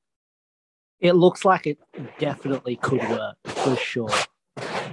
It 1.00 1.14
looks 1.14 1.46
like 1.46 1.66
it 1.66 1.80
definitely 2.20 2.76
could 2.76 3.08
work 3.10 3.38
for 3.46 3.76
sure. 3.78 4.10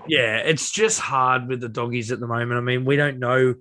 Yeah, 0.06 0.38
it's 0.38 0.70
just 0.70 1.00
hard 1.00 1.48
with 1.48 1.60
the 1.60 1.68
doggies 1.68 2.12
at 2.12 2.20
the 2.20 2.26
moment. 2.26 2.58
I 2.58 2.60
mean, 2.60 2.84
we 2.84 2.96
don't 2.96 3.18
know 3.18 3.54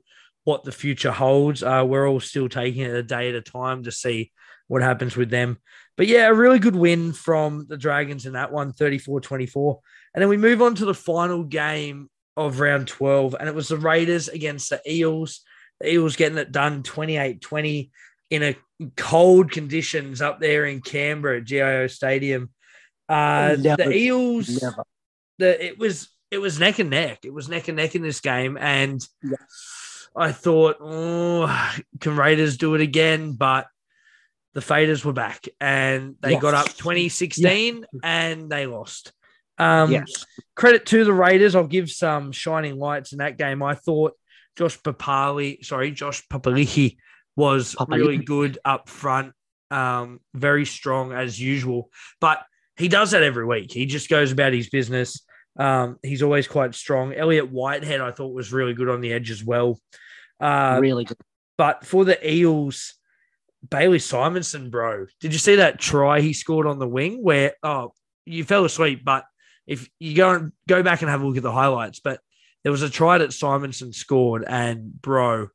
what 0.43 0.63
the 0.63 0.71
future 0.71 1.11
holds. 1.11 1.63
Uh, 1.63 1.83
we're 1.87 2.07
all 2.07 2.19
still 2.19 2.47
taking 2.47 2.83
it 2.83 2.93
a 2.93 3.01
day 3.01 3.29
at 3.29 3.35
a 3.35 3.41
time 3.41 3.83
to 3.83 3.91
see 3.91 4.31
what 4.67 4.81
happens 4.81 5.15
with 5.15 5.29
them. 5.29 5.57
But 5.97 6.07
yeah, 6.07 6.27
a 6.27 6.33
really 6.33 6.59
good 6.59 6.75
win 6.75 7.13
from 7.13 7.65
the 7.67 7.77
Dragons 7.77 8.25
in 8.25 8.33
that 8.33 8.51
one, 8.51 8.71
34 8.71 9.21
24. 9.21 9.79
And 10.13 10.21
then 10.21 10.29
we 10.29 10.37
move 10.37 10.61
on 10.61 10.75
to 10.75 10.85
the 10.85 10.93
final 10.93 11.43
game 11.43 12.09
of 12.37 12.59
round 12.59 12.87
12, 12.87 13.35
and 13.39 13.47
it 13.47 13.55
was 13.55 13.69
the 13.69 13.77
Raiders 13.77 14.27
against 14.27 14.69
the 14.69 14.81
Eels. 14.89 15.41
The 15.79 15.93
Eels 15.93 16.15
getting 16.15 16.37
it 16.37 16.51
done 16.51 16.83
28 16.83 17.41
20 17.41 17.91
in 18.29 18.43
a 18.43 18.55
cold 18.91 19.51
conditions 19.51 20.21
up 20.21 20.39
there 20.39 20.65
in 20.65 20.81
Canberra 20.81 21.37
at 21.37 21.45
GIO 21.45 21.87
Stadium. 21.87 22.49
Uh, 23.09 23.55
Never- 23.59 23.83
the 23.83 23.91
Eels, 23.95 24.61
Never. 24.61 24.83
the 25.39 25.65
it 25.65 25.77
was 25.77 26.09
it 26.31 26.37
was 26.39 26.59
neck 26.59 26.79
and 26.79 26.89
neck. 26.89 27.25
It 27.25 27.33
was 27.33 27.47
neck 27.49 27.67
and 27.67 27.77
neck 27.77 27.95
in 27.95 28.01
this 28.01 28.19
game, 28.21 28.57
and 28.57 29.01
Yeah. 29.23 29.35
I 30.15 30.31
thought, 30.31 30.77
oh, 30.79 31.75
can 31.99 32.15
Raiders 32.15 32.57
do 32.57 32.75
it 32.75 32.81
again? 32.81 33.33
But 33.33 33.67
the 34.53 34.61
Faders 34.61 35.03
were 35.03 35.13
back, 35.13 35.47
and 35.59 36.15
they 36.21 36.31
Yes. 36.33 36.41
got 36.41 36.53
up 36.53 36.67
2016, 36.75 37.85
and 38.03 38.49
they 38.49 38.65
lost. 38.67 39.11
Um, 39.59 39.91
yes. 39.91 40.25
credit 40.55 40.85
to 40.87 41.03
the 41.05 41.13
Raiders. 41.13 41.55
I'll 41.55 41.67
give 41.67 41.89
some 41.91 42.31
shining 42.31 42.77
lights 42.79 43.11
in 43.11 43.19
that 43.19 43.37
game. 43.37 43.61
I 43.61 43.75
thought 43.75 44.13
Josh 44.55 44.79
Papali, 44.79 45.63
sorry, 45.63 45.91
Josh 45.91 46.27
Papalihi 46.27 46.97
was 47.35 47.75
Papali'i. 47.75 47.97
really 47.97 48.17
good 48.17 48.59
up 48.63 48.89
front, 48.89 49.33
um, 49.71 50.19
very 50.33 50.65
strong 50.65 51.13
as 51.13 51.39
usual. 51.39 51.89
But 52.19 52.43
he 52.77 52.87
does 52.87 53.11
that 53.11 53.23
every 53.23 53.45
week. 53.45 53.71
He 53.71 53.85
just 53.85 54.09
goes 54.09 54.31
about 54.31 54.53
his 54.53 54.69
business. 54.69 55.25
Um, 55.57 55.97
he's 56.01 56.23
always 56.23 56.47
quite 56.47 56.73
strong. 56.73 57.13
Elliot 57.13 57.51
Whitehead, 57.51 58.01
I 58.01 58.11
thought, 58.11 58.33
was 58.33 58.51
really 58.51 58.73
good 58.73 58.89
on 58.89 59.01
the 59.01 59.13
edge 59.13 59.29
as 59.29 59.43
well. 59.43 59.79
Uh, 60.39 60.79
really 60.81 61.05
good. 61.05 61.17
but 61.57 61.85
for 61.85 62.05
the 62.05 62.27
Eels, 62.27 62.95
Bailey 63.69 63.99
Simonsson, 63.99 64.71
bro, 64.71 65.05
did 65.19 65.31
you 65.31 65.39
see 65.39 65.55
that 65.57 65.79
try 65.79 66.21
he 66.21 66.33
scored 66.33 66.67
on 66.67 66.79
the 66.79 66.87
wing 66.87 67.23
where 67.23 67.53
oh 67.63 67.93
you 68.25 68.43
fell 68.43 68.65
asleep, 68.65 69.03
but 69.05 69.25
if 69.67 69.89
you 69.99 70.15
go 70.15 70.31
and 70.31 70.51
go 70.67 70.83
back 70.83 71.01
and 71.01 71.09
have 71.09 71.21
a 71.21 71.27
look 71.27 71.37
at 71.37 71.43
the 71.43 71.51
highlights, 71.51 71.99
but 71.99 72.19
there 72.63 72.71
was 72.71 72.81
a 72.81 72.89
try 72.89 73.17
that 73.17 73.29
Simonsson 73.29 73.93
scored, 73.93 74.43
and 74.45 75.01
bro, 75.01 75.47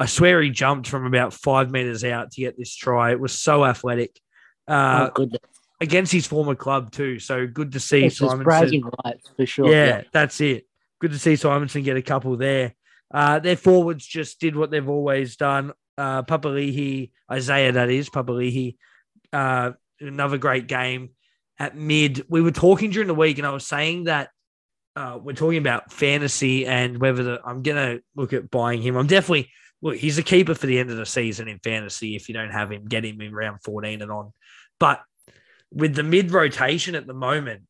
I 0.00 0.06
swear 0.06 0.40
he 0.40 0.50
jumped 0.50 0.88
from 0.88 1.04
about 1.04 1.34
five 1.34 1.70
meters 1.70 2.02
out 2.04 2.30
to 2.32 2.40
get 2.40 2.56
this 2.56 2.74
try. 2.74 3.12
It 3.12 3.20
was 3.20 3.32
so 3.38 3.64
athletic. 3.64 4.18
Uh, 4.66 5.08
oh, 5.08 5.12
goodness. 5.14 5.40
against 5.80 6.12
his 6.12 6.26
former 6.26 6.54
club 6.54 6.90
too. 6.90 7.18
So 7.18 7.46
good 7.46 7.72
to 7.72 7.80
see 7.80 8.06
It's 8.06 8.18
Simonsson. 8.18 8.44
bragging 8.44 8.84
rights 9.04 9.30
for 9.36 9.46
sure. 9.46 9.70
Yeah, 9.70 10.02
that's 10.12 10.40
it. 10.40 10.66
Good 11.00 11.12
to 11.12 11.18
see 11.18 11.34
Simonsson 11.34 11.84
get 11.84 11.96
a 11.96 12.02
couple 12.02 12.36
there. 12.36 12.74
Uh, 13.12 13.40
their 13.40 13.56
forwards 13.56 14.06
just 14.06 14.40
did 14.40 14.56
what 14.56 14.70
they've 14.70 14.88
always 14.88 15.36
done. 15.36 15.72
Uh, 15.98 16.22
Papali'i, 16.22 17.10
Isaiah, 17.30 17.72
that 17.72 17.90
is, 17.90 18.08
Papali'i, 18.08 18.76
uh, 19.32 19.72
another 20.00 20.38
great 20.38 20.66
game 20.66 21.10
at 21.58 21.76
mid. 21.76 22.24
We 22.28 22.40
were 22.40 22.52
talking 22.52 22.90
during 22.90 23.08
the 23.08 23.14
week, 23.14 23.38
and 23.38 23.46
I 23.46 23.50
was 23.50 23.66
saying 23.66 24.04
that 24.04 24.30
uh, 24.96 25.18
we're 25.22 25.34
talking 25.34 25.58
about 25.58 25.92
fantasy 25.92 26.66
and 26.66 26.98
whether 26.98 27.22
the, 27.22 27.40
I'm 27.44 27.62
going 27.62 27.76
to 27.76 28.02
look 28.16 28.32
at 28.32 28.50
buying 28.50 28.80
him. 28.80 28.96
I'm 28.96 29.06
definitely, 29.06 29.50
look, 29.82 29.96
he's 29.96 30.18
a 30.18 30.22
keeper 30.22 30.54
for 30.54 30.66
the 30.66 30.78
end 30.78 30.90
of 30.90 30.96
the 30.96 31.06
season 31.06 31.48
in 31.48 31.58
fantasy. 31.58 32.16
If 32.16 32.28
you 32.28 32.34
don't 32.34 32.50
have 32.50 32.70
him, 32.70 32.84
get 32.86 33.04
him 33.04 33.20
in 33.20 33.32
round 33.32 33.62
14 33.64 34.02
and 34.02 34.10
on. 34.10 34.32
But 34.78 35.02
with 35.72 35.94
the 35.94 36.02
mid 36.02 36.32
rotation 36.32 36.94
at 36.94 37.06
the 37.06 37.14
moment, 37.14 37.62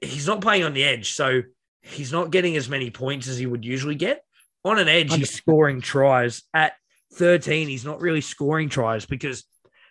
he's 0.00 0.26
not 0.26 0.40
playing 0.40 0.64
on 0.64 0.74
the 0.74 0.84
edge. 0.84 1.12
So 1.12 1.42
he's 1.80 2.12
not 2.12 2.30
getting 2.30 2.56
as 2.56 2.68
many 2.68 2.90
points 2.90 3.28
as 3.28 3.38
he 3.38 3.46
would 3.46 3.64
usually 3.64 3.94
get. 3.94 4.24
On 4.64 4.78
an 4.78 4.88
edge, 4.88 5.12
he's 5.12 5.34
scoring 5.34 5.80
tries. 5.80 6.42
At 6.54 6.74
13, 7.14 7.68
he's 7.68 7.84
not 7.84 8.00
really 8.00 8.20
scoring 8.20 8.68
tries 8.68 9.06
because 9.06 9.44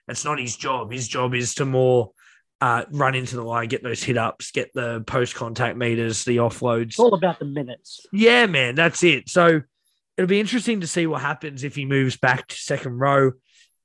that's 0.08 0.24
not 0.24 0.40
his 0.40 0.56
job. 0.56 0.92
His 0.92 1.08
job 1.08 1.34
is 1.34 1.56
to 1.56 1.66
more 1.66 2.12
uh, 2.62 2.86
run 2.92 3.16
into 3.16 3.36
the 3.36 3.44
line, 3.44 3.68
get 3.68 3.84
those 3.84 4.04
hit 4.04 4.18
ups, 4.18 4.52
get 4.52 4.72
the 4.74 5.02
post 5.02 5.36
contact 5.36 5.78
meters, 5.78 6.24
the 6.24 6.38
offloads. 6.38 6.90
It's 6.90 7.00
all 7.00 7.14
about 7.14 7.40
the 7.40 7.46
minutes. 7.46 8.06
Yeah, 8.14 8.46
man, 8.46 8.76
that's 8.76 9.04
it. 9.04 9.30
So 9.30 9.62
it'll 10.22 10.30
be 10.30 10.40
interesting 10.40 10.82
to 10.82 10.88
see 10.88 11.08
what 11.08 11.20
happens 11.22 11.64
if 11.64 11.76
he 11.76 11.84
moves 11.86 12.16
back 12.16 12.48
to 12.48 12.56
second 12.56 13.00
row. 13.00 13.32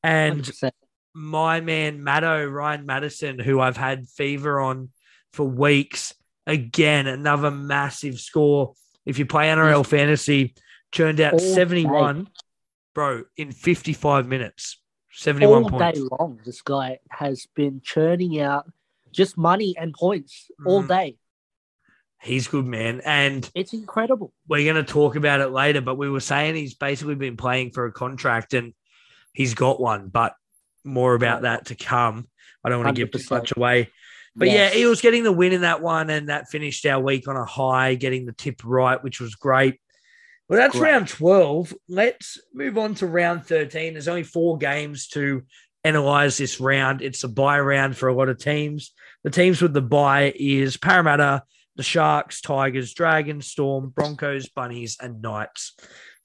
And 0.03 0.43
100%. 0.43 0.70
my 1.14 1.62
man 1.62 2.01
Maddo, 2.01 2.53
Ryan 2.53 2.84
Matterson, 2.84 3.39
who 3.39 3.59
I've 3.59 3.78
had 3.78 4.07
fever 4.07 4.61
on 4.61 4.91
for 5.32 5.45
weeks. 5.49 6.12
Again, 6.47 7.07
another 7.07 7.51
massive 7.51 8.20
score. 8.20 8.74
If 9.07 9.18
you 9.18 9.24
play 9.24 9.47
NRL 9.47 9.84
fantasy, 9.87 10.55
churned 10.93 11.20
out 11.22 11.32
All 11.32 11.39
71, 11.39 12.28
bro, 12.95 13.24
in 13.39 13.51
55 13.51 14.28
minutes. 14.28 14.78
71 15.12 15.62
all 15.64 15.70
points. 15.70 15.99
day 15.99 16.07
long, 16.18 16.39
this 16.45 16.61
guy 16.61 16.99
has 17.09 17.47
been 17.55 17.80
churning 17.82 18.39
out 18.41 18.70
just 19.11 19.39
money 19.39 19.74
and 19.78 19.95
points 19.95 20.51
all 20.66 20.82
Mm. 20.82 20.89
day. 20.89 21.16
He's 22.23 22.49
good, 22.49 22.67
man. 22.67 23.01
And 23.05 23.49
It's 23.55 23.73
incredible. 23.73 24.33
we're 24.49 24.71
going 24.73 24.85
to 24.85 24.91
talk 24.93 25.17
about 25.17 25.41
it 25.41 25.49
later, 25.51 25.81
but 25.81 25.97
we 25.97 26.09
were 26.11 26.21
saying 26.21 26.55
he's 26.55 26.75
basically 26.75 27.14
been 27.14 27.37
playing 27.37 27.71
for 27.73 27.87
a 27.87 27.93
contract 27.93 28.55
and 28.55 28.73
he's 29.33 29.55
got 29.55 29.81
one, 29.81 30.09
but 30.09 30.35
more 30.85 31.14
about 31.14 31.43
that 31.43 31.67
to 31.67 31.75
come. 31.75 32.27
I 32.64 32.69
don't 32.69 32.83
want 32.83 32.97
to 32.97 33.01
give 33.05 33.12
too 33.12 33.19
100%. 33.19 33.31
much 33.31 33.57
away. 33.57 33.91
But 34.35 34.49
Yes. 34.49 34.75
yeah, 34.75 34.81
Eels 34.81 35.01
getting 35.01 35.23
the 35.25 35.33
win 35.33 35.53
in 35.53 35.61
that 35.62 35.81
one, 35.83 36.11
and 36.11 36.29
that 36.29 36.49
finished 36.51 36.85
our 36.87 37.01
week 37.01 37.27
on 37.29 37.37
a 37.37 37.45
high, 37.45 37.95
getting 37.95 38.27
the 38.27 38.33
tip 38.33 38.61
right, 38.64 39.03
which 39.03 39.21
was 39.21 39.35
great. 39.35 39.81
Well, 40.49 40.59
that's 40.59 40.77
Great. 40.79 40.91
round 40.93 41.09
12. 41.09 41.75
Let's 41.89 42.39
move 42.55 42.77
on 42.79 42.95
to 42.97 43.07
round 43.07 43.47
13. 43.47 43.95
There's 43.95 44.09
only 44.09 44.23
four 44.23 44.59
games 44.59 45.09
to 45.09 45.43
analyze 45.85 46.37
this 46.37 46.61
round. 46.61 47.03
It's 47.03 47.25
a 47.25 47.29
buy 47.29 47.59
round 47.61 47.97
for 47.97 48.09
a 48.09 48.14
lot 48.14 48.29
of 48.29 48.39
teams. 48.39 48.93
The 49.25 49.31
teams 49.31 49.61
with 49.62 49.73
the 49.73 49.81
buy 49.83 50.33
is 50.37 50.77
Parramatta, 50.77 51.43
the 51.77 51.83
Sharks, 51.83 52.41
Tigers, 52.41 52.95
Dragons, 52.95 53.47
Storm, 53.47 53.91
Broncos, 53.91 54.49
Bunnies, 54.49 54.97
and 55.01 55.22
Knights. 55.22 55.74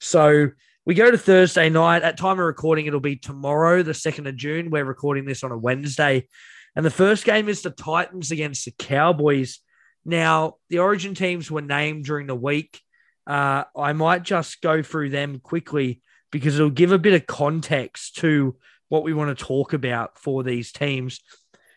So 0.00 0.48
we 0.84 0.94
go 0.94 1.10
to 1.10 1.18
Thursday 1.18 1.68
night. 1.68 2.02
At 2.02 2.16
time 2.16 2.40
of 2.40 2.46
recording, 2.46 2.86
it'll 2.86 3.00
be 3.00 3.16
tomorrow, 3.16 3.82
the 3.82 3.92
2nd 3.92 4.28
of 4.28 4.36
June. 4.36 4.70
We're 4.70 4.84
recording 4.84 5.24
this 5.24 5.44
on 5.44 5.52
a 5.52 5.58
Wednesday. 5.58 6.26
And 6.74 6.84
the 6.84 6.90
first 6.90 7.24
game 7.24 7.48
is 7.48 7.62
the 7.62 7.70
Titans 7.70 8.30
against 8.30 8.64
the 8.64 8.72
Cowboys. 8.72 9.60
Now, 10.04 10.56
the 10.70 10.78
Origin 10.78 11.14
teams 11.14 11.50
were 11.50 11.62
named 11.62 12.06
during 12.06 12.26
the 12.26 12.34
week. 12.34 12.80
Uh, 13.26 13.64
I 13.76 13.92
might 13.92 14.24
just 14.24 14.60
go 14.62 14.82
through 14.82 15.10
them 15.10 15.38
quickly 15.38 16.00
because 16.32 16.56
it'll 16.56 16.70
give 16.70 16.92
a 16.92 16.98
bit 16.98 17.14
of 17.14 17.26
context 17.26 18.16
to 18.16 18.56
what 18.88 19.04
we 19.04 19.14
want 19.14 19.36
to 19.36 19.44
talk 19.44 19.74
about 19.74 20.18
for 20.18 20.42
these 20.42 20.72
teams. 20.72 21.20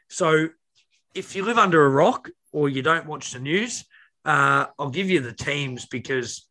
So, 0.10 0.50
if 1.14 1.36
you 1.36 1.46
live 1.46 1.58
under 1.58 1.86
a 1.86 1.90
rock 1.90 2.30
or 2.56 2.70
you 2.70 2.82
don't 2.82 3.06
watch 3.06 3.32
the 3.32 3.40
news, 3.40 3.84
uh, 4.24 4.66
I'll 4.80 4.90
give 4.90 5.10
you 5.10 5.20
the 5.20 5.34
teams 5.34 5.86
because 5.86 6.48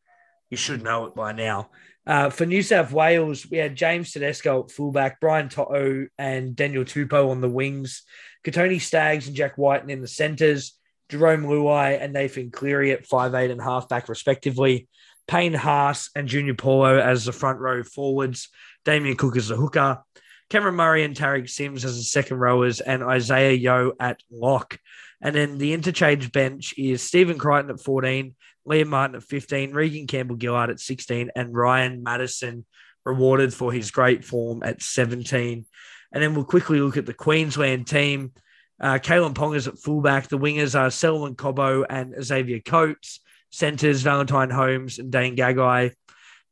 you 0.51 0.59
should 0.59 0.83
know 0.83 1.07
it 1.07 1.15
by 1.15 1.33
now. 1.33 1.71
Uh, 2.07 2.29
for 2.29 2.45
New 2.45 2.63
South 2.63 2.93
Wales, 2.93 3.51
we 3.51 3.57
had 3.57 3.75
James 3.75 4.13
Tedesco 4.13 4.65
at 4.65 4.71
fullback, 4.71 5.19
Brian 5.19 5.49
To'o 5.49 6.07
and 6.19 6.55
Daniel 6.55 6.85
Tupou 6.85 7.31
on 7.31 7.41
the 7.41 7.49
wings, 7.49 8.03
Kotoni 8.45 8.79
Staggs 8.79 9.27
and 9.27 9.35
Jack 9.35 9.57
Wighton 9.57 9.89
in 9.89 10.03
the 10.03 10.07
centres, 10.07 10.79
Jarome 11.11 11.47
Luai 11.47 11.99
and 11.99 12.13
Nathan 12.13 12.51
Cleary 12.51 12.93
at 12.93 13.09
5'8 13.09 13.51
and 13.51 13.63
halfback, 13.63 14.11
respectively, 14.11 14.87
Payne 15.27 15.55
Haas 15.55 16.11
and 16.15 16.29
Junior 16.29 16.53
Paulo 16.53 16.99
as 16.99 17.25
the 17.25 17.33
front 17.33 17.61
row 17.61 17.83
forwards, 17.83 18.51
Damien 18.85 19.17
Cook 19.17 19.39
as 19.39 19.49
the 19.49 19.57
hooker, 19.57 20.03
Cameron 20.51 20.75
Murray 20.75 21.03
and 21.03 21.17
Tariq 21.17 21.49
Sims 21.49 21.87
as 21.87 21.97
the 21.97 22.03
second 22.03 22.37
rowers, 22.37 22.81
and 22.81 23.03
Isaah 23.03 23.55
Yeo 23.55 23.93
at 23.99 24.21
lock. 24.31 24.79
And 25.25 25.35
then 25.35 25.57
the 25.57 25.73
interchange 25.73 26.31
bench 26.31 26.75
is 26.77 27.03
Stephen 27.03 27.39
Crichton 27.39 27.71
at 27.71 27.81
14, 27.81 28.35
Liam 28.69 28.87
Martin 28.89 29.17
at 29.17 29.23
15, 29.23 29.73
Regan 29.73 30.07
Campbell 30.07 30.37
Gillard 30.39 30.69
at 30.69 30.79
16, 30.79 31.31
and 31.35 31.57
Ryan 31.57 32.03
Matterson 32.03 32.67
rewarded 33.07 33.53
for 33.53 33.73
his 33.73 33.91
great 33.91 34.23
form 34.23 34.63
at 34.63 34.83
17. 34.83 35.65
And 36.13 36.23
then 36.23 36.35
we'll 36.35 36.45
quickly 36.45 36.79
look 36.81 36.99
at 36.99 37.07
the 37.07 37.15
Queensland 37.15 37.87
team. 37.87 38.33
Uh, 38.79 38.99
Kalyn 38.99 39.35
Ponga's 39.35 39.67
at 39.67 39.79
fullback. 39.79 40.29
The 40.29 40.39
wingers 40.39 40.79
are 40.79 40.91
Selwyn 40.91 41.37
Cobbo 41.37 41.85
and 41.89 42.15
Xavier 42.23 42.61
Coates. 42.61 43.21
Centers 43.51 44.03
Valentine 44.03 44.51
Holmes 44.51 44.99
and 44.99 45.11
Dane 45.11 45.37
Gagai. 45.37 45.93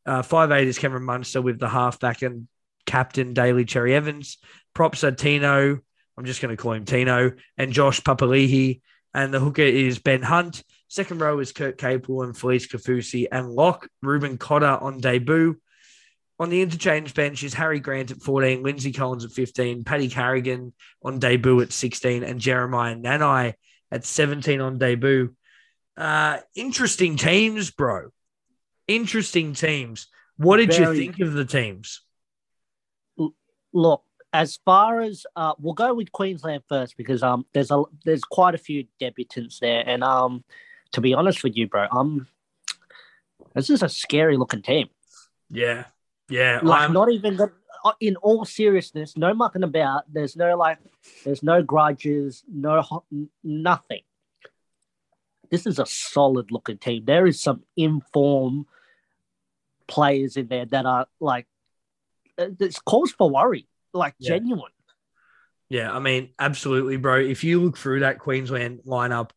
Uh, 0.07 0.23
5'8 0.23 0.67
is 0.67 0.79
Cameron 0.79 1.05
Munster 1.05 1.43
with 1.43 1.59
the 1.59 1.69
halfback 1.69 2.23
and 2.23 2.49
captain 2.87 3.35
Daly 3.35 3.65
Cherry 3.65 3.95
Evans. 3.95 4.39
Props 4.73 5.05
are 5.05 5.11
Tino. 5.11 5.81
I'm 6.17 6.25
just 6.25 6.43
going 6.43 6.55
to 6.55 6.61
call 6.61 6.73
him 6.73 6.85
Tino 6.85 7.33
and 7.57 7.73
Josh 7.73 8.01
Papali'i. 8.01 8.81
And 9.15 9.33
the 9.33 9.41
hooker 9.41 9.63
is 9.63 9.99
Ben 9.99 10.23
Hunt. 10.23 10.63
Second 10.89 11.21
row 11.21 11.39
is 11.39 11.53
Kurt 11.53 11.79
Capewell 11.79 12.25
and 12.25 12.35
Felise 12.35 12.69
Kaufusi, 12.69 13.27
and 13.31 13.51
lock 13.51 13.89
Reuben 14.03 14.39
Cotter 14.39 14.67
on 14.67 15.01
debut. 15.01 15.57
On 16.39 16.51
the 16.51 16.63
interchange 16.63 17.15
bench 17.15 17.43
is 17.43 17.55
Harry 17.55 17.79
Grant 17.79 18.11
at 18.11 18.23
14, 18.23 18.63
Lindsay 18.63 18.93
Collins 18.93 19.25
at 19.25 19.33
15, 19.33 19.85
Paddy 19.85 20.09
Carrigan 20.09 20.73
on 21.03 21.19
debut 21.19 21.61
at 21.61 21.73
16, 21.73 22.25
and 22.25 22.41
Jeremiah 22.41 22.97
Nanai 22.97 23.55
at 23.91 24.05
17 24.05 24.61
on 24.61 24.79
debut. 24.79 25.35
Uh, 25.97 26.39
interesting 26.55 27.17
teams, 27.17 27.71
bro. 27.71 28.09
Interesting 28.89 29.55
teams. 29.55 30.09
What 30.37 30.57
did 30.57 30.73
Very- 30.73 30.97
you 30.99 31.03
think 31.05 31.21
of 31.21 31.35
the 31.35 31.45
teams? 31.45 32.01
Look, 33.73 34.05
as 34.33 34.59
far 34.65 35.01
as 35.01 35.27
uh, 35.37 35.53
we'll 35.59 35.75
go 35.75 35.93
with 35.95 36.11
Queensland 36.13 36.63
first 36.69 36.97
because 36.97 37.23
um, 37.23 37.45
there's 37.53 37.71
a 37.71 37.83
there's 38.05 38.25
quite 38.25 38.55
a 38.55 38.59
few 38.59 38.87
debutants 39.01 39.59
there, 39.59 39.83
and 39.87 40.03
um, 40.03 40.45
to 40.93 41.01
be 41.01 41.15
honest 41.15 41.45
with 41.45 41.57
you, 41.57 41.69
bro, 41.69 41.87
um, 41.91 42.27
this 43.55 43.71
is 43.71 43.83
a 43.83 43.89
scary 43.89 44.37
looking 44.37 44.63
team. 44.63 44.89
Yeah, 45.51 45.85
yeah. 46.29 46.61
Like, 46.63 46.83
I'm- 46.83 46.93
not 46.93 47.13
even 47.13 47.39
uh, 47.41 47.93
in 48.01 48.17
all 48.17 48.45
seriousness, 48.45 49.17
no 49.17 49.35
mucking 49.35 49.65
about. 49.65 50.05
There's 50.13 50.37
no 50.37 50.57
like, 50.57 50.79
there's 51.25 51.43
no 51.43 51.63
grudges, 51.63 52.43
no 52.51 53.05
nothing. 53.45 54.03
This 55.51 55.67
is 55.67 55.79
a 55.79 55.85
solid 55.85 56.51
looking 56.51 56.79
team. 56.79 57.05
There 57.05 57.27
is 57.27 57.43
some 57.43 57.65
inform 57.77 58.67
players 59.87 60.39
in 60.39 60.47
there 60.47 60.65
that 60.65 60.87
are 60.87 61.07
like, 61.21 61.47
uh, 62.39 62.47
it's 62.59 62.79
cause 62.79 63.13
for 63.13 63.29
worry, 63.29 63.67
like 63.93 64.15
Yeah. 64.19 64.31
genuine. 64.39 64.73
Yeah, 65.69 65.95
I 65.95 66.01
mean, 66.01 66.31
absolutely, 66.39 66.97
bro. 66.99 67.19
If 67.19 67.45
you 67.45 67.63
look 67.63 67.79
through 67.79 68.01
that 68.01 68.19
Queensland 68.19 68.81
lineup, 68.87 69.31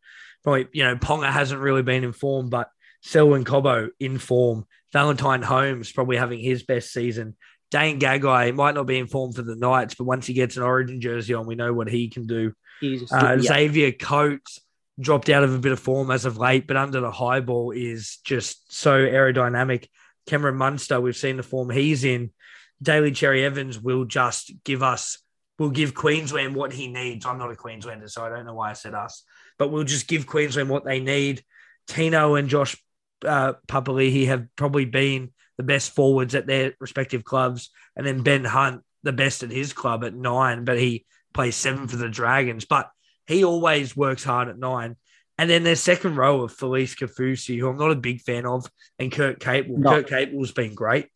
probably, 0.43 0.67
you 0.73 0.83
know, 0.83 0.95
Ponga 0.97 1.31
hasn't 1.31 1.61
really 1.61 1.81
been 1.81 2.03
in 2.03 2.11
form, 2.11 2.49
but 2.49 2.69
Selwyn 3.01 3.45
Cobbo 3.45 3.89
in 3.99 4.17
form. 4.17 4.65
Valentine 4.91 5.41
Holmes 5.41 5.91
probably 5.91 6.17
having 6.17 6.39
his 6.39 6.63
best 6.63 6.91
season. 6.91 7.35
Dane 7.71 7.99
Gagai 7.99 8.53
might 8.53 8.75
not 8.75 8.85
be 8.85 8.97
in 8.97 9.07
form 9.07 9.31
for 9.33 9.41
the 9.41 9.55
Knights, 9.55 9.95
but 9.95 10.05
once 10.05 10.27
he 10.27 10.33
gets 10.33 10.57
an 10.57 10.63
origin 10.63 11.01
jersey 11.01 11.33
on, 11.33 11.45
we 11.45 11.55
know 11.55 11.73
what 11.73 11.89
he 11.89 12.09
can 12.09 12.27
do. 12.27 12.53
He's, 12.81 13.11
Uh, 13.11 13.37
yeah, 13.39 13.41
Xavier 13.41 13.91
Coates 13.91 14.59
dropped 14.99 15.29
out 15.29 15.43
of 15.43 15.53
a 15.53 15.59
bit 15.59 15.71
of 15.71 15.79
form 15.79 16.11
as 16.11 16.25
of 16.25 16.37
late, 16.37 16.67
but 16.67 16.77
under 16.77 17.01
the 17.01 17.11
high 17.11 17.39
ball 17.39 17.71
is 17.71 18.17
just 18.23 18.73
so 18.73 19.05
aerodynamic. 19.05 19.87
Cameron 20.25 20.55
Munster, 20.55 20.99
we've 21.01 21.15
seen 21.15 21.37
the 21.37 21.43
form 21.43 21.69
he's 21.69 22.03
in. 22.03 22.31
Daly 22.81 23.11
Cherry 23.11 23.43
Evans 23.45 23.79
will 23.79 24.05
just 24.05 24.51
give 24.63 24.83
us, 24.83 25.19
will 25.57 25.69
give 25.69 25.93
Queensland 25.93 26.55
what 26.55 26.73
he 26.73 26.87
needs. 26.87 27.25
I'm 27.25 27.37
not 27.37 27.51
a 27.51 27.55
Queenslander, 27.55 28.07
so 28.07 28.23
I 28.23 28.29
don't 28.29 28.45
know 28.45 28.53
why 28.53 28.71
I 28.71 28.73
said 28.73 28.93
us, 28.93 29.23
but 29.57 29.71
we'll 29.71 29.83
just 29.83 30.07
give 30.07 30.27
Queensland 30.27 30.69
what 30.69 30.85
they 30.85 30.99
need. 30.99 31.43
Tino 31.87 32.35
and 32.35 32.49
Josh 32.49 32.75
uh, 33.25 33.53
Papali'i 33.67 34.27
have 34.27 34.47
probably 34.55 34.85
been 34.85 35.31
the 35.57 35.63
best 35.63 35.95
forwards 35.95 36.35
at 36.35 36.47
their 36.47 36.73
respective 36.79 37.23
clubs, 37.23 37.69
and 37.95 38.05
then 38.05 38.23
Ben 38.23 38.43
Hunt, 38.43 38.81
the 39.03 39.13
best 39.13 39.43
at 39.43 39.51
his 39.51 39.71
club 39.71 40.03
at 40.03 40.13
nine, 40.13 40.65
but 40.65 40.79
he 40.79 41.05
plays 41.33 41.55
seven 41.55 41.87
for 41.87 41.95
the 41.95 42.09
Dragons. 42.09 42.65
But 42.65 42.89
he 43.27 43.43
always 43.43 43.95
works 43.95 44.23
hard 44.23 44.49
at 44.49 44.57
nine. 44.57 44.95
And 45.37 45.49
then 45.49 45.63
their 45.63 45.75
second 45.75 46.15
row 46.15 46.41
of 46.41 46.55
Felise 46.55 46.95
Kaufusi, 46.95 47.59
who 47.59 47.67
I'm 47.67 47.77
not 47.77 47.91
a 47.91 47.95
big 47.95 48.21
fan 48.21 48.45
of, 48.45 48.69
and 48.99 49.11
Kurt 49.11 49.39
Capewell. 49.39 49.77
No. 49.77 49.89
Kurt 49.91 50.09
Capewell's 50.09 50.53
been 50.53 50.73
great. 50.73 51.07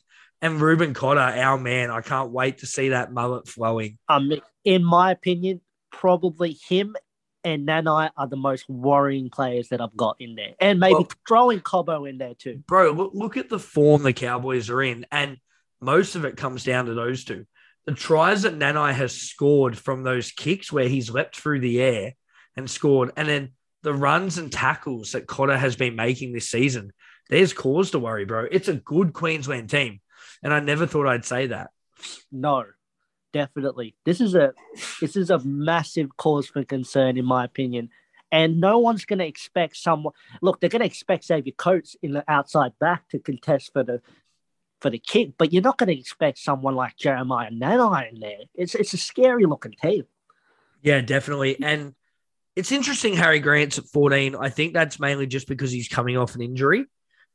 And 0.41 0.61
Reuben 0.61 0.93
Cotter, 0.93 1.19
our 1.19 1.57
man. 1.57 1.91
I 1.91 2.01
can't 2.01 2.31
wait 2.31 2.59
to 2.59 2.65
see 2.65 2.89
that 2.89 3.11
mullet 3.11 3.47
flowing. 3.47 3.97
um, 4.07 4.31
in 4.63 4.83
my 4.83 5.11
opinion, 5.11 5.61
probably 5.91 6.57
him 6.67 6.95
and 7.43 7.67
Nanai 7.67 8.09
are 8.17 8.27
the 8.27 8.35
most 8.35 8.67
worrying 8.69 9.29
players 9.29 9.69
that 9.69 9.79
I've 9.81 9.95
got 9.95 10.17
in 10.19 10.35
there, 10.35 10.53
and 10.59 10.79
maybe 10.79 10.93
Well- 10.95 11.07
throwing 11.27 11.59
Cobbo 11.61 12.09
in 12.09 12.17
there 12.17 12.33
too. 12.35 12.63
Bro, 12.67 12.91
look, 12.91 13.11
look 13.13 13.37
at 13.37 13.49
the 13.49 13.59
form 13.59 14.03
the 14.03 14.13
Cowboys 14.13 14.69
are 14.69 14.81
in. 14.81 15.05
And 15.11 15.37
most 15.81 16.15
of 16.15 16.25
it 16.25 16.35
comes 16.35 16.63
down 16.65 16.85
to 16.85 16.93
those 16.93 17.23
two. 17.23 17.45
The 17.85 17.93
tries 17.93 18.41
that 18.41 18.57
Nanai 18.57 18.93
has 18.93 19.13
scored 19.15 19.77
from 19.77 20.03
those 20.03 20.31
kicks 20.31 20.71
where 20.71 20.89
he's 20.89 21.09
leapt 21.09 21.37
through 21.37 21.61
the 21.61 21.81
air 21.81 22.13
and 22.57 22.69
scored, 22.69 23.11
and 23.15 23.27
then 23.27 23.53
the 23.83 23.93
runs 23.93 24.37
and 24.37 24.51
tackles 24.51 25.13
that 25.13 25.25
Cotter 25.25 25.57
has 25.57 25.77
been 25.77 25.95
making 25.95 26.33
this 26.33 26.49
season, 26.49 26.91
there's 27.29 27.53
cause 27.53 27.91
to 27.91 27.99
worry, 27.99 28.25
bro. 28.25 28.45
It's 28.51 28.67
a 28.67 28.73
good 28.75 29.13
Queensland 29.13 29.69
team. 29.69 30.01
And 30.43 30.53
I 30.53 30.59
never 30.59 30.87
thought 30.87 31.07
I'd 31.07 31.25
say 31.25 31.47
that. 31.47 31.71
No, 32.31 32.65
definitely. 33.33 33.95
This 34.05 34.21
is 34.21 34.35
a 34.35 34.53
this 35.01 35.15
is 35.15 35.29
a 35.29 35.39
massive 35.39 36.15
cause 36.17 36.47
for 36.47 36.63
concern, 36.63 37.17
in 37.17 37.25
my 37.25 37.43
opinion. 37.43 37.89
And 38.31 38.61
no 38.61 38.77
one's 38.77 39.05
going 39.05 39.19
to 39.19 39.25
expect 39.25 39.75
someone. 39.75 40.13
Look, 40.41 40.59
they're 40.59 40.69
going 40.69 40.81
to 40.81 40.85
expect 40.85 41.25
Xavier 41.25 41.53
Coates 41.57 41.95
in 42.01 42.13
the 42.13 42.23
outside 42.27 42.73
back 42.79 43.09
to 43.09 43.19
contest 43.19 43.73
for 43.73 43.83
the 43.83 44.01
for 44.81 44.89
the 44.89 44.99
kick, 44.99 45.31
but 45.37 45.51
you're 45.51 45.61
not 45.61 45.77
going 45.77 45.89
to 45.89 45.99
expect 45.99 46.37
someone 46.37 46.75
like 46.75 46.95
Jeremiah 46.95 47.51
Nanai 47.51 48.13
in 48.13 48.19
there. 48.19 48.39
It's 48.55 48.75
it's 48.75 48.93
a 48.93 48.97
scary 48.97 49.45
looking 49.45 49.73
team. 49.81 50.05
Yeah, 50.81 51.01
definitely. 51.01 51.61
And 51.61 51.95
it's 52.55 52.71
interesting 52.71 53.15
Harry 53.15 53.39
Grant's 53.39 53.77
at 53.77 53.85
14. 53.87 54.35
I 54.35 54.49
think 54.49 54.73
that's 54.73 54.99
mainly 54.99 55.27
just 55.27 55.47
because 55.47 55.71
he's 55.71 55.87
coming 55.87 56.17
off 56.17 56.35
an 56.35 56.41
injury 56.41 56.85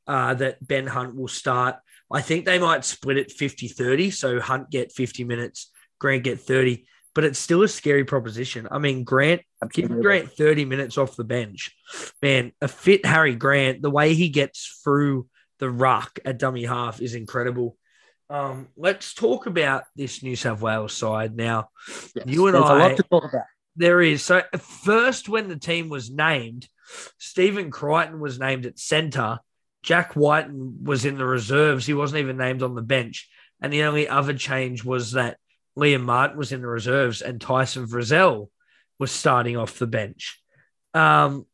uh, 0.06 0.34
that 0.34 0.66
Ben 0.66 0.86
Hunt 0.86 1.16
will 1.16 1.28
start. 1.28 1.76
I 2.14 2.22
think 2.22 2.44
they 2.44 2.58
might 2.58 2.84
split 2.84 3.18
it 3.18 3.32
50 3.32 3.68
30. 3.68 4.10
So 4.10 4.40
Hunt 4.40 4.70
get 4.70 4.92
50 4.92 5.24
minutes, 5.24 5.70
Grant 5.98 6.24
get 6.24 6.40
30. 6.40 6.86
But 7.14 7.24
it's 7.24 7.38
still 7.38 7.62
a 7.62 7.68
scary 7.68 8.04
proposition. 8.04 8.66
I 8.70 8.78
mean, 8.78 9.04
Grant, 9.04 9.42
giving 9.72 10.00
Grant 10.00 10.32
30 10.32 10.64
minutes 10.64 10.98
off 10.98 11.14
the 11.16 11.22
bench, 11.24 11.70
man, 12.20 12.52
a 12.60 12.66
fit 12.66 13.06
Harry 13.06 13.36
Grant, 13.36 13.82
the 13.82 13.90
way 13.90 14.14
he 14.14 14.28
gets 14.30 14.80
through 14.82 15.28
the 15.60 15.70
ruck 15.70 16.18
at 16.24 16.38
dummy 16.38 16.64
half 16.64 17.00
is 17.00 17.14
incredible. 17.14 17.76
Um, 18.30 18.68
let's 18.76 19.14
talk 19.14 19.46
about 19.46 19.84
this 19.94 20.22
New 20.24 20.34
South 20.34 20.60
Wales 20.60 20.92
side 20.92 21.36
now. 21.36 21.68
Yes, 22.16 22.24
You 22.26 22.48
and 22.48 22.56
I- 22.56 22.60
lot 22.88 22.96
to 22.96 23.02
talk 23.04 23.24
about. 23.24 23.44
There 23.76 24.00
is. 24.00 24.22
So 24.22 24.42
first, 24.58 25.28
when 25.28 25.48
the 25.48 25.56
team 25.58 25.88
was 25.88 26.10
named, 26.10 26.68
Stephen 27.18 27.70
Crichton 27.70 28.20
was 28.20 28.38
named 28.38 28.66
at 28.66 28.78
centre. 28.78 29.38
Jack 29.84 30.16
Wighton 30.16 30.82
was 30.82 31.04
in 31.04 31.18
the 31.18 31.26
reserves. 31.26 31.84
He 31.84 31.92
wasn't 31.92 32.20
even 32.20 32.38
named 32.38 32.62
on 32.62 32.74
the 32.74 32.82
bench. 32.82 33.28
And 33.60 33.70
the 33.70 33.82
only 33.82 34.08
other 34.08 34.32
change 34.32 34.82
was 34.82 35.12
that 35.12 35.36
Liam 35.78 36.02
Martin 36.02 36.38
was 36.38 36.52
in 36.52 36.62
the 36.62 36.66
reserves 36.66 37.20
and 37.20 37.38
Tyson 37.38 37.86
Frizell 37.86 38.48
was 38.98 39.12
starting 39.12 39.58
off 39.58 39.78
the 39.78 39.86
bench. 39.86 40.40
Um, 40.94 41.44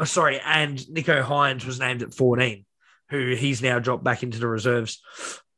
oh, 0.00 0.04
sorry, 0.04 0.40
and 0.44 0.76
Nicho 0.76 1.22
Hynes 1.22 1.64
was 1.64 1.78
named 1.78 2.02
at 2.02 2.14
14, 2.14 2.64
who 3.10 3.34
he's 3.36 3.62
now 3.62 3.78
dropped 3.78 4.02
back 4.02 4.24
into 4.24 4.40
the 4.40 4.48
reserves. 4.48 5.00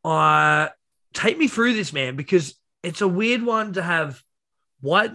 Uh, 0.04 0.68
take 1.14 1.38
me 1.38 1.48
through 1.48 1.72
this, 1.72 1.94
man, 1.94 2.16
because 2.16 2.54
it's 2.82 3.00
a 3.00 3.08
weird 3.08 3.42
one 3.42 3.72
to 3.74 3.82
have 3.82 4.20
White 4.82 5.12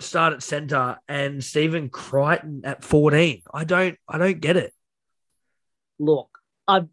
start 0.00 0.32
at 0.32 0.42
center 0.42 0.98
and 1.08 1.44
Stephen 1.44 1.90
Crichton 1.90 2.62
at 2.64 2.82
14. 2.82 3.42
I 3.52 3.64
don't 3.64 3.98
I 4.08 4.16
don't 4.16 4.40
get 4.40 4.56
it. 4.56 4.72
Look, 5.98 6.38
I'm 6.66 6.90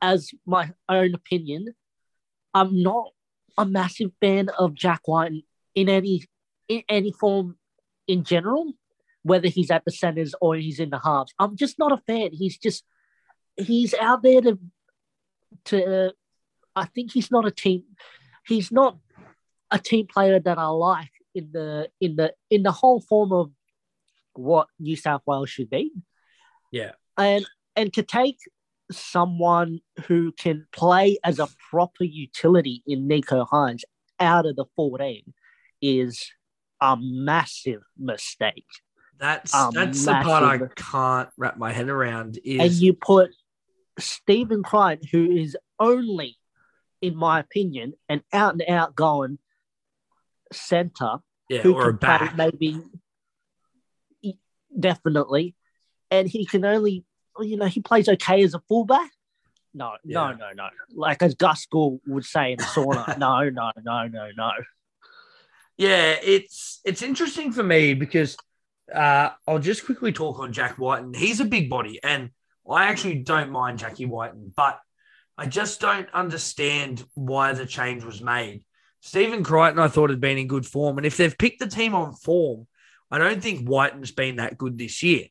as 0.00 0.30
my 0.46 0.72
own 0.88 1.14
opinion, 1.14 1.74
I'm 2.54 2.82
not 2.82 3.12
a 3.56 3.66
massive 3.66 4.12
fan 4.20 4.48
of 4.58 4.74
Jack 4.74 5.06
White 5.06 5.32
in 5.74 5.88
any 5.88 6.24
in 6.68 6.82
any 6.88 7.12
form 7.12 7.56
in 8.06 8.24
general, 8.24 8.72
whether 9.22 9.48
he's 9.48 9.70
at 9.70 9.84
the 9.84 9.90
centers 9.90 10.34
or 10.40 10.56
he's 10.56 10.80
in 10.80 10.90
the 10.90 11.00
halves. 11.00 11.32
I'm 11.38 11.56
just 11.56 11.78
not 11.78 11.92
a 11.92 12.02
fan. 12.06 12.30
He's 12.32 12.58
just 12.58 12.84
he's 13.56 13.94
out 13.94 14.22
there 14.22 14.40
to 14.42 14.58
to 15.66 16.12
I 16.76 16.84
think 16.86 17.12
he's 17.12 17.30
not 17.30 17.46
a 17.46 17.50
team 17.50 17.84
he's 18.48 18.72
not 18.72 18.96
a 19.70 19.78
team 19.78 20.06
player 20.06 20.40
that 20.40 20.58
I 20.58 20.66
like 20.66 21.12
in 21.34 21.50
the 21.52 21.90
in 22.00 22.16
the 22.16 22.32
in 22.50 22.62
the 22.62 22.72
whole 22.72 23.00
form 23.00 23.32
of 23.32 23.50
what 24.34 24.68
New 24.80 24.96
South 24.96 25.22
Wales 25.26 25.50
should 25.50 25.70
be. 25.70 25.92
Yeah. 26.72 26.92
And 27.16 27.46
and 27.78 27.92
to 27.94 28.02
take 28.02 28.40
someone 28.90 29.80
who 30.06 30.32
can 30.32 30.66
play 30.72 31.16
as 31.22 31.38
a 31.38 31.48
proper 31.70 32.02
utility 32.02 32.82
in 32.86 33.08
Nicho 33.08 33.48
Hynes 33.48 33.82
out 34.18 34.46
of 34.46 34.56
the 34.56 34.64
14 34.74 35.22
is 35.80 36.28
a 36.80 36.96
massive 37.00 37.82
mistake. 37.96 38.66
That's 39.20 39.54
Um, 39.54 39.74
that's 39.74 40.04
the 40.04 40.12
part 40.12 40.42
I 40.42 40.58
can't 40.74 41.28
wrap 41.36 41.56
my 41.56 41.72
head 41.72 41.88
around 41.88 42.38
is 42.44 42.60
And 42.60 42.72
you 42.72 42.94
put 42.94 43.30
Stephen 43.98 44.62
Crichton, 44.64 45.08
who 45.12 45.30
is 45.36 45.56
only, 45.78 46.36
in 47.00 47.14
my 47.16 47.38
opinion, 47.40 47.94
an 48.08 48.22
out 48.32 48.54
and 48.54 48.62
out 48.68 48.96
going 48.96 49.38
center 50.52 51.18
yeah, 51.48 51.60
who 51.60 51.74
or 51.74 51.90
a 51.90 51.92
can 51.92 51.98
play 51.98 52.26
back. 52.26 52.36
maybe 52.36 52.80
definitely, 54.78 55.54
and 56.10 56.28
he 56.28 56.44
can 56.44 56.64
only 56.64 57.04
you 57.42 57.56
know 57.56 57.66
he 57.66 57.80
plays 57.80 58.08
okay 58.08 58.42
as 58.42 58.54
a 58.54 58.60
fullback. 58.68 59.10
No, 59.74 59.92
no, 60.04 60.30
Yeah. 60.30 60.36
no, 60.36 60.50
no. 60.54 60.68
Like 60.94 61.22
as 61.22 61.34
Gus 61.34 61.66
Gould 61.66 62.00
would 62.06 62.24
say 62.24 62.52
in 62.52 62.58
the 62.58 62.64
sauna, 62.64 63.18
no, 63.18 63.48
no, 63.48 63.70
no, 63.84 64.06
no, 64.08 64.30
no. 64.36 64.50
Yeah, 65.76 66.16
it's 66.22 66.80
it's 66.84 67.02
interesting 67.02 67.52
for 67.52 67.62
me 67.62 67.94
because 67.94 68.36
Uh, 68.92 69.30
I'll 69.46 69.58
just 69.58 69.84
quickly 69.84 70.12
talk 70.12 70.38
on 70.38 70.50
Jack 70.52 70.78
Wighton. 70.78 71.12
He's 71.12 71.40
a 71.40 71.44
big 71.44 71.68
body, 71.68 72.00
and 72.02 72.30
I 72.68 72.86
actually 72.86 73.16
don't 73.16 73.50
mind 73.50 73.78
Jackie 73.78 74.06
Wighton, 74.06 74.52
but 74.56 74.80
I 75.36 75.44
just 75.44 75.78
don't 75.78 76.08
understand 76.14 77.04
why 77.14 77.52
the 77.52 77.66
change 77.66 78.02
was 78.02 78.22
made. 78.22 78.64
Stephen 79.00 79.44
Crichton, 79.44 79.78
I 79.78 79.88
thought, 79.88 80.08
had 80.08 80.20
been 80.22 80.38
in 80.38 80.48
good 80.48 80.64
form. 80.66 80.96
And 80.96 81.06
if 81.06 81.18
they've 81.18 81.36
picked 81.36 81.60
the 81.60 81.66
team 81.68 81.94
on 81.94 82.14
form, 82.14 82.66
I 83.10 83.18
don't 83.18 83.42
think 83.42 83.68
Wighton's 83.68 84.10
been 84.10 84.36
that 84.36 84.56
good 84.56 84.78
this 84.78 85.02
year. 85.02 85.26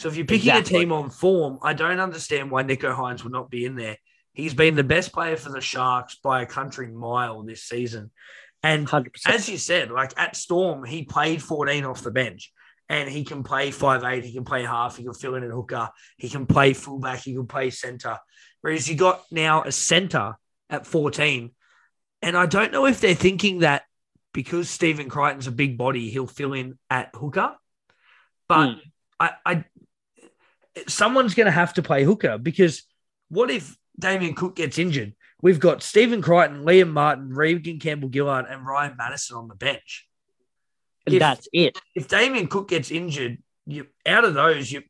So 0.00 0.08
if 0.08 0.16
you're 0.16 0.24
picking 0.24 0.48
exactly. 0.48 0.76
a 0.76 0.80
team 0.80 0.92
on 0.92 1.10
form, 1.10 1.58
I 1.60 1.74
don't 1.74 2.00
understand 2.00 2.50
why 2.50 2.62
Nicho 2.62 2.96
Hynes 2.96 3.22
would 3.22 3.34
not 3.34 3.50
be 3.50 3.66
in 3.66 3.76
there. 3.76 3.98
He's 4.32 4.54
been 4.54 4.74
the 4.74 4.82
best 4.82 5.12
player 5.12 5.36
for 5.36 5.50
the 5.50 5.60
Sharks 5.60 6.14
by 6.14 6.40
a 6.40 6.46
country 6.46 6.88
mile 6.90 7.42
this 7.42 7.64
season. 7.64 8.10
And 8.62 8.86
100%. 8.86 9.10
as 9.26 9.46
you 9.46 9.58
said, 9.58 9.90
like 9.90 10.14
at 10.16 10.36
Storm, 10.36 10.84
he 10.84 11.04
played 11.04 11.42
14 11.42 11.84
off 11.84 12.02
the 12.02 12.10
bench 12.10 12.50
and 12.88 13.10
he 13.10 13.24
can 13.24 13.42
play 13.42 13.70
five 13.70 14.02
eight. 14.04 14.24
He 14.24 14.32
can 14.32 14.44
play 14.46 14.64
half. 14.64 14.96
He 14.96 15.04
can 15.04 15.12
fill 15.12 15.34
in 15.34 15.44
at 15.44 15.50
hooker. 15.50 15.90
He 16.16 16.30
can 16.30 16.46
play 16.46 16.72
fullback. 16.72 17.20
He 17.20 17.34
can 17.34 17.46
play 17.46 17.68
center. 17.68 18.16
Whereas 18.62 18.88
you 18.88 18.94
got 18.94 19.22
now 19.30 19.64
a 19.64 19.72
center 19.72 20.34
at 20.70 20.86
14. 20.86 21.50
And 22.22 22.38
I 22.38 22.46
don't 22.46 22.72
know 22.72 22.86
if 22.86 23.00
they're 23.00 23.14
thinking 23.14 23.58
that 23.58 23.82
because 24.32 24.70
Stephen 24.70 25.10
Crichton's 25.10 25.46
a 25.46 25.52
big 25.52 25.76
body, 25.76 26.08
he'll 26.08 26.26
fill 26.26 26.54
in 26.54 26.78
at 26.88 27.10
hooker. 27.14 27.54
But 28.48 28.68
mm. 28.68 28.80
I, 29.18 29.30
I, 29.44 29.64
someone's 30.88 31.34
going 31.34 31.46
to 31.46 31.52
have 31.52 31.74
to 31.74 31.82
play 31.82 32.04
hooker 32.04 32.38
because 32.38 32.82
what 33.28 33.50
if 33.50 33.76
Damien 33.98 34.34
Cook 34.34 34.56
gets 34.56 34.78
injured? 34.78 35.14
We've 35.42 35.60
got 35.60 35.82
Stephen 35.82 36.22
Crichton, 36.22 36.64
Liam 36.64 36.90
Martin, 36.90 37.30
Regan 37.30 37.78
Campbell 37.78 38.10
Gillard, 38.12 38.46
and 38.48 38.66
Ryan 38.66 38.96
Matterson 38.96 39.36
on 39.36 39.48
the 39.48 39.54
bench. 39.54 40.06
And 41.06 41.14
if, 41.14 41.20
that's 41.20 41.48
it. 41.52 41.78
If 41.94 42.08
Damien 42.08 42.46
Cook 42.46 42.68
gets 42.68 42.90
injured, 42.90 43.38
you 43.66 43.86
out 44.06 44.24
of 44.24 44.34
those, 44.34 44.70
you 44.70 44.82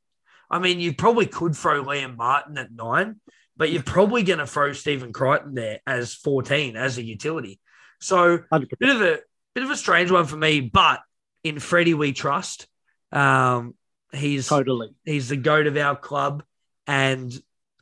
I 0.50 0.58
mean, 0.58 0.80
you 0.80 0.94
probably 0.94 1.26
could 1.26 1.54
throw 1.54 1.84
Liam 1.84 2.16
Martin 2.16 2.58
at 2.58 2.72
nine, 2.72 3.20
but 3.56 3.70
you're 3.70 3.84
probably 3.84 4.24
going 4.24 4.40
to 4.40 4.46
throw 4.46 4.72
Stephen 4.72 5.12
Crichton 5.12 5.54
there 5.54 5.80
as 5.86 6.14
14 6.14 6.76
as 6.76 6.98
a 6.98 7.04
utility. 7.04 7.60
So 8.00 8.38
100%. 8.38 8.68
bit 8.80 8.88
of 8.88 9.02
a 9.02 9.18
bit 9.54 9.64
of 9.64 9.70
a 9.70 9.76
strange 9.76 10.10
one 10.10 10.26
for 10.26 10.36
me, 10.36 10.60
but 10.60 11.00
in 11.44 11.60
Freddie 11.60 11.94
we 11.94 12.12
trust. 12.12 12.66
Um, 13.12 13.74
he's 14.12 14.48
totally 14.48 14.90
he's 15.04 15.28
the 15.28 15.36
goat 15.36 15.66
of 15.66 15.76
our 15.76 15.96
club 15.96 16.42
and 16.86 17.32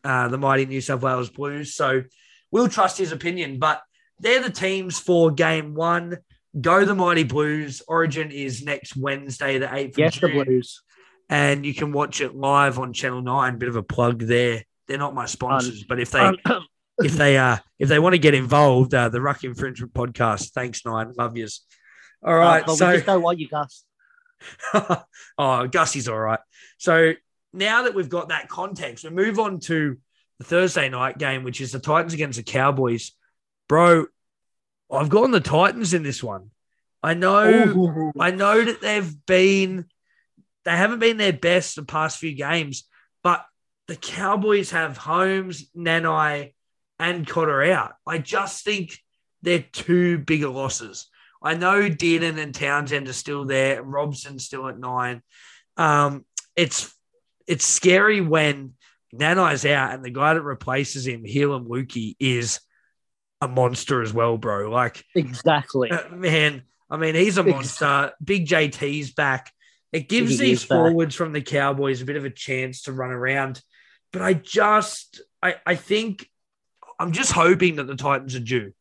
uh, 0.05 0.29
the 0.29 0.39
mighty 0.39 0.67
New 0.67 0.81
South 0.81 1.03
Wales 1.03 1.31
Blues. 1.31 1.75
So 1.75 2.03
we'll 2.51 2.69
trust 2.69 2.99
his 2.99 3.13
opinion, 3.13 3.59
but 3.59 3.83
they're 4.21 4.43
the 4.43 4.51
teams 4.51 4.99
for 4.99 5.31
game 5.31 5.75
one. 5.75 6.19
Go 6.59 6.85
the 6.85 6.95
Mighty 6.95 7.25
Blues. 7.25 7.83
Origin 7.87 8.31
is 8.31 8.65
next 8.65 8.97
Wednesday, 8.97 9.59
the 9.59 9.67
8th 9.67 9.99
yes, 9.99 10.17
of 10.17 10.21
June. 10.21 10.39
the 10.39 10.45
Blues. 10.45 10.83
And 11.29 11.67
you 11.67 11.75
can 11.75 11.93
watch 11.93 12.21
it 12.21 12.35
live 12.35 12.79
on 12.79 12.93
Channel 12.93 13.23
9. 13.23 13.59
Bit 13.59 13.69
of 13.69 13.77
a 13.77 13.83
plug 13.83 14.21
there. 14.21 14.65
They're 14.87 14.99
not 14.99 15.15
my 15.15 15.27
sponsors, 15.27 15.81
um, 15.81 15.87
but 15.89 16.01
if 16.01 16.11
they 16.11 16.21
um, 16.21 16.37
if 16.99 17.13
they 17.13 17.37
uh 17.37 17.59
if 17.79 17.91
they 17.91 17.99
want 17.99 18.15
to 18.15 18.19
get 18.19 18.33
involved, 18.33 18.95
uh, 18.95 19.11
the 19.11 19.21
Ruck 19.21 19.45
Infringement 19.45 19.93
Podcast. 19.93 20.53
Thanks, 20.53 20.85
Nine. 20.87 21.13
Love 21.19 21.37
yous. 21.37 21.67
All 22.25 22.33
uh, 22.33 22.39
right. 22.39 22.67
Uh, 22.67 22.75
so 22.75 22.89
we 22.89 22.95
just 22.95 23.07
don't 23.07 23.21
want 23.21 23.39
you, 23.39 23.49
Gus. 23.49 23.85
oh, 24.75 25.69
Gussie's 25.69 26.09
all 26.09 26.19
right. 26.19 26.41
So 26.79 27.13
now 27.53 27.83
that 27.83 27.95
we've 27.95 28.09
got 28.09 28.29
that 28.29 28.49
context, 28.49 29.05
we 29.05 29.11
move 29.11 29.39
on 29.39 29.61
to 29.61 29.97
the 30.39 30.45
Thursday 30.45 30.89
night 30.89 31.19
game, 31.19 31.45
which 31.45 31.61
is 31.61 31.73
the 31.73 31.79
Titans 31.79 32.15
against 32.15 32.37
the 32.39 32.43
Cowboys. 32.43 33.13
Bro, 33.69 34.07
I've 34.91 35.09
gone 35.09 35.31
the 35.31 35.41
Titans 35.41 35.95
in 35.95 36.03
this 36.03 36.23
one. 36.23 36.51
I 37.03 37.15
know, 37.15 37.49
Ooh. 37.49 38.13
I 38.19 38.31
know 38.31 38.65
that 38.65 38.81
they've 38.81 39.27
been, 39.27 39.87
they 40.65 40.77
haven't 40.77 40.99
been 40.99 41.17
their 41.17 41.33
best 41.33 41.77
the 41.77 41.85
past 41.85 42.19
few 42.19 42.33
games, 42.33 42.89
but 43.23 43.45
the 43.87 43.97
Cowboys 43.97 44.71
have 44.73 44.97
Holmes, 44.97 45.71
Nanai, 45.77 46.55
and 46.99 47.27
Cotter 47.27 47.63
out. 47.65 47.95
I 48.07 48.19
just 48.19 48.65
think 48.65 48.99
they're 49.43 49.65
two 49.73 50.19
bigger 50.19 50.49
losses. 50.49 51.09
I 51.43 51.55
know 51.55 51.89
Dearden 51.89 52.39
and 52.39 52.55
Townsend 52.55 53.09
are 53.09 53.13
still 53.13 53.45
there. 53.45 53.83
Robson's 53.83 54.45
still 54.45 54.69
at 54.69 54.79
nine. 54.79 55.23
Um, 55.77 56.25
it's 56.57 56.93
it's 57.47 57.65
scary 57.65 58.21
when 58.21 58.75
Nanai's 59.15 59.65
out 59.65 59.95
and 59.95 60.05
the 60.05 60.11
guy 60.11 60.35
that 60.35 60.43
replaces 60.43 61.07
him, 61.07 61.25
Heilum 61.25 61.67
Luki, 61.67 62.17
is 62.19 62.61
a 63.41 63.49
monster 63.49 64.03
as 64.03 64.13
well, 64.13 64.37
bro. 64.37 64.71
Like 64.71 65.05
exactly, 65.15 65.91
uh, 65.91 66.09
man. 66.11 66.63
I 66.91 66.97
mean, 66.97 67.15
he's 67.15 67.39
a 67.39 67.45
monster. 67.45 68.13
Big 68.23 68.47
JT's 68.47 69.13
back. 69.13 69.53
It 69.93 70.09
gives 70.09 70.33
he 70.33 70.47
these 70.47 70.65
forwards 70.65 71.15
back. 71.15 71.19
from 71.19 71.33
the 71.33 71.43
Cowboys 71.43 72.01
a 72.01 72.07
bit 72.07 72.17
of 72.17 72.25
a 72.25 72.31
chance 72.31 72.83
to 72.83 72.93
run 72.93 73.11
around. 73.11 73.63
But 74.13 74.23
I 74.23 74.35
just, 74.35 75.21
I, 75.43 75.57
I 75.67 75.75
think, 75.75 76.29
I'm 76.99 77.13
just 77.13 77.33
hoping 77.33 77.77
that 77.77 77.87
the 77.87 77.97
Titans 77.97 78.35
are 78.35 78.41
due. 78.41 78.73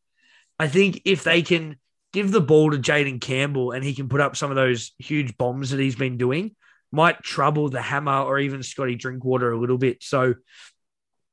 I 0.58 0.68
think 0.68 1.01
if 1.05 1.24
they 1.24 1.41
can 1.41 1.78
give 2.18 2.32
the 2.32 2.41
ball 2.41 2.72
to 2.72 2.80
Jayden 2.80 3.22
Campbell 3.22 3.74
and 3.74 3.84
he 3.84 3.93
can 3.93 4.09
put 4.09 4.22
up 4.22 4.36
some 4.36 4.49
of 4.49 4.55
those 4.55 4.91
huge 4.97 5.38
bombs 5.38 5.70
that 5.70 5.80
he's 5.80 5.95
been 5.95 6.18
doing, 6.18 6.55
might 6.91 7.22
trouble 7.22 7.70
the 7.70 7.80
hammer 7.80 8.24
or 8.24 8.39
even 8.39 8.63
Scotty 8.63 8.95
Drinkwater 8.95 9.51
a 9.51 9.59
little 9.59 9.78
bit. 9.78 10.01
So 10.01 10.34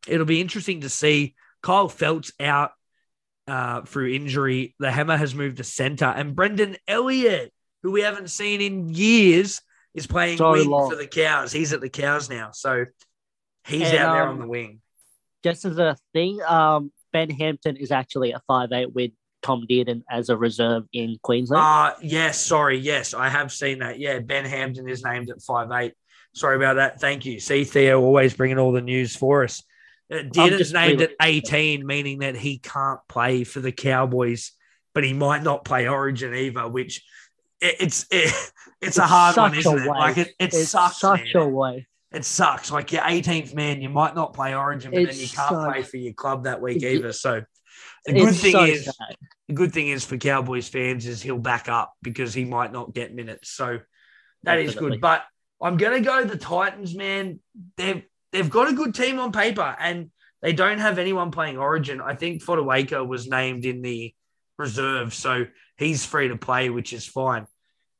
it'll 0.07 0.27
be 0.27 0.43
interesting 0.43 0.83
to 0.83 0.91
see. 0.91 1.37
Kyle 1.63 1.89
Feldt's 1.89 2.33
out 2.39 2.73
uh, 3.49 3.81
through 3.83 4.13
injury. 4.13 4.75
The 4.79 4.91
hammer 4.91 5.17
has 5.17 5.35
moved 5.35 5.57
to 5.57 5.65
center, 5.65 6.05
and 6.05 6.37
Brendan 6.37 6.77
Elliott, 6.87 7.51
who 7.83 7.91
we 7.91 8.03
haven't 8.03 8.29
seen 8.29 8.61
in 8.61 8.91
years, 8.91 9.63
is 9.95 10.07
playing 10.07 10.37
so 10.37 10.53
wing 10.53 10.69
long. 10.69 10.91
for 10.91 10.97
the 10.97 11.07
Cows. 11.07 11.51
He's 11.51 11.73
at 11.73 11.81
the 11.81 11.89
Cows 11.89 12.29
now, 12.29 12.51
so 12.53 12.85
he's 13.67 13.89
and, 13.89 13.97
out 13.97 14.13
there 14.13 14.25
um, 14.25 14.29
on 14.35 14.39
the 14.41 14.49
wing. 14.49 14.83
Just 15.43 15.65
as 15.65 15.79
a 15.79 15.97
thing, 16.13 16.43
um, 16.43 16.93
Ben 17.11 17.31
Hampton 17.31 17.79
is 17.79 17.91
actually 17.91 18.33
a 18.33 18.43
five 18.47 18.71
eight 18.73 18.93
with 18.93 19.13
Tom 19.45 19.67
Dearden 19.69 20.03
as 20.11 20.31
a 20.31 20.37
reserve 20.37 20.85
in 20.93 21.19
Queensland. 21.23 21.63
Uh 21.63 21.95
yes, 22.03 22.41
sorry, 22.41 22.79
yes, 22.79 23.15
I 23.15 23.29
have 23.29 23.53
seen 23.53 23.81
that. 23.81 23.99
Yeah, 23.99 24.19
Ben 24.21 24.45
Hampton 24.45 24.89
is 24.89 25.05
named 25.05 25.31
at 25.31 25.43
five 25.43 25.71
eight. 25.73 25.93
Sorry 26.33 26.57
about 26.57 26.77
that. 26.77 27.01
Thank 27.01 27.27
you. 27.27 27.39
See, 27.39 27.63
Theo 27.63 28.01
always 28.01 28.35
bringing 28.35 28.59
all 28.59 28.73
the 28.73 28.81
news 28.81 29.15
for 29.15 29.45
us. 29.45 29.63
Uh, 30.11 30.17
Dearden's 30.17 30.73
named 30.73 31.01
really- 31.01 31.15
at 31.21 31.27
18, 31.27 31.87
meaning 31.87 32.19
that 32.21 32.37
he 32.37 32.59
can't 32.59 33.01
play 33.09 33.45
for 33.45 33.61
the 33.61 33.71
Cowboys, 33.71 34.53
but 34.95 35.05
he 35.05 35.13
might 35.13 35.43
not 35.43 35.65
play 35.65 35.87
Origin 35.87 36.35
either, 36.35 36.69
which 36.69 37.05
it, 37.61 37.77
it's 37.81 38.03
it, 38.11 38.25
it's, 38.25 38.53
it's, 38.81 38.99
a 38.99 39.07
hard 39.07 39.37
one, 39.37 39.55
isn't 39.55 39.79
it? 39.79 39.87
Like 39.87 40.19
it, 40.19 40.29
it 40.39 40.55
it's 40.55 40.71
sucks. 40.71 40.99
Such 40.99 41.35
man. 41.35 41.43
a 41.43 41.49
way. 41.49 41.87
It 42.13 42.25
sucks. 42.25 42.71
Like 42.71 42.93
your 42.93 43.03
18th 43.03 43.55
man, 43.55 43.81
you 43.81 43.89
might 43.89 44.15
not 44.15 44.35
play 44.35 44.55
Origin, 44.55 44.93
but 44.93 45.03
it's 45.03 45.17
then 45.17 45.23
you 45.23 45.29
can't 45.29 45.49
so, 45.51 45.71
play 45.71 45.83
for 45.83 45.97
your 45.97 46.15
club 46.15 46.45
that 46.45 46.61
week 46.61 46.83
either. 46.83 47.13
So 47.13 47.43
the 48.07 48.13
good 48.13 48.35
thing 48.35 48.53
so 48.53 48.65
is, 48.65 48.85
sad. 48.85 49.17
the 49.49 49.55
good 49.55 49.73
thing 49.73 49.89
is 49.89 50.05
for 50.05 50.17
Cowboys 50.17 50.69
fans 50.69 51.07
is 51.07 51.23
he'll 51.23 51.39
back 51.39 51.69
up 51.69 51.95
because 52.03 52.35
he 52.35 52.45
might 52.45 52.73
not 52.73 52.95
get 52.95 53.15
minutes. 53.15 53.51
So 53.51 53.79
that 54.43 54.57
Definitely. 54.57 54.65
is 54.65 54.75
good. 54.75 55.01
But 55.01 55.25
I'm 55.61 55.77
gonna 55.77 56.01
go 56.01 56.25
the 56.25 56.37
Titans, 56.37 56.95
man. 56.95 57.41
They've 57.77 58.03
they've 58.33 58.51
got 58.51 58.69
a 58.69 58.73
good 58.73 58.95
team 58.95 59.19
on 59.19 59.33
paper 59.33 59.77
and 59.79 60.11
they 60.43 60.53
don't 60.53 60.79
have 60.79 60.99
anyone 60.99 61.31
playing 61.31 61.57
Origin. 61.57 62.03
I 62.03 62.15
think 62.15 62.45
Fotuaika 62.45 63.07
was 63.07 63.27
named 63.27 63.65
in 63.65 63.81
the 63.81 64.15
reserve, 64.59 65.15
so 65.15 65.47
he's 65.79 66.05
free 66.05 66.29
to 66.29 66.37
play, 66.37 66.69
which 66.69 66.93
is 66.93 67.07
fine. 67.07 67.47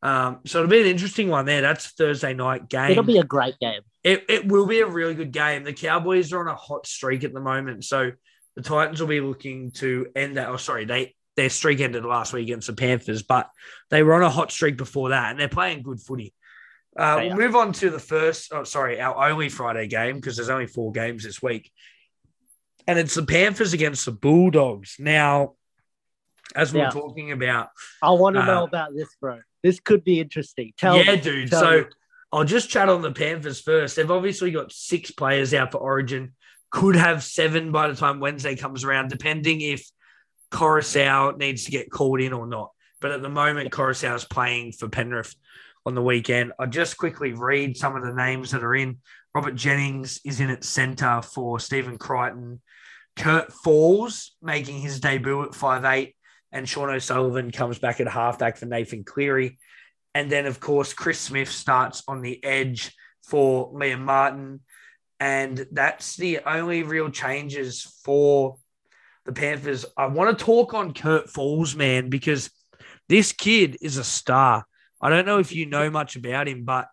Um, 0.03 0.41
so 0.45 0.59
it'll 0.59 0.71
be 0.71 0.83
an 0.83 0.87
interesting 0.87 1.29
one 1.29 1.47
there. 1.47 1.63
That's 1.63 1.87
Thursday 1.87 2.35
night 2.35 2.69
game. 2.69 2.91
It'll 2.91 3.03
be 3.03 3.19
a 3.19 3.25
great 3.25 3.59
game. 3.59 3.81
It, 4.03 4.27
it 4.29 4.47
will 4.47 4.67
be 4.67 4.81
a 4.81 4.87
really 4.87 5.15
good 5.15 5.33
game. 5.33 5.65
The 5.65 5.73
Cowboys 5.73 6.35
are 6.35 6.41
on 6.41 6.49
a 6.49 6.55
hot 6.55 6.87
streak 6.87 7.25
at 7.25 7.33
the 7.33 7.41
moment, 7.41 7.85
so 7.85 8.13
the 8.57 8.63
Titans 8.63 9.01
will 9.01 9.09
be 9.09 9.21
looking 9.21 9.71
to 9.73 10.07
end 10.15 10.37
that. 10.37 10.49
Oh, 10.49 10.57
sorry, 10.57 10.85
they 10.85 11.15
their 11.37 11.51
streak 11.51 11.81
ended 11.81 12.05
last 12.05 12.33
week 12.33 12.45
against 12.45 12.69
the 12.69 12.75
Panthers, 12.75 13.23
but 13.23 13.51
they 13.91 14.03
were 14.03 14.15
on 14.15 14.23
a 14.23 14.31
hot 14.31 14.53
streak 14.53 14.77
before 14.77 15.11
that, 15.11 15.31
and 15.31 15.41
they're 15.41 15.49
playing 15.49 15.83
good 15.83 16.01
footy. 16.01 16.33
Uh, 16.97 17.23
we'll 17.23 17.37
move 17.37 17.57
on 17.57 17.73
to 17.73 17.91
the 17.91 17.99
first, 17.99 18.53
oh, 18.53 18.65
sorry, 18.65 19.01
our 19.01 19.29
only 19.29 19.49
Friday 19.49 19.89
game 19.89 20.17
because 20.17 20.37
there's 20.37 20.49
only 20.49 20.67
four 20.67 20.93
games 20.93 21.25
this 21.25 21.43
week. 21.43 21.73
And 22.87 22.99
it's 22.99 23.15
the 23.15 23.25
Panthers 23.25 23.73
against 23.73 24.05
the 24.05 24.13
Bulldogs. 24.13 24.97
Now, 24.99 25.55
as 26.55 26.73
we 26.73 26.81
are 26.81 26.93
talking 26.93 27.33
about, 27.33 27.71
I 28.01 28.11
want 28.11 28.37
to 28.37 28.43
uh, 28.43 28.47
know 28.47 28.65
about 28.65 28.95
this, 28.95 29.09
bro. 29.21 29.41
This 29.63 29.81
could 29.81 30.05
be 30.05 30.21
interesting. 30.21 30.73
Tell 30.77 31.03
yeah, 31.03 31.17
me, 31.17 31.21
dude. 31.21 31.51
So 31.51 31.81
me. 31.81 31.85
I'll 32.33 32.45
just 32.45 32.69
chat 32.69 32.89
on 32.89 33.03
the 33.03 33.11
Panthers 33.11 33.61
first. 33.61 33.97
They've 33.97 34.11
obviously 34.11 34.51
got 34.51 34.71
six 34.71 35.11
players 35.11 35.55
out 35.55 35.73
for 35.73 35.79
Origin. 35.79 36.35
Could 36.75 36.97
have 36.97 37.23
seven 37.23 37.71
by 37.71 37.87
the 37.87 37.95
time 37.95 38.19
Wednesday 38.19 38.57
comes 38.57 38.83
around, 38.83 39.09
depending 39.09 39.61
if 39.61 39.89
Koroisau 40.51 41.39
needs 41.39 41.67
to 41.67 41.71
get 41.71 41.89
called 41.89 42.21
in 42.21 42.33
or 42.33 42.49
not. 42.49 42.73
But 43.01 43.13
at 43.13 43.23
the 43.23 43.29
moment, 43.29 43.71
Koroisau 43.71 44.17
is 44.17 44.25
playing 44.25 44.73
for 44.73 44.89
Penrith 44.89 45.37
on 45.87 45.95
the 45.95 46.03
weekend. 46.03 46.53
I'll 46.59 46.67
just 46.67 46.99
quickly 46.99 47.33
read 47.33 47.77
some 47.77 47.95
of 47.95 48.03
the 48.03 48.13
names 48.13 48.51
that 48.51 48.65
are 48.65 48.75
in. 48.75 48.99
Robert 49.37 49.55
Jennings 49.55 50.19
is 50.25 50.41
in 50.41 50.51
at 50.51 50.65
centre 50.65 51.23
for 51.23 51.61
Stephen 51.61 51.97
Crichton. 51.97 52.61
Kurt 53.15 53.53
Falls 53.53 54.33
making 54.43 54.81
his 54.81 54.99
debut 54.99 55.45
at 55.45 55.55
five 55.55 55.85
eight, 55.85 56.17
and 56.51 56.69
Sean 56.69 56.91
O'Sullivan 56.91 57.53
comes 57.53 57.79
back 57.79 58.01
at 58.01 58.09
halfback 58.09 58.57
for 58.57 58.67
Nathan 58.67 59.05
Cleary. 59.05 59.61
And 60.13 60.29
then, 60.29 60.47
of 60.47 60.59
course, 60.59 60.93
Chris 60.93 61.21
Smith 61.21 61.53
starts 61.53 62.03
on 62.09 62.21
the 62.21 62.43
edge 62.43 62.93
for 63.23 63.73
Liam 63.73 64.01
Martin. 64.01 64.63
And 65.25 65.67
that's 65.73 66.17
the 66.17 66.41
only 66.45 66.83
real 66.83 67.09
changes 67.09 67.81
for 68.05 68.59
the 69.25 69.33
Panthers. 69.33 69.87
I 69.97 70.09
want 70.09 70.39
to 70.39 70.45
talk 70.45 70.75
on 70.75 70.93
Kurt 70.93 71.31
Falls, 71.31 71.75
man, 71.75 72.11
because 72.11 72.51
this 73.09 73.33
kid 73.33 73.79
is 73.81 73.97
a 73.97 74.05
star. 74.05 74.67
I 75.01 75.09
don't 75.09 75.25
know 75.25 75.39
if 75.39 75.51
you 75.51 75.65
know 75.65 75.89
much 75.89 76.17
about 76.17 76.47
him, 76.47 76.65
but 76.65 76.89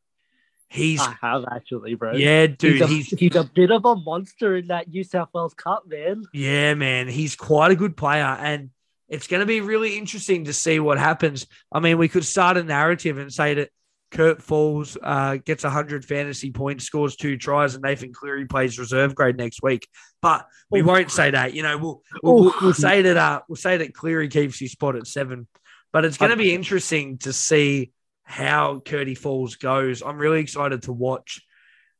he's 0.70 1.02
I 1.02 1.14
have 1.22 1.44
actually, 1.52 1.96
bro. 1.96 2.14
yeah, 2.14 2.48
dude. 2.48 2.76
he's 2.76 2.82
a, 2.82 2.88
He's 2.88 3.10
he's 3.10 3.36
a 3.36 3.44
bit 3.44 3.70
of 3.70 3.84
a 3.84 3.98
monster 3.98 4.56
in 4.56 4.68
that 4.68 4.88
New 4.88 5.04
South 5.04 5.28
Wales 5.34 5.54
Cup, 5.54 5.84
man. 5.88 6.24
Yeah, 6.34 6.74
man, 6.76 7.10
he's 7.10 7.36
quite 7.36 7.72
a 7.72 7.76
good 7.76 7.98
player, 7.98 8.24
and 8.24 8.70
it's 9.10 9.28
going 9.28 9.42
to 9.42 9.46
be 9.46 9.60
really 9.60 9.98
interesting 9.98 10.46
to 10.46 10.54
see 10.54 10.80
what 10.80 10.98
happens. 10.98 11.48
I 11.70 11.82
mean, 11.82 11.98
we 11.98 12.08
could 12.08 12.24
start 12.24 12.56
a 12.56 12.64
narrative 12.64 13.18
and 13.18 13.34
say 13.34 13.56
that 13.56 13.72
Kurt 14.12 14.42
Falls 14.42 14.98
uh, 15.02 15.38
gets 15.38 15.64
100 15.64 16.06
fantasy 16.06 16.52
points, 16.52 16.84
scores 16.86 17.16
two 17.16 17.38
tries, 17.38 17.76
and 17.76 17.84
Nathan 17.84 18.14
Cleary 18.14 18.46
plays 18.46 18.78
reserve 18.78 19.16
grade 19.16 19.38
next 19.38 19.64
week. 19.64 19.88
But 20.22 20.46
we 20.70 20.82
Oof. 20.82 20.88
won't 20.88 21.12
say 21.12 21.32
that. 21.32 21.54
You 21.54 21.64
know, 21.64 21.78
we'll 21.78 22.02
we'll, 22.22 22.36
we'll, 22.36 22.54
we'll 22.62 22.74
say 22.74 23.02
that 23.04 23.18
uh, 23.18 23.42
we'll 23.48 23.56
say 23.56 23.78
that 23.78 23.94
Cleary 23.94 24.28
keeps 24.28 24.60
his 24.60 24.74
spot 24.74 24.96
at 24.96 25.08
seven. 25.08 25.48
But 25.94 26.06
it's 26.06 26.18
going 26.18 26.32
to 26.32 26.38
be 26.38 26.54
interesting 26.54 27.18
to 27.20 27.34
see 27.34 27.92
how 28.24 28.80
Curdy 28.80 29.16
Falls 29.16 29.56
goes. 29.56 30.02
I'm 30.02 30.18
really 30.18 30.40
excited 30.40 30.84
to 30.84 30.94
watch. 30.94 31.42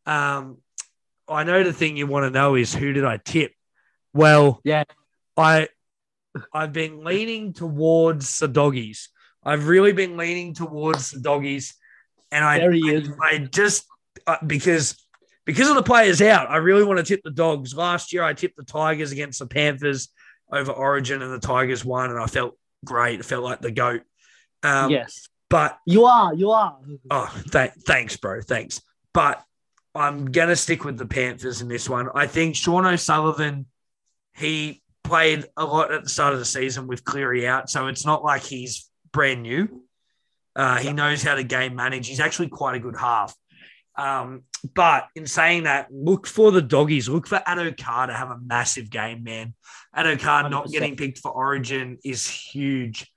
Um, 0.06 0.58
I 1.28 1.44
know 1.44 1.64
the 1.64 1.74
thing 1.74 1.98
you 1.98 2.08
want 2.08 2.26
to 2.26 2.30
know 2.30 2.56
is 2.56 2.74
who 2.74 2.94
did 2.94 3.06
I 3.06 3.18
tip? 3.18 3.54
Well, 4.14 4.60
Yeah. 4.64 4.84
I 5.38 5.70
I've 6.54 6.74
been 6.74 7.04
leaning 7.04 7.54
towards 7.54 8.40
the 8.40 8.48
doggies. 8.48 9.10
I've 9.44 9.68
really 9.68 9.92
been 9.92 10.18
leaning 10.18 10.54
towards 10.54 11.12
the 11.12 11.20
doggies, 11.20 11.74
and 12.32 12.44
I 12.44 12.60
There 12.60 12.72
he 12.72 12.90
is. 12.90 13.10
I 13.22 13.38
just 13.40 13.86
uh, 14.28 14.38
because 14.46 14.96
because 15.46 15.70
of 15.70 15.76
the 15.76 15.84
players 15.84 16.22
out, 16.22 16.50
I 16.50 16.58
really 16.58 16.84
want 16.84 17.00
to 17.00 17.04
tip 17.04 17.22
the 17.24 17.32
dogs. 17.32 17.76
Last 17.76 18.14
year, 18.14 18.24
I 18.24 18.34
tipped 18.34 18.58
the 18.58 18.64
Tigers 18.64 19.12
against 19.12 19.40
the 19.40 19.48
Panthers 19.48 20.10
over 20.52 20.72
Origin, 20.72 21.22
and 21.22 21.32
the 21.32 21.40
Tigers 21.40 21.84
won, 21.84 22.10
and 22.10 22.20
I 22.20 22.28
felt 22.28 22.58
great. 22.86 23.20
I 23.20 23.24
felt 23.24 23.44
like 23.44 23.62
the 23.62 23.72
goat. 23.72 24.02
Um, 24.64 24.92
yes, 24.92 25.28
but 25.50 25.78
you 25.86 26.06
are. 26.06 26.34
You 26.34 26.52
are. 26.52 26.78
Oh, 27.10 27.42
th- 27.52 27.72
thanks, 27.86 28.18
bro. 28.18 28.42
Thanks. 28.42 28.82
But 29.14 29.44
I'm 29.94 30.32
going 30.32 30.50
to 30.50 30.56
stick 30.56 30.86
with 30.86 30.98
the 30.98 31.06
Panthers 31.06 31.62
in 31.62 31.68
this 31.68 31.90
one. 31.90 32.08
I 32.16 32.28
think 32.28 32.56
Sean 32.56 32.86
O'Sullivan, 32.86 33.66
he 34.36 34.82
played 35.04 35.46
a 35.58 35.66
lot 35.66 35.92
at 35.92 36.04
the 36.04 36.10
start 36.10 36.34
of 36.34 36.40
the 36.40 36.46
season 36.46 36.88
with 36.88 37.04
Cleary 37.04 37.46
out. 37.46 37.70
So 37.70 37.88
it's 37.88 38.06
not 38.06 38.24
like 38.24 38.44
he's 38.44 38.90
brand 39.12 39.44
new. 39.44 39.84
Uh, 40.56 40.78
he 40.78 40.94
knows 40.94 41.24
how 41.24 41.36
to 41.36 41.44
game 41.44 41.76
manage. 41.76 42.08
He's 42.08 42.20
actually 42.20 42.50
quite 42.50 42.76
a 42.76 42.80
good 42.80 42.98
half. 42.98 43.36
Um, 43.98 44.44
but 44.76 45.08
in 45.16 45.28
saying 45.28 45.64
that, 45.64 45.88
look 45.92 46.28
for 46.28 46.52
the 46.52 46.62
doggies. 46.62 47.10
Look 47.10 47.28
for 47.28 47.38
Addo 47.48 47.78
Carr 47.78 48.08
to 48.08 48.14
have 48.14 48.30
a 48.32 48.40
massive 48.40 48.90
game, 48.90 49.24
man. 49.24 49.54
Addo 49.96 50.20
Carr 50.20 50.50
not 50.50 50.68
100%. 50.68 50.72
getting 50.72 50.96
picked 50.96 51.20
for 51.20 51.32
Origin 51.32 51.98
is 52.04 52.28
huge. 52.28 53.08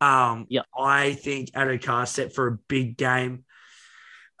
Um, 0.00 0.46
Yep. 0.48 0.66
I 0.78 1.12
think 1.14 1.50
Addo 1.52 1.82
Carr 1.82 2.06
set 2.06 2.34
for 2.34 2.46
a 2.48 2.58
big 2.68 2.96
game. 2.96 3.44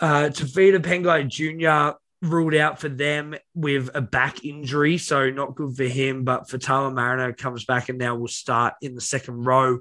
Uh, 0.00 0.28
Tavita 0.32 0.78
Pangai 0.78 1.28
Jr. 1.28 1.96
ruled 2.26 2.54
out 2.54 2.80
for 2.80 2.88
them 2.88 3.36
with 3.54 3.90
a 3.94 4.00
back 4.00 4.44
injury, 4.44 4.98
so 4.98 5.30
not 5.30 5.54
good 5.54 5.76
for 5.76 5.84
him. 5.84 6.24
But 6.24 6.48
Faitala 6.48 6.92
Mariner 6.92 7.32
comes 7.32 7.64
back 7.64 7.88
and 7.88 7.98
now 7.98 8.16
will 8.16 8.28
start 8.28 8.74
in 8.82 8.94
the 8.94 9.00
second 9.00 9.44
row. 9.44 9.80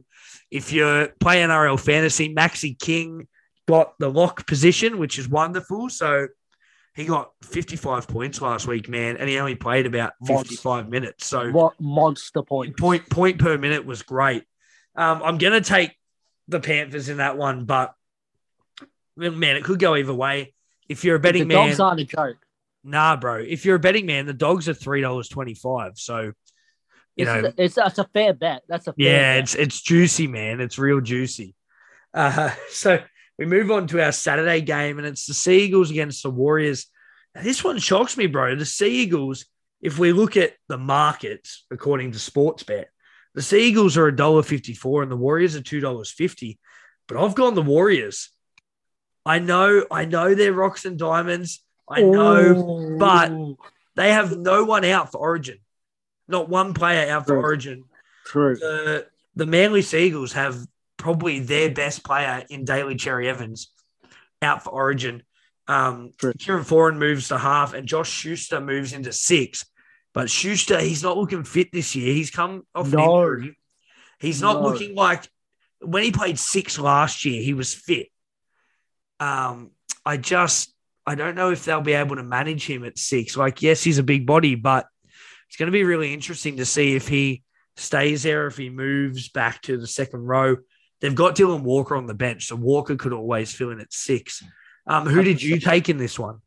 If 0.52 0.72
you're 0.74 1.08
playing 1.20 1.48
NRL 1.50 1.80
fantasy, 1.80 2.34
Maxi 2.36 2.78
King 2.78 3.28
got 3.68 3.98
the 4.00 4.10
lock 4.10 4.46
position, 4.46 4.98
which 4.98 5.18
is 5.18 5.28
wonderful. 5.30 5.90
So 5.90 6.28
he 6.94 7.06
got 7.06 7.32
55 7.44 8.08
points 8.10 8.42
last 8.42 8.68
week, 8.68 8.90
man, 8.90 9.16
and 9.18 9.30
he 9.30 9.40
only 9.40 9.56
played 9.56 9.86
about 9.86 10.12
Monster. 10.22 10.50
55 10.50 10.90
minutes. 10.90 11.26
So 11.26 11.50
What 11.52 11.80
monster 11.80 12.44
point? 12.44 12.78
point 12.78 13.10
point 13.10 13.40
per 13.40 13.58
minute 13.58 13.86
was 13.86 14.02
great. 14.04 14.44
Um, 14.96 15.22
I'm 15.24 15.38
gonna 15.38 15.62
take 15.62 15.96
the 16.50 16.60
Panthers 16.60 17.08
in 17.08 17.18
that 17.18 17.38
one, 17.38 17.64
but 17.64 17.94
man, 19.16 19.56
it 19.56 19.64
could 19.64 19.80
go 19.80 19.96
either 19.96 20.14
way. 20.14 20.54
If 20.90 21.06
you're 21.06 21.16
a 21.16 21.20
The 21.20 21.24
betting 21.24 21.48
man, 21.48 21.58
the 21.58 21.70
dogs 21.70 21.80
aren't 21.80 22.00
a 22.02 22.04
joke. 22.04 22.38
nah, 22.84 23.16
bro. 23.16 23.36
If 23.38 23.64
you're 23.64 23.78
a 23.78 23.80
betting 23.80 24.06
man, 24.06 24.26
the 24.26 24.34
dogs 24.34 24.68
are 24.68 24.74
three 24.74 25.00
dollars 25.00 25.30
twenty 25.30 25.54
five. 25.54 25.94
So 25.96 26.34
you 27.16 27.26
It's, 27.28 27.44
know, 27.44 27.54
it's 27.58 27.76
that's 27.76 28.00
a 28.00 28.08
fair 28.14 28.34
bet. 28.34 28.64
That's 28.68 28.88
a 28.88 28.94
fair 28.94 29.06
yeah, 29.06 29.34
bet. 29.36 29.44
it's 29.44 29.56
it's 29.56 29.82
juicy, 29.82 30.28
man. 30.28 30.60
It's 30.62 30.78
real 30.80 31.02
juicy. 31.02 31.56
Uh, 32.14 32.52
so 32.70 33.00
we 33.38 33.46
move 33.46 33.72
on 33.72 33.88
to 33.88 34.04
our 34.04 34.12
Saturday 34.12 34.62
game, 34.62 34.98
and 34.98 35.08
it's 35.08 35.26
the 35.26 35.34
Sea 35.34 35.64
Eagles 35.64 35.90
against 35.92 36.24
the 36.24 36.30
Warriors. 36.30 36.88
Now, 37.36 37.42
this 37.44 37.64
one 37.64 37.78
shocks 37.80 38.18
me, 38.18 38.28
bro. 38.28 38.56
The 38.56 38.66
Sea 38.66 38.90
Eagles, 38.90 39.46
if 39.82 39.98
we 39.98 40.12
look 40.12 40.38
at 40.38 40.54
the 40.68 40.78
markets 40.78 41.66
according 41.72 42.12
to 42.12 42.18
Sportsbet, 42.20 42.86
the 43.34 43.42
Sea 43.42 43.68
Eagles 43.70 43.98
are 43.98 44.12
$1.54 44.12 45.04
and 45.04 45.12
the 45.12 45.16
Warriors 45.16 45.56
are 45.56 45.62
$2.50. 45.62 46.58
But 47.08 47.18
I've 47.18 47.36
gone 47.36 47.56
the 47.56 47.62
Warriors. 47.62 48.30
I 49.26 49.40
know, 49.40 49.86
I 49.90 50.06
know 50.06 50.36
they're 50.36 50.52
rocks 50.54 50.84
and 50.86 51.00
diamonds. 51.00 51.64
I 51.90 52.02
know 52.02 52.98
but- 53.00 53.32
they 53.96 54.12
have 54.12 54.38
no 54.38 54.66
one 54.66 54.84
out 54.86 55.12
for 55.12 55.20
Origin. 55.20 55.60
Not 56.32 56.50
one 56.50 56.74
player 56.74 57.12
out 57.12 57.28
for 57.28 57.34
True. 57.34 57.42
Origin. 57.42 57.84
true. 58.26 58.56
the 58.56 59.08
the 59.36 59.46
Manly 59.46 59.82
Seagulls 59.82 60.34
have 60.34 60.58
probably 60.98 61.40
their 61.40 61.72
best 61.72 62.04
player 62.04 62.44
in 62.50 62.66
Daly 62.66 62.96
Cherry 62.96 63.30
Evans 63.30 63.72
out 64.42 64.64
for 64.64 64.72
Origin. 64.72 65.24
Um, 65.68 66.12
True. 66.18 66.34
Kieran 66.38 66.64
Foran 66.64 66.98
moves 66.98 67.28
to 67.30 67.38
half, 67.38 67.74
and 67.74 67.88
Josh 67.88 68.10
Schuster 68.10 68.60
moves 68.60 68.94
into 68.94 69.12
six. 69.14 69.66
But 70.14 70.30
Schuster, 70.30 70.80
he's 70.80 71.04
not 71.04 71.18
looking 71.18 71.44
fit 71.44 71.72
this 71.72 71.96
year. 71.96 72.14
He's 72.14 72.30
come 72.32 72.64
off 72.76 72.92
No. 72.92 73.22
injury. 73.24 73.58
He's 74.20 74.42
not 74.42 74.62
No. 74.62 74.68
looking 74.70 74.96
like 74.96 75.24
when 75.80 76.04
he 76.04 76.12
played 76.12 76.38
six 76.38 76.78
last 76.78 77.24
year. 77.26 77.42
He 77.42 77.54
was 77.54 77.74
fit. 77.74 78.08
Um, 79.20 79.72
I 80.06 80.18
just 80.18 80.74
I 81.06 81.16
don't 81.16 81.36
know 81.36 81.52
if 81.52 81.66
they'll 81.66 81.82
be 81.82 81.94
able 81.94 82.18
to 82.18 82.24
manage 82.24 82.66
him 82.70 82.84
at 82.86 82.98
six. 82.98 83.36
Like, 83.36 83.62
yes, 83.62 83.84
he's 83.84 83.98
a 83.98 84.04
big 84.04 84.26
body, 84.28 84.56
but 84.56 84.88
it's 85.52 85.58
going 85.58 85.68
to 85.68 85.74
be 85.74 85.84
really 85.84 86.14
interesting 86.14 86.56
to 86.58 86.66
see 86.66 86.96
if 86.96 87.10
he 87.10 87.44
stays 87.76 88.24
there, 88.24 88.48
if 88.48 88.56
he 88.56 88.70
moves 88.70 89.28
back 89.28 89.62
to 89.64 89.76
the 89.76 89.86
second 89.86 90.22
row. 90.22 90.56
They've 91.02 91.14
got 91.14 91.36
Dylan 91.36 91.64
Walker 91.64 91.98
on 91.98 92.06
the 92.06 92.14
bench, 92.14 92.48
so 92.48 92.56
Walker 92.56 92.96
could 92.96 93.12
always 93.12 93.52
fill 93.52 93.72
in 93.72 93.82
at 93.82 93.92
six. 93.92 94.42
Um, 94.88 95.08
who 95.08 95.22
did 95.22 95.44
you 95.44 95.60
take 95.60 95.90
in 95.90 95.98
this 95.98 96.18
one? 96.18 96.38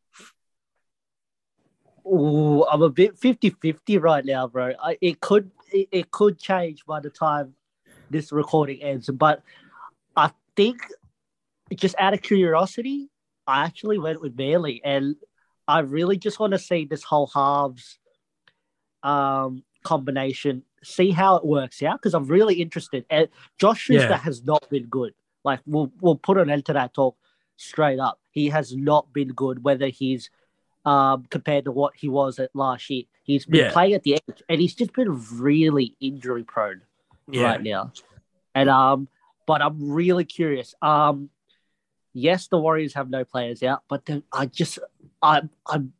Ooh, 2.06 2.64
I'm 2.64 2.80
a 2.80 2.88
bit 2.88 3.20
50-50 3.20 4.00
right 4.00 4.24
now, 4.24 4.46
bro. 4.48 4.72
I, 4.82 4.96
it 5.02 5.20
could 5.20 5.50
it, 5.70 5.88
it 5.92 6.10
could 6.10 6.38
change 6.38 6.86
by 6.86 7.00
the 7.00 7.10
time 7.10 7.52
this 8.08 8.32
recording 8.32 8.82
ends, 8.82 9.10
but 9.10 9.42
I 10.16 10.30
think 10.56 10.78
just 11.74 11.94
out 11.98 12.14
of 12.14 12.22
curiosity, 12.22 13.10
I 13.46 13.66
actually 13.66 13.98
went 13.98 14.22
with 14.22 14.34
Manly, 14.34 14.80
and 14.82 15.16
I 15.68 15.80
really 15.80 16.16
just 16.16 16.40
want 16.40 16.54
to 16.54 16.58
see 16.58 16.86
this 16.86 17.02
whole 17.02 17.30
halves 17.34 17.98
um, 19.04 19.62
combination, 19.84 20.62
see 20.82 21.10
how 21.10 21.36
it 21.36 21.44
works 21.44 21.82
out 21.82 22.00
because 22.00 22.14
I'm 22.14 22.26
really 22.26 22.54
interested. 22.60 23.04
And 23.10 23.28
Josh 23.58 23.82
Schuster 23.82 24.08
Yeah. 24.08 24.16
has 24.18 24.42
not 24.44 24.68
been 24.70 24.86
good. 24.86 25.14
Like 25.44 25.60
we'll 25.66 25.92
we'll 26.00 26.16
put 26.16 26.38
an 26.38 26.50
end 26.50 26.64
to 26.66 26.72
that 26.72 26.94
talk 26.94 27.16
straight 27.56 28.00
up. 28.00 28.18
He 28.30 28.48
has 28.48 28.74
not 28.74 29.12
been 29.12 29.28
good. 29.28 29.62
Whether 29.62 29.88
he's 29.88 30.30
um, 30.86 31.24
compared 31.30 31.64
to 31.64 31.70
what 31.72 31.94
he 31.96 32.08
was 32.10 32.38
at 32.38 32.50
last 32.54 32.90
year. 32.90 33.04
He's 33.22 33.46
been 33.46 33.66
Yeah. 33.66 33.72
playing 33.72 33.94
at 33.94 34.02
the 34.02 34.14
edge, 34.14 34.42
and 34.50 34.60
he's 34.60 34.74
just 34.74 34.92
been 34.92 35.18
really 35.32 35.96
injury 35.98 36.44
prone 36.44 36.82
Yeah, 37.30 37.44
right 37.44 37.62
now. 37.62 37.92
And 38.54 38.68
um, 38.68 39.08
but 39.46 39.62
I'm 39.62 39.90
really 39.90 40.24
curious. 40.26 40.74
Um, 40.82 41.30
yes, 42.12 42.48
the 42.48 42.58
Warriors 42.58 42.92
have 42.94 43.08
no 43.08 43.24
players 43.24 43.62
out, 43.62 43.82
but 43.88 44.04
then 44.04 44.24
I 44.32 44.44
just 44.46 44.78
I 45.22 45.42
I'm 45.66 45.92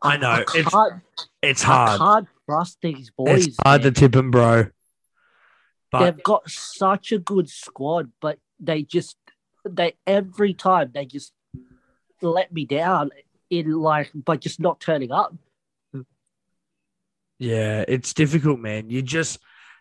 I 0.00 0.16
know. 0.16 0.28
I 0.30 0.40
It's- 0.42 1.00
it's 1.42 1.64
I 1.64 1.66
hard. 1.66 1.98
can't 1.98 2.28
trust 2.48 2.78
these 2.82 3.10
boys. 3.10 3.48
It's 3.48 3.56
hard 3.64 3.82
to 3.82 3.90
tip 3.90 4.14
him, 4.14 4.30
bro. 4.30 4.66
But 5.90 6.04
They've 6.04 6.22
got 6.22 6.48
such 6.48 7.12
a 7.12 7.18
good 7.18 7.48
squad, 7.48 8.10
but 8.20 8.38
they 8.58 8.82
just 8.82 9.16
they 9.68 9.94
every 10.06 10.54
time 10.54 10.90
they 10.94 11.04
just 11.04 11.32
let 12.22 12.52
me 12.52 12.64
down 12.64 13.10
in 13.50 13.72
like 13.72 14.10
by 14.14 14.36
just 14.36 14.60
not 14.60 14.80
turning 14.80 15.12
up. 15.12 15.34
Yeah, 17.38 17.84
it's 17.88 18.14
difficult, 18.14 18.60
man. 18.60 18.88
You 18.88 19.02
just 19.02 19.38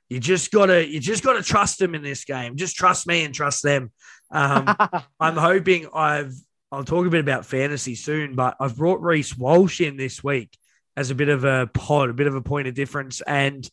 you 0.10 0.20
just 0.20 0.52
gotta 0.52 0.86
you 0.86 1.00
just 1.00 1.24
gotta 1.24 1.44
trust 1.44 1.80
them 1.80 1.96
in 1.96 2.02
this 2.02 2.26
game. 2.26 2.58
Just 2.58 2.76
trust 2.76 3.08
me 3.08 3.24
and 3.24 3.34
trust 3.34 3.64
them. 3.64 3.92
Um, 4.32 4.76
I'm 5.20 5.38
hoping 5.38 5.88
I've 5.94 6.34
I'll 6.72 6.84
talk 6.84 7.06
a 7.06 7.10
bit 7.10 7.22
about 7.22 7.46
fantasy 7.46 7.96
soon, 7.96 8.36
but 8.36 8.58
I've 8.60 8.76
brought 8.76 9.02
Reece 9.02 9.38
Walsh 9.38 9.80
in 9.80 9.96
this 9.96 10.24
week 10.24 10.58
as 10.98 11.10
a 11.12 11.16
bit 11.16 11.30
of 11.30 11.44
a 11.44 11.68
pod, 11.74 12.10
a 12.10 12.14
bit 12.14 12.28
of 12.28 12.36
a 12.36 12.42
point 12.42 12.68
of 12.68 12.74
difference. 12.74 13.22
And 13.22 13.68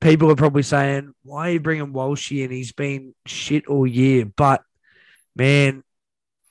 people 0.00 0.30
are 0.30 0.36
probably 0.36 0.62
saying, 0.62 1.12
why 1.22 1.48
are 1.48 1.52
you 1.52 1.60
bringing 1.60 1.92
Walsh 1.92 2.32
in? 2.32 2.50
He's 2.50 2.72
been 2.72 3.14
shit 3.26 3.66
all 3.66 3.86
year. 3.86 4.24
But 4.24 4.62
man, 5.36 5.82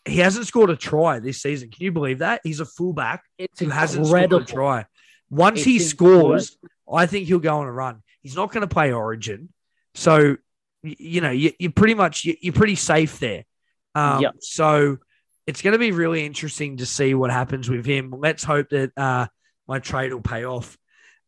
he 0.06 0.18
hasn't 0.18 0.48
scored 0.48 0.70
a 0.70 0.76
try 0.76 1.20
this 1.20 1.42
season. 1.42 1.70
Can 1.70 1.84
you 1.84 1.92
believe 1.92 2.20
that? 2.20 2.42
He's 2.44 2.60
a 2.60 2.66
fullback 2.66 3.24
It's 3.38 3.60
who 3.60 3.70
hasn't 3.70 4.08
scored 4.08 4.34
a 4.34 4.44
try. 4.44 4.86
Once 5.30 5.60
It's 5.60 5.66
he 5.66 5.74
incredible. 5.76 6.40
scores, 6.40 6.58
I 6.92 7.06
think 7.06 7.28
he'll 7.28 7.40
go 7.40 7.58
on 7.60 7.68
a 7.68 7.72
run. 7.72 8.02
He's 8.22 8.36
not 8.36 8.52
going 8.52 8.62
to 8.62 8.74
play 8.74 8.92
Origin, 8.92 9.50
so 9.94 10.38
you 10.82 11.22
know 11.22 11.30
you, 11.30 11.52
you're 11.60 11.72
pretty 11.72 11.94
much 11.94 12.26
you- 12.26 12.38
you're 12.42 12.54
pretty 12.54 12.76
safe 12.76 13.20
there. 13.20 13.44
Um, 13.96 14.22
Yep. 14.22 14.36
So 14.40 14.98
it's 15.46 15.62
going 15.62 15.74
to 15.74 15.80
be 15.80 15.92
really 15.92 16.26
interesting 16.26 16.78
to 16.78 16.86
see 16.86 17.14
what 17.14 17.32
happens 17.32 17.70
with 17.70 17.86
him. 17.86 18.12
Let's 18.18 18.44
hope 18.44 18.70
that 18.70 18.92
uh, 18.98 19.28
my 19.70 19.80
trade 19.80 20.12
will 20.12 20.22
pay 20.22 20.44
off. 20.44 20.78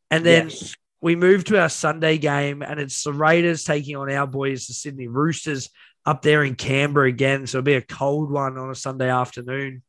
And 0.09 0.25
then 0.25 0.49
Yes. 0.49 0.75
we 0.99 1.15
move 1.15 1.45
to 1.45 1.59
our 1.61 1.69
Sunday 1.69 2.17
game, 2.17 2.61
and 2.61 2.79
it's 2.79 3.03
the 3.03 3.13
Raiders 3.13 3.63
taking 3.63 3.95
on 3.95 4.11
our 4.11 4.27
boys, 4.27 4.67
the 4.67 4.73
Sydney 4.73 5.07
Roosters, 5.07 5.69
up 6.05 6.23
there 6.23 6.43
in 6.43 6.55
Canberra 6.55 7.07
again. 7.07 7.45
So 7.45 7.59
it'll 7.59 7.65
be 7.65 7.75
a 7.75 7.81
cold 7.81 8.31
one 8.31 8.57
on 8.57 8.71
a 8.71 8.75
Sunday 8.75 9.09
afternoon. 9.09 9.83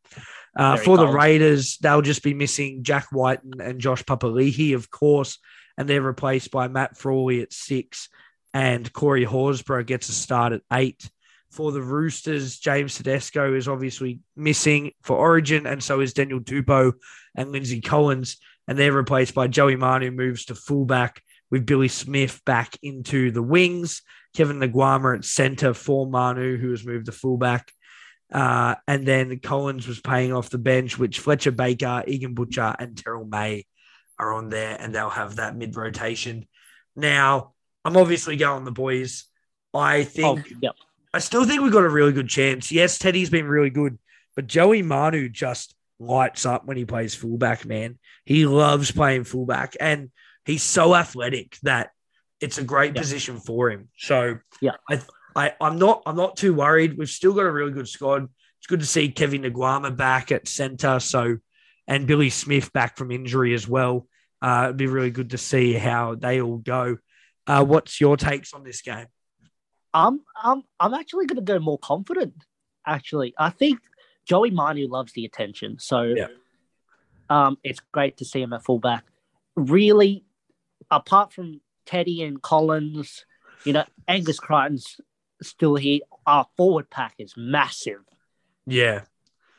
Uh, 0.55 0.77
for 0.77 0.99
the. 0.99 1.07
Raiders, 1.09 1.79
they'll 1.79 2.03
just 2.03 2.23
be 2.23 2.35
missing 2.35 2.83
Jack 2.83 3.07
Wighton 3.11 3.61
and 3.63 3.81
Josh 3.81 4.05
Papali'i, 4.05 4.75
of 4.75 4.91
course, 4.91 5.39
and 5.79 5.89
they're 5.89 6.03
replaced 6.03 6.51
by 6.51 6.69
Matt 6.69 6.99
Frawley 6.99 7.41
at 7.41 7.55
six, 7.55 8.11
and 8.53 8.93
Corey 8.93 9.25
Horsburgh 9.25 9.87
gets 9.87 10.11
a 10.11 10.13
start 10.13 10.53
at 10.53 10.61
eight. 10.71 11.09
For 11.53 11.71
the 11.71 11.83
Roosters, 11.83 12.59
James 12.59 12.95
Tedesco 12.97 13.55
is 13.55 13.69
obviously 13.69 14.21
missing 14.35 14.93
for 15.03 15.17
Origin, 15.19 15.67
and 15.67 15.83
so 15.83 16.01
is 16.01 16.15
Daniel 16.15 16.41
Tupou 16.41 16.95
and 17.35 17.53
Lindsay 17.53 17.83
Collins, 17.83 18.39
and 18.67 18.79
they're 18.79 18.93
replaced 18.93 19.35
by 19.35 19.49
Joey 19.49 19.77
Manu, 19.77 20.11
moves 20.11 20.47
to 20.47 20.55
fullback 20.55 21.23
with 21.51 21.67
Billy 21.67 21.89
Smith 21.89 22.41
back 22.47 22.79
into 22.83 23.31
the 23.31 23.43
wings. 23.43 24.01
Kevin 24.35 24.61
Naiqama 24.61 25.19
at 25.19 25.25
center 25.27 25.75
for 25.75 26.07
Manu, 26.07 26.57
who 26.57 26.71
has 26.71 26.87
moved 26.87 27.05
to 27.07 27.13
fullback. 27.13 27.71
Uh, 28.33 28.77
and 28.89 29.07
then 29.07 29.39
Collins 29.41 29.87
was 29.87 30.01
paying 30.01 30.33
off 30.33 30.49
the 30.49 30.57
bench, 30.57 30.99
which 30.99 31.19
Fletcher 31.19 31.51
Baker, 31.53 32.03
Egan 32.07 32.33
Butcher, 32.33 32.75
and 32.79 32.97
Terrell 32.97 33.27
May 33.27 33.67
are 34.19 34.33
on 34.33 34.49
there, 34.49 34.75
and 34.81 34.95
they'll 34.95 35.11
have 35.11 35.37
that 35.37 35.55
mid 35.55 35.77
rotation. 35.77 36.47
Now, 36.97 37.53
I'm 37.85 37.99
obviously 37.99 38.37
going 38.37 38.65
the 38.65 38.73
boys. 38.73 39.25
I 39.75 40.01
Oh, 40.01 40.05
think 40.05 40.53
yep. 40.63 40.77
I 41.15 41.19
still 41.19 41.45
think 41.45 41.61
we've 41.63 41.73
got 41.73 41.85
a 41.85 41.89
really 41.91 42.13
good 42.13 42.29
chance. 42.29 42.73
Yes, 42.73 42.99
Teddy's 42.99 43.31
been 43.31 43.47
really 43.47 43.71
good, 43.71 43.99
but 44.35 44.47
Joey 44.47 44.83
Manu 44.83 45.29
just 45.29 45.75
lights 45.99 46.47
up 46.47 46.65
when 46.65 46.77
he 46.77 46.85
plays 46.85 47.15
fullback, 47.15 47.65
man. 47.65 47.99
He 48.25 48.47
loves 48.47 48.91
playing 48.91 49.25
fullback 49.25 49.77
and 49.79 50.11
he's 50.45 50.63
so 50.63 50.95
athletic 50.95 51.57
that 51.63 51.91
it's 52.41 52.59
a 52.59 52.65
great 52.65 52.95
Yeah. 52.95 53.01
position 53.03 53.39
for 53.39 53.71
him. 53.71 53.89
So 53.99 54.39
Yeah. 54.61 54.73
I, 54.91 55.01
I 55.37 55.53
I'm 55.61 55.79
not 55.79 56.03
I'm 56.07 56.17
not 56.17 56.37
too 56.37 56.55
worried. 56.55 56.97
We've 56.99 57.09
still 57.09 57.35
got 57.35 57.47
a 57.47 57.53
really 57.53 57.73
good 57.73 57.89
squad. 57.89 58.29
It's 58.59 58.67
good 58.67 58.81
to 58.81 58.87
see 58.87 59.09
Kevin 59.11 59.43
Naiqama 59.43 59.97
back 59.97 60.33
at 60.33 60.49
center. 60.49 60.99
So 60.99 61.39
and 61.87 62.07
Billy 62.07 62.31
Smith 62.31 62.73
back 62.73 62.97
from 62.97 63.11
injury 63.11 63.55
as 63.55 63.69
well. 63.69 64.07
Uh, 64.41 64.63
it'd 64.67 64.77
be 64.77 64.87
really 64.87 65.11
good 65.11 65.31
to 65.31 65.39
see 65.39 65.73
how 65.75 66.15
they 66.17 66.41
all 66.41 66.57
go. 66.59 66.99
Uh, 67.47 67.65
what's 67.65 68.01
your 68.01 68.17
takes 68.17 68.55
on 68.55 68.65
this 68.65 68.83
game? 68.83 69.07
I'm 69.95 70.21
I'm 70.43 70.63
I'm 70.81 70.95
actually 70.95 71.27
going 71.27 71.37
to 71.45 71.53
go 71.53 71.59
more 71.59 71.79
confident. 71.79 72.35
Actually, 72.87 73.35
I 73.39 73.51
think 73.51 73.81
Joey 74.25 74.51
Manu 74.51 74.89
loves 74.89 75.13
the 75.13 75.25
attention, 75.25 75.79
so 75.79 76.03
Yeah. 76.03 76.27
um, 77.29 77.59
it's 77.63 77.81
great 77.93 78.17
to 78.19 78.25
see 78.25 78.41
him 78.43 78.53
at 78.53 78.65
fullback. 78.65 79.05
Really, 79.57 80.25
apart 80.91 81.33
from 81.33 81.61
Teddy 81.87 82.23
and 82.23 82.41
Collins, 82.41 83.25
you 83.65 83.73
know, 83.73 83.85
Angus 84.09 84.39
Crichton's 84.39 85.01
still 85.43 85.77
here. 85.77 86.01
Our 86.27 86.47
forward 86.57 86.89
pack 86.91 87.15
is 87.19 87.35
massive. 87.37 88.01
Yeah. 88.67 89.03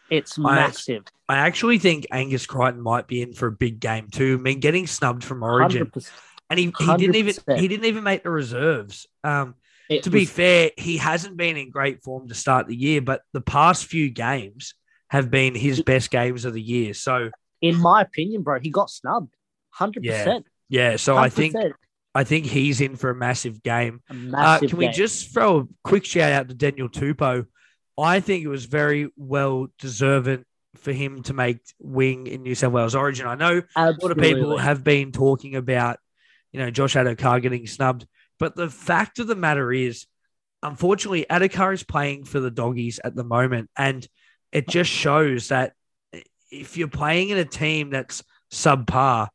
It's 0.10 0.38
I- 0.40 0.42
massive. 0.56 1.04
I 1.30 1.38
actually 1.38 1.80
think 1.80 2.06
Angus 2.12 2.46
Crichton 2.46 2.82
might 2.82 3.08
be 3.08 3.22
in 3.22 3.34
for 3.34 3.48
a 3.48 3.52
big 3.52 3.80
game 3.80 4.10
too. 4.10 4.38
I 4.40 4.42
mean, 4.42 4.60
getting 4.60 4.86
snubbed 4.88 5.24
from 5.24 5.42
Origin, 5.44 5.86
100%. 5.88 6.12
and 6.50 6.60
he, 6.60 6.74
he 6.78 6.98
didn't 6.98 7.16
even 7.16 7.36
he 7.58 7.68
didn't 7.68 7.86
even 7.86 8.04
make 8.04 8.24
the 8.24 8.30
reserves. 8.30 9.08
Um, 9.24 9.56
It 9.90 10.04
to 10.04 10.10
be 10.10 10.26
fair, 10.26 10.72
he 10.78 10.98
hasn't 10.98 11.38
been 11.38 11.58
in 11.58 11.70
great 11.70 12.04
form 12.04 12.28
to 12.30 12.34
start 12.36 12.68
the 12.68 12.76
year, 12.76 13.02
but 13.02 13.22
the 13.34 13.42
past 13.42 13.86
few 13.86 14.10
games 14.10 14.74
have 15.10 15.30
been 15.30 15.56
his 15.56 15.82
best 15.82 16.10
games 16.10 16.46
of 16.46 16.54
the 16.54 16.62
year. 16.62 16.94
So 16.94 17.30
in 17.62 17.76
my 17.80 18.02
opinion, 18.02 18.44
bro, 18.44 18.60
he 18.60 18.70
got 18.70 18.90
snubbed. 18.90 19.34
Hundred 19.70 20.04
percent. 20.04 20.46
yeah, 20.70 20.96
so 20.98 21.18
I 21.18 21.30
think 21.30 21.56
I 22.16 22.24
think 22.24 22.46
he's 22.46 22.80
in 22.80 22.96
for 22.96 23.10
a 23.10 23.16
massive 23.16 23.64
game. 23.64 24.02
a 24.10 24.14
Uh, 24.14 24.16
massive. 24.16 24.70
can 24.70 24.78
we 24.78 24.88
just 24.90 25.34
throw 25.34 25.58
a 25.60 25.68
quick 25.84 26.06
shout 26.06 26.32
out 26.32 26.48
to 26.50 26.54
Daniel 26.56 26.90
Tupou? 26.90 27.48
I 27.98 28.20
think 28.20 28.44
it 28.44 28.48
was 28.48 28.66
very 28.66 29.10
well 29.18 29.68
deserving 29.80 30.46
for 30.78 30.92
him 30.92 31.22
to 31.24 31.34
make 31.34 31.60
wing 31.80 32.28
in 32.28 32.42
New 32.44 32.56
South 32.56 32.72
Wales 32.74 32.96
Origin. 32.96 33.28
I 33.28 33.36
know 33.36 33.62
a 33.76 33.92
lot 33.92 34.12
of 34.12 34.18
people 34.18 34.58
have 34.58 34.84
been 34.84 35.12
talking 35.12 35.56
about, 35.56 36.00
you 36.52 36.60
know, 36.60 36.72
Josh 36.72 36.96
Addo-Carr 36.96 37.40
getting 37.40 37.68
snubbed. 37.68 38.08
But 38.40 38.56
the 38.56 38.70
fact 38.70 39.20
of 39.20 39.28
the 39.28 39.36
matter 39.36 39.72
is, 39.72 40.06
unfortunately, 40.62 41.26
Addo-Carr 41.30 41.74
is 41.74 41.84
playing 41.84 42.26
for 42.26 42.40
the 42.40 42.52
doggies 42.52 43.00
at 43.04 43.16
the 43.16 43.24
moment. 43.24 43.70
And 43.78 44.08
it 44.52 44.68
just 44.68 44.90
shows 44.90 45.50
that 45.50 45.74
if 46.52 46.78
you're 46.78 46.88
playing 46.88 47.30
in 47.30 47.38
a 47.38 47.46
team 47.46 47.90
that's 47.90 48.24
subpar, 48.52 49.30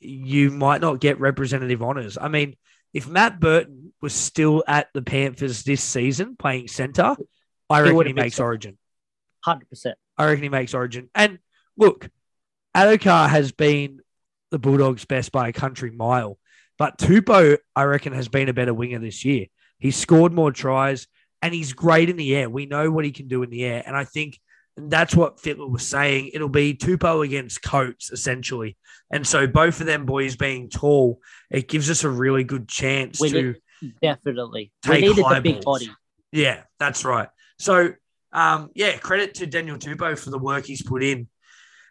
you 0.00 0.50
might 0.50 0.80
not 0.80 1.00
get 1.00 1.20
representative 1.20 1.82
honors. 1.82 2.18
I 2.20 2.28
mean, 2.28 2.56
if 2.92 3.08
Matt 3.08 3.40
Burton 3.40 3.92
was 4.00 4.12
still 4.12 4.64
at 4.66 4.88
the 4.94 5.02
Panthers 5.02 5.62
this 5.62 5.82
season 5.82 6.36
playing 6.36 6.68
center, 6.68 7.16
I 7.68 7.82
He 7.82 7.90
reckon 7.90 8.06
he 8.06 8.12
makes 8.12 8.40
origin. 8.40 8.78
hundred 9.40 9.68
percent. 9.68 9.98
I 10.16 10.26
reckon 10.26 10.42
he 10.42 10.48
makes 10.48 10.74
origin. 10.74 11.10
And 11.14 11.38
look, 11.76 12.08
Addo-Carr 12.74 13.28
has 13.28 13.52
been 13.52 14.00
the 14.50 14.58
Bulldogs' 14.58 15.04
best 15.04 15.32
by 15.32 15.48
a 15.48 15.52
country 15.52 15.90
mile, 15.90 16.38
but 16.78 16.98
Tupou, 16.98 17.58
I 17.74 17.82
reckon, 17.84 18.12
has 18.12 18.28
been 18.28 18.48
a 18.48 18.54
better 18.54 18.74
winger 18.74 18.98
this 18.98 19.24
year. 19.24 19.46
He's 19.78 19.96
scored 19.96 20.32
more 20.32 20.52
tries 20.52 21.06
and 21.42 21.54
he's 21.54 21.72
great 21.72 22.08
in 22.08 22.16
the 22.16 22.34
air. 22.34 22.48
We 22.48 22.66
know 22.66 22.90
what 22.90 23.04
he 23.04 23.12
can 23.12 23.28
do 23.28 23.42
in 23.42 23.50
the 23.50 23.64
air. 23.64 23.82
And 23.86 23.96
I 23.96 24.04
think 24.04 24.38
that's 24.76 25.14
what 25.14 25.38
Fittler 25.38 25.70
was 25.70 25.86
saying. 25.86 26.30
It'll 26.34 26.48
be 26.48 26.74
Tupou 26.74 27.24
against 27.24 27.62
Coates, 27.62 28.10
essentially. 28.10 28.76
And 29.10 29.26
so 29.26 29.46
both 29.46 29.80
of 29.80 29.86
them 29.86 30.04
boys 30.04 30.36
being 30.36 30.68
tall, 30.68 31.20
it 31.50 31.68
gives 31.68 31.90
us 31.90 32.04
a 32.04 32.10
really 32.10 32.44
good 32.44 32.68
chance 32.68 33.20
We 33.20 33.30
to. 33.30 33.54
Definitely. 34.02 34.72
Take 34.82 35.02
we 35.02 35.08
needed 35.08 35.24
high 35.24 35.34
the 35.34 35.40
big 35.40 35.62
balls. 35.62 35.80
body. 35.80 35.94
Yeah, 36.32 36.62
that's 36.78 37.04
right. 37.04 37.28
So, 37.58 37.92
um, 38.32 38.70
yeah, 38.74 38.96
credit 38.98 39.34
to 39.34 39.46
Daniel 39.46 39.78
Tupou 39.78 40.18
for 40.18 40.30
the 40.30 40.38
work 40.38 40.66
he's 40.66 40.82
put 40.82 41.02
in. 41.02 41.28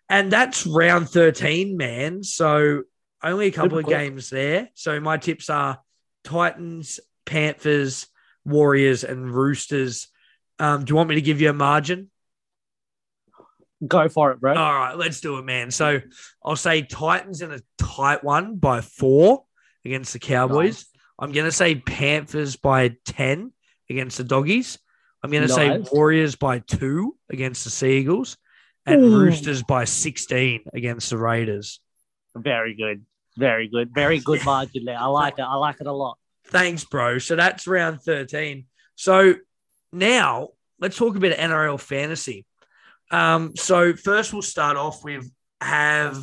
And 0.09 0.31
that's 0.31 0.67
round 0.67 1.09
13, 1.09 1.77
man. 1.77 2.23
So, 2.23 2.83
only 3.26 3.47
a 3.47 3.51
couple 3.51 3.78
of 3.78 3.86
games 3.86 4.30
there. 4.30 4.69
So, 4.73 4.99
my 4.99 5.17
tips 5.17 5.49
are 5.49 5.80
Titans, 6.23 6.99
Panthers, 7.26 8.07
Warriors, 8.45 9.03
and 9.03 9.30
Roosters. 9.30 10.07
Um, 10.59 10.86
do 10.86 10.91
you 10.91 10.95
want 10.95 11.09
me 11.09 11.15
to 11.15 11.21
give 11.21 11.41
you 11.41 11.49
a 11.49 11.53
margin? 11.53 12.09
Go 13.86 14.07
for 14.07 14.32
it, 14.32 14.39
bro. 14.39 14.55
All 14.55 14.73
right, 14.73 14.97
let's 14.97 15.19
do 15.19 15.38
it, 15.38 15.43
man. 15.43 15.71
So, 15.71 16.01
I'll 16.43 16.55
say 16.55 16.82
Titans 16.82 17.41
in 17.41 17.51
a 17.51 17.59
tight 17.78 18.23
one 18.23 18.55
by 18.55 18.82
four 18.82 19.43
against 19.84 20.13
the 20.13 20.19
Cowboys. 20.19 20.86
I'm 21.19 21.32
going 21.32 21.45
to 21.45 21.51
say 21.51 21.76
Panthers 21.76 22.55
by 22.55 22.95
10 23.05 23.51
against 23.89 24.17
the 24.17 24.23
Doggies. 24.23 24.78
I'm 25.23 25.32
going 25.32 25.47
to 25.47 25.49
say 25.49 25.80
Warriors 25.91 26.36
by 26.36 26.59
two 26.59 27.15
against 27.32 27.63
the 27.63 27.69
Seagulls 27.69 28.38
and 28.86 29.01
Ooh. 29.01 29.19
Roosters 29.19 29.63
by 29.63 29.86
16 29.86 30.65
against 30.73 31.09
the 31.09 31.17
Raiders. 31.17 31.80
Very 32.36 32.76
good. 32.76 33.05
Very 33.38 33.67
good. 33.67 33.93
Very 33.93 34.19
good 34.19 34.43
margin 34.45 34.86
there. 34.86 34.97
I 34.97 35.05
like 35.07 35.36
it. 35.38 35.41
I 35.43 35.55
like 35.55 35.77
it 35.81 35.88
a 35.88 35.91
lot. 35.91 36.17
Thanks, 36.47 36.83
bro. 36.83 37.17
So 37.17 37.36
that's 37.36 37.67
round 37.67 38.01
13. 38.01 38.65
So 38.95 39.36
now 39.91 40.49
let's 40.79 40.97
talk 40.97 41.15
a 41.15 41.19
bit 41.19 41.31
of 41.38 41.38
NRL 41.39 41.79
fantasy. 41.79 42.45
Um, 43.11 43.55
so 43.55 43.93
first 43.93 44.33
we'll 44.33 44.41
start 44.41 44.77
off 44.77 45.03
with 45.03 45.29
have 45.61 46.17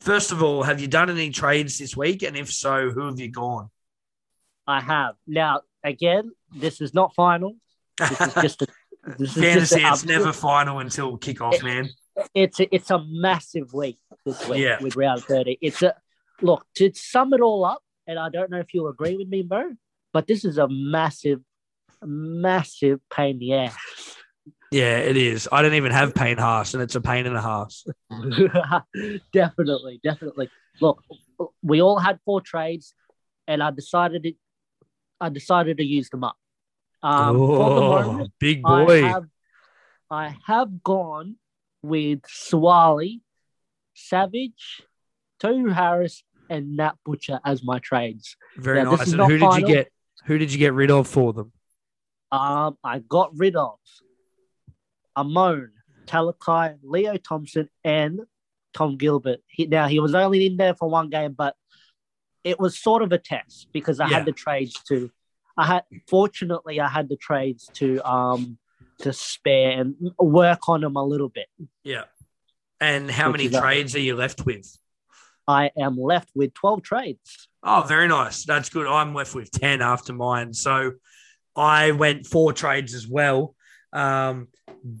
first 0.00 0.32
of 0.32 0.42
all, 0.42 0.62
have 0.62 0.80
you 0.80 0.86
done 0.88 1.10
any 1.10 1.30
trades 1.30 1.78
this 1.78 1.96
week? 1.96 2.22
And 2.22 2.36
if 2.36 2.50
so, 2.50 2.90
who 2.90 3.06
have 3.06 3.18
you 3.20 3.30
gone? 3.30 3.68
I 4.66 4.80
have. 4.80 5.14
Now, 5.26 5.62
again, 5.84 6.30
this 6.54 6.80
is 6.80 6.94
not 6.94 7.14
final. 7.14 7.56
This 7.98 8.20
is 8.20 8.34
just 8.34 8.62
a 8.62 8.66
this 9.18 9.30
is 9.30 9.34
just 9.34 9.38
fantasy, 9.38 9.82
a, 9.82 9.92
it's 9.92 10.04
never 10.04 10.32
final 10.32 10.78
until 10.78 11.18
kickoff, 11.18 11.62
man. 11.62 11.88
it's 12.34 12.60
a, 12.60 12.74
it's 12.74 12.90
a 12.90 13.02
massive 13.08 13.72
week 13.72 13.98
this 14.24 14.46
week 14.48 14.60
Yeah. 14.60 14.80
with 14.80 14.96
round 14.96 15.22
30. 15.24 15.58
It's 15.60 15.82
a 15.82 15.94
look 16.42 16.64
to 16.76 16.90
sum 16.94 17.32
it 17.32 17.40
all 17.40 17.64
up, 17.64 17.82
and 18.06 18.18
I 18.18 18.28
don't 18.28 18.50
know 18.50 18.58
if 18.58 18.72
you'll 18.74 18.88
agree 18.88 19.16
with 19.16 19.28
me, 19.28 19.42
bro, 19.42 19.72
but 20.12 20.26
this 20.26 20.44
is 20.44 20.58
a 20.58 20.68
massive, 20.68 21.40
massive 22.02 23.00
pain 23.10 23.36
in 23.36 23.38
the 23.38 23.54
ass. 23.54 24.16
Yeah, 24.72 24.98
it 24.98 25.16
is. 25.16 25.48
I 25.50 25.62
don't 25.62 25.74
even 25.74 25.90
have 25.90 26.14
pain 26.14 26.38
Haas, 26.38 26.74
and 26.74 26.82
it's 26.82 26.94
a 26.94 27.00
pain 27.00 27.26
in 27.26 27.34
the 27.34 27.40
Haas. 27.40 27.84
definitely, 29.32 30.00
definitely. 30.02 30.48
Look, 30.80 31.02
we 31.62 31.82
all 31.82 31.98
had 31.98 32.20
four 32.24 32.40
trades, 32.40 32.94
and 33.48 33.62
I 33.62 33.72
decided 33.72 34.26
it. 34.26 34.36
I 35.20 35.28
decided 35.28 35.78
to 35.78 35.84
use 35.84 36.08
them 36.08 36.24
up. 36.24 36.36
Um, 37.02 37.36
oh, 37.36 38.02
moment, 38.02 38.32
big 38.38 38.62
I 38.64 38.84
boy. 38.84 39.02
have, 39.02 39.24
I 40.10 40.36
have 40.46 40.82
gone 40.82 41.36
with 41.82 42.22
Swali, 42.22 43.22
Savage, 43.94 44.82
Tohu 45.42 45.72
Harris, 45.72 46.22
and 46.50 46.76
Nat 46.76 46.96
Butcher 47.04 47.40
as 47.44 47.62
my 47.64 47.78
trades. 47.78 48.36
Very 48.58 48.84
this 48.84 48.98
nice. 48.98 49.12
And 49.12 49.22
who 49.22 49.38
did 49.38 49.54
you 49.54 49.66
get? 49.66 49.92
Who 50.26 50.36
did 50.36 50.52
you 50.52 50.58
get 50.58 50.74
rid 50.74 50.90
of 50.90 51.08
for 51.08 51.32
them? 51.32 51.52
Um, 52.30 52.76
I 52.84 52.98
got 52.98 53.30
rid 53.34 53.56
of 53.56 53.78
Amone, 55.16 55.70
Talakai, 56.06 56.78
Leo 56.82 57.16
Thompson, 57.16 57.68
and 57.84 58.20
Tom 58.74 58.96
Gilbert. 58.96 59.40
He, 59.48 59.66
now 59.66 59.88
he 59.88 59.98
was 60.00 60.14
only 60.14 60.46
in 60.46 60.56
there 60.56 60.74
for 60.74 60.88
one 60.88 61.10
game, 61.10 61.32
but 61.36 61.56
it 62.44 62.58
was 62.60 62.78
sort 62.78 63.02
of 63.02 63.12
a 63.12 63.18
test 63.18 63.68
because 63.72 64.00
I 64.00 64.08
Yeah. 64.08 64.16
had 64.18 64.26
the 64.26 64.32
trades 64.32 64.74
to. 64.88 65.10
I 65.56 65.66
had 65.66 65.82
fortunately 66.08 66.80
I 66.80 66.88
had 66.88 67.08
the 67.08 67.16
trades 67.16 67.68
to 67.74 68.00
um 68.08 68.58
to 69.00 69.12
spare 69.12 69.80
and 69.80 69.94
work 70.18 70.68
on 70.68 70.82
them 70.82 70.96
a 70.96 71.04
little 71.04 71.28
bit. 71.28 71.48
Yeah. 71.84 72.04
And 72.80 73.10
how 73.10 73.30
Which 73.32 73.42
many 73.50 73.60
trades 73.60 73.94
are 73.94 74.00
you 74.00 74.14
left 74.14 74.46
with? 74.46 74.78
I 75.50 75.70
am 75.76 75.96
left 75.96 76.30
with 76.34 76.54
twelve 76.54 76.82
trades. 76.82 77.48
Oh, 77.62 77.84
very 77.86 78.08
nice. 78.08 78.44
That's 78.44 78.70
good. 78.70 78.86
I'm 78.86 79.14
left 79.14 79.34
with 79.34 79.50
10 79.50 79.82
after 79.82 80.12
mine. 80.12 80.54
So 80.54 80.92
I 81.54 81.90
went 81.92 82.26
four 82.26 82.52
trades 82.52 82.94
as 82.94 83.06
well. 83.06 83.54
Um, 83.92 84.48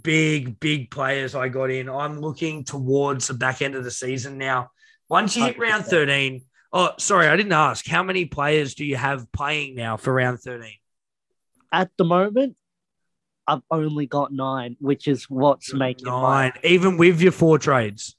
big, 0.02 0.60
big 0.60 0.90
players 0.90 1.34
I 1.34 1.48
got 1.48 1.70
in. 1.70 1.88
I'm 1.88 2.20
looking 2.20 2.64
towards 2.64 3.28
the 3.28 3.34
back 3.34 3.62
end 3.62 3.76
of 3.76 3.84
the 3.84 3.90
season 3.90 4.36
now. 4.36 4.70
Once 5.08 5.36
you 5.36 5.44
hit 5.44 5.58
round 5.58 5.84
100%. 5.84 5.90
13, 5.90 6.42
oh, 6.72 6.90
sorry, 6.98 7.28
I 7.28 7.36
didn't 7.36 7.52
ask. 7.52 7.86
How 7.86 8.02
many 8.02 8.26
players 8.26 8.74
do 8.74 8.84
you 8.84 8.96
have 8.96 9.30
playing 9.32 9.74
now 9.74 9.96
for 9.96 10.12
round 10.12 10.40
13? 10.40 10.70
At 11.72 11.90
the 11.96 12.04
moment, 12.04 12.56
I've 13.46 13.62
only 13.70 14.06
got 14.06 14.32
nine, 14.32 14.76
which 14.80 15.08
is 15.08 15.24
what's 15.30 15.72
making 15.72 16.06
Nine, 16.06 16.52
even 16.62 16.96
with 16.96 17.20
your 17.20 17.32
four 17.32 17.58
trades. 17.58 18.16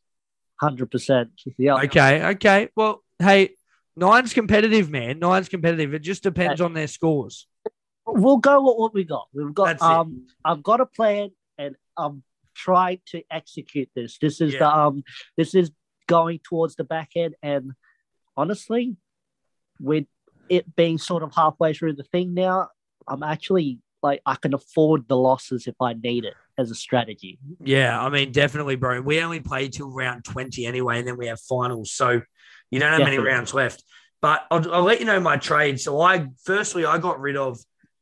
Hundred 0.62 0.91
percent. 0.91 1.32
Yeah. 1.57 1.76
Okay, 1.84 2.24
okay. 2.34 2.70
Well, 2.76 3.03
hey, 3.20 3.55
nine's 3.95 4.34
competitive, 4.34 4.89
man. 4.89 5.20
Nine's 5.20 5.49
competitive. 5.49 5.93
It 5.93 5.99
just 6.03 6.24
depends 6.24 6.62
on 6.62 6.74
their 6.74 6.88
scores. 6.88 7.47
we'll 8.05 8.38
go 8.38 8.62
with 8.64 8.76
what 8.78 8.93
we 8.93 9.03
got. 9.03 9.28
We've 9.34 9.53
got 9.53 9.66
That's 9.80 9.84
it. 9.84 9.89
um 9.89 10.28
I've 10.45 10.64
got 10.64 10.82
a 10.82 10.86
plan 10.86 11.32
and 11.57 11.76
I'm 11.97 12.24
trying 12.55 12.99
to 13.07 13.24
execute 13.32 13.89
this. 13.95 14.18
This 14.20 14.41
is 14.41 14.53
Yeah. 14.53 14.59
the 14.59 14.76
um 14.78 15.03
this 15.38 15.55
is 15.55 15.72
going 16.07 16.39
towards 16.43 16.76
the 16.76 16.84
back 16.84 17.09
end 17.16 17.36
and 17.41 17.72
honestly 18.36 18.97
with 19.80 20.05
it 20.49 20.76
being 20.76 20.97
sort 20.97 21.24
of 21.24 21.34
halfway 21.34 21.74
through 21.74 21.93
the 21.93 22.03
thing 22.03 22.34
now, 22.34 22.68
I'm 23.07 23.24
actually 23.24 23.80
like 24.02 24.22
I 24.26 24.36
can 24.36 24.54
afford 24.54 25.08
the 25.08 25.18
losses 25.18 25.68
if 25.68 25.76
I 25.82 25.93
need 25.93 26.26
it 26.26 26.36
as 26.58 26.72
a 26.72 26.76
strategy. 26.76 27.39
Yeah, 27.64 27.99
I 27.99 28.10
mean, 28.10 28.32
definitely, 28.32 28.76
bro. 28.76 29.02
We 29.02 29.22
only 29.22 29.39
play 29.39 29.68
till 29.70 29.89
round 29.89 30.24
20 30.26 30.66
anyway, 30.66 30.99
and 30.99 31.08
then 31.08 31.18
we 31.18 31.28
have 31.28 31.39
finals. 31.39 31.91
So 31.91 32.22
you 32.70 32.80
don't 32.80 32.91
have 32.91 33.02
many 33.02 33.18
rounds 33.18 33.54
left. 33.54 33.84
But 34.22 34.45
I'll, 34.52 34.74
I'll 34.74 34.84
let 34.84 34.99
you 34.99 35.06
know 35.06 35.20
my 35.20 35.38
trade. 35.38 35.80
So 35.80 35.99
I, 35.99 36.28
firstly, 36.43 36.86
I 36.86 36.99
got 36.99 37.20
rid 37.20 37.36
of 37.36 37.60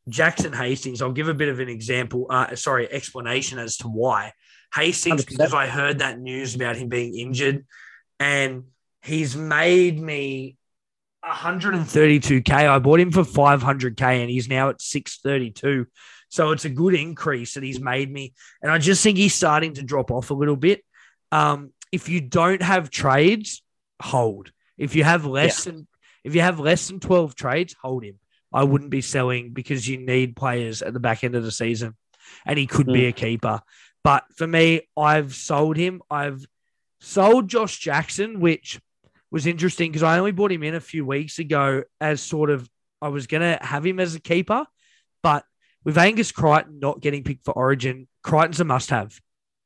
Jackson 0.09 0.53
Hastings. 0.53 1.01
I'll 1.01 1.13
give 1.13 1.29
a 1.29 1.33
bit 1.33 1.49
of 1.49 1.59
an 1.59 1.69
example, 1.69 2.27
uh, 2.29 2.55
sorry, 2.55 2.91
explanation 2.91 3.57
as 3.57 3.77
to 3.77 3.87
why. 3.87 4.33
Hastings, 4.73 5.25
100%. 5.25 5.27
because 5.27 5.53
I 5.53 5.67
heard 5.67 5.99
that 5.99 6.19
news 6.19 6.55
about 6.55 6.75
him 6.75 6.89
being 6.89 7.17
injured, 7.17 7.65
and 8.19 8.65
he's 9.01 9.35
made 9.35 9.99
me 9.99 10.57
132k. 11.29 12.51
I 12.51 12.79
bought 12.79 12.99
him 12.99 13.11
for 13.11 13.23
500k, 13.23 14.21
and 14.21 14.29
he's 14.29 14.49
now 14.49 14.69
at 14.69 14.81
632. 14.81 15.87
So 16.29 16.51
it's 16.51 16.65
a 16.65 16.69
good 16.69 16.93
increase 16.93 17.55
that 17.55 17.63
he's 17.63 17.79
made 17.79 18.11
me, 18.11 18.33
and 18.61 18.71
I 18.71 18.77
just 18.77 19.01
think 19.01 19.17
he's 19.17 19.33
starting 19.33 19.73
to 19.75 19.83
drop 19.83 20.11
off 20.11 20.29
a 20.29 20.35
little 20.35 20.55
bit. 20.55 20.83
Um, 21.31 21.71
if 21.91 22.07
you 22.07 22.21
don't 22.21 22.61
have 22.61 22.91
trades, 22.91 23.63
hold. 24.01 24.51
If 24.77 24.95
you 24.95 25.03
have 25.03 25.25
less 25.25 25.63
than 25.63 25.87
if 26.23 26.35
you 26.35 26.41
have 26.41 26.59
less 26.59 26.87
than 26.87 26.99
12 26.99 27.35
trades, 27.35 27.75
hold 27.81 28.03
him. 28.03 28.19
I 28.53 28.63
wouldn't 28.63 28.89
be 28.89 29.01
selling 29.01 29.53
because 29.53 29.87
you 29.87 29.97
need 29.97 30.35
players 30.35 30.81
at 30.81 30.93
the 30.93 30.99
back 30.99 31.23
end 31.23 31.35
of 31.35 31.43
the 31.43 31.51
season, 31.51 31.95
and 32.45 32.59
he 32.59 32.67
could 32.67 32.87
be 32.87 33.05
a 33.05 33.11
keeper. 33.11 33.61
But 34.03 34.25
for 34.35 34.47
me, 34.47 34.81
I've 34.97 35.33
sold 35.33 35.77
him. 35.77 36.01
I've 36.09 36.45
sold 36.99 37.47
Josh 37.47 37.79
Jackson, 37.79 38.39
which 38.39 38.79
was 39.31 39.47
interesting 39.47 39.91
because 39.91 40.03
I 40.03 40.17
only 40.17 40.31
bought 40.31 40.51
him 40.51 40.63
in 40.63 40.75
a 40.75 40.79
few 40.79 41.05
weeks 41.05 41.39
ago 41.39 41.83
as 42.01 42.21
sort 42.21 42.49
of 42.49 42.69
I 43.01 43.09
was 43.09 43.27
gonna 43.27 43.57
have 43.61 43.85
him 43.85 43.99
as 43.99 44.15
a 44.15 44.19
keeper, 44.19 44.65
but 45.23 45.43
with 45.83 45.97
Angus 45.97 46.31
Crichton 46.31 46.79
not 46.79 46.99
getting 47.01 47.23
picked 47.23 47.45
for 47.45 47.53
Origin, 47.53 48.07
Crichton's 48.23 48.59
a 48.59 48.65
must-have. 48.65 49.19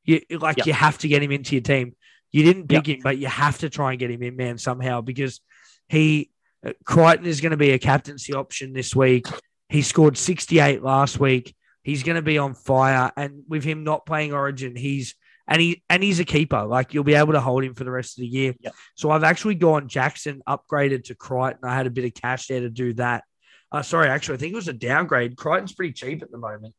You 0.04 0.20
like 0.30 0.58
Yep. 0.58 0.66
you 0.66 0.72
have 0.74 0.98
to 0.98 1.08
get 1.08 1.22
him 1.22 1.32
into 1.32 1.54
your 1.54 1.62
team. 1.62 1.96
You 2.30 2.42
didn't 2.44 2.68
pick 2.68 2.86
him, 2.86 3.00
but 3.02 3.18
you 3.18 3.26
have 3.26 3.58
to 3.58 3.70
try 3.70 3.92
and 3.92 3.98
get 3.98 4.10
him 4.10 4.22
in, 4.22 4.36
man, 4.36 4.58
somehow 4.58 5.00
because 5.00 5.40
he 5.88 6.30
uh, 6.64 6.72
Crichton 6.84 7.26
is 7.26 7.40
going 7.40 7.50
to 7.52 7.56
be 7.56 7.70
a 7.70 7.78
captaincy 7.78 8.32
option 8.34 8.72
this 8.72 8.94
week. 8.94 9.26
He 9.68 9.82
scored 9.82 10.16
68 10.16 10.82
last 10.82 11.18
week. 11.18 11.54
He's 11.82 12.02
going 12.02 12.16
to 12.16 12.22
be 12.22 12.38
on 12.38 12.54
fire, 12.54 13.12
and 13.16 13.42
with 13.48 13.64
him 13.64 13.84
not 13.84 14.06
playing 14.06 14.32
Origin, 14.32 14.74
he's 14.76 15.14
and 15.46 15.60
he 15.60 15.82
and 15.90 16.02
he's 16.02 16.20
a 16.20 16.24
keeper. 16.24 16.64
Like 16.64 16.94
you'll 16.94 17.04
be 17.04 17.14
able 17.14 17.32
to 17.34 17.40
hold 17.40 17.64
him 17.64 17.74
for 17.74 17.84
the 17.84 17.90
rest 17.90 18.18
of 18.18 18.22
the 18.22 18.28
year. 18.28 18.54
Yep. 18.60 18.74
So 18.94 19.10
I've 19.10 19.24
actually 19.24 19.56
gone 19.56 19.88
Jackson 19.88 20.42
upgraded 20.48 21.04
to 21.04 21.14
Crichton. 21.14 21.60
I 21.68 21.74
had 21.74 21.86
a 21.86 21.90
bit 21.90 22.04
of 22.04 22.14
cash 22.14 22.46
there 22.46 22.60
to 22.60 22.70
do 22.70 22.94
that. 22.94 23.24
Uh, 23.70 23.82
sorry, 23.82 24.08
actually, 24.08 24.36
I 24.36 24.38
think 24.38 24.52
it 24.52 24.56
was 24.56 24.68
a 24.68 24.72
downgrade. 24.72 25.36
Crichton's 25.36 25.72
pretty 25.74 25.92
cheap 25.92 26.22
at 26.22 26.30
the 26.30 26.38
moment. 26.38 26.74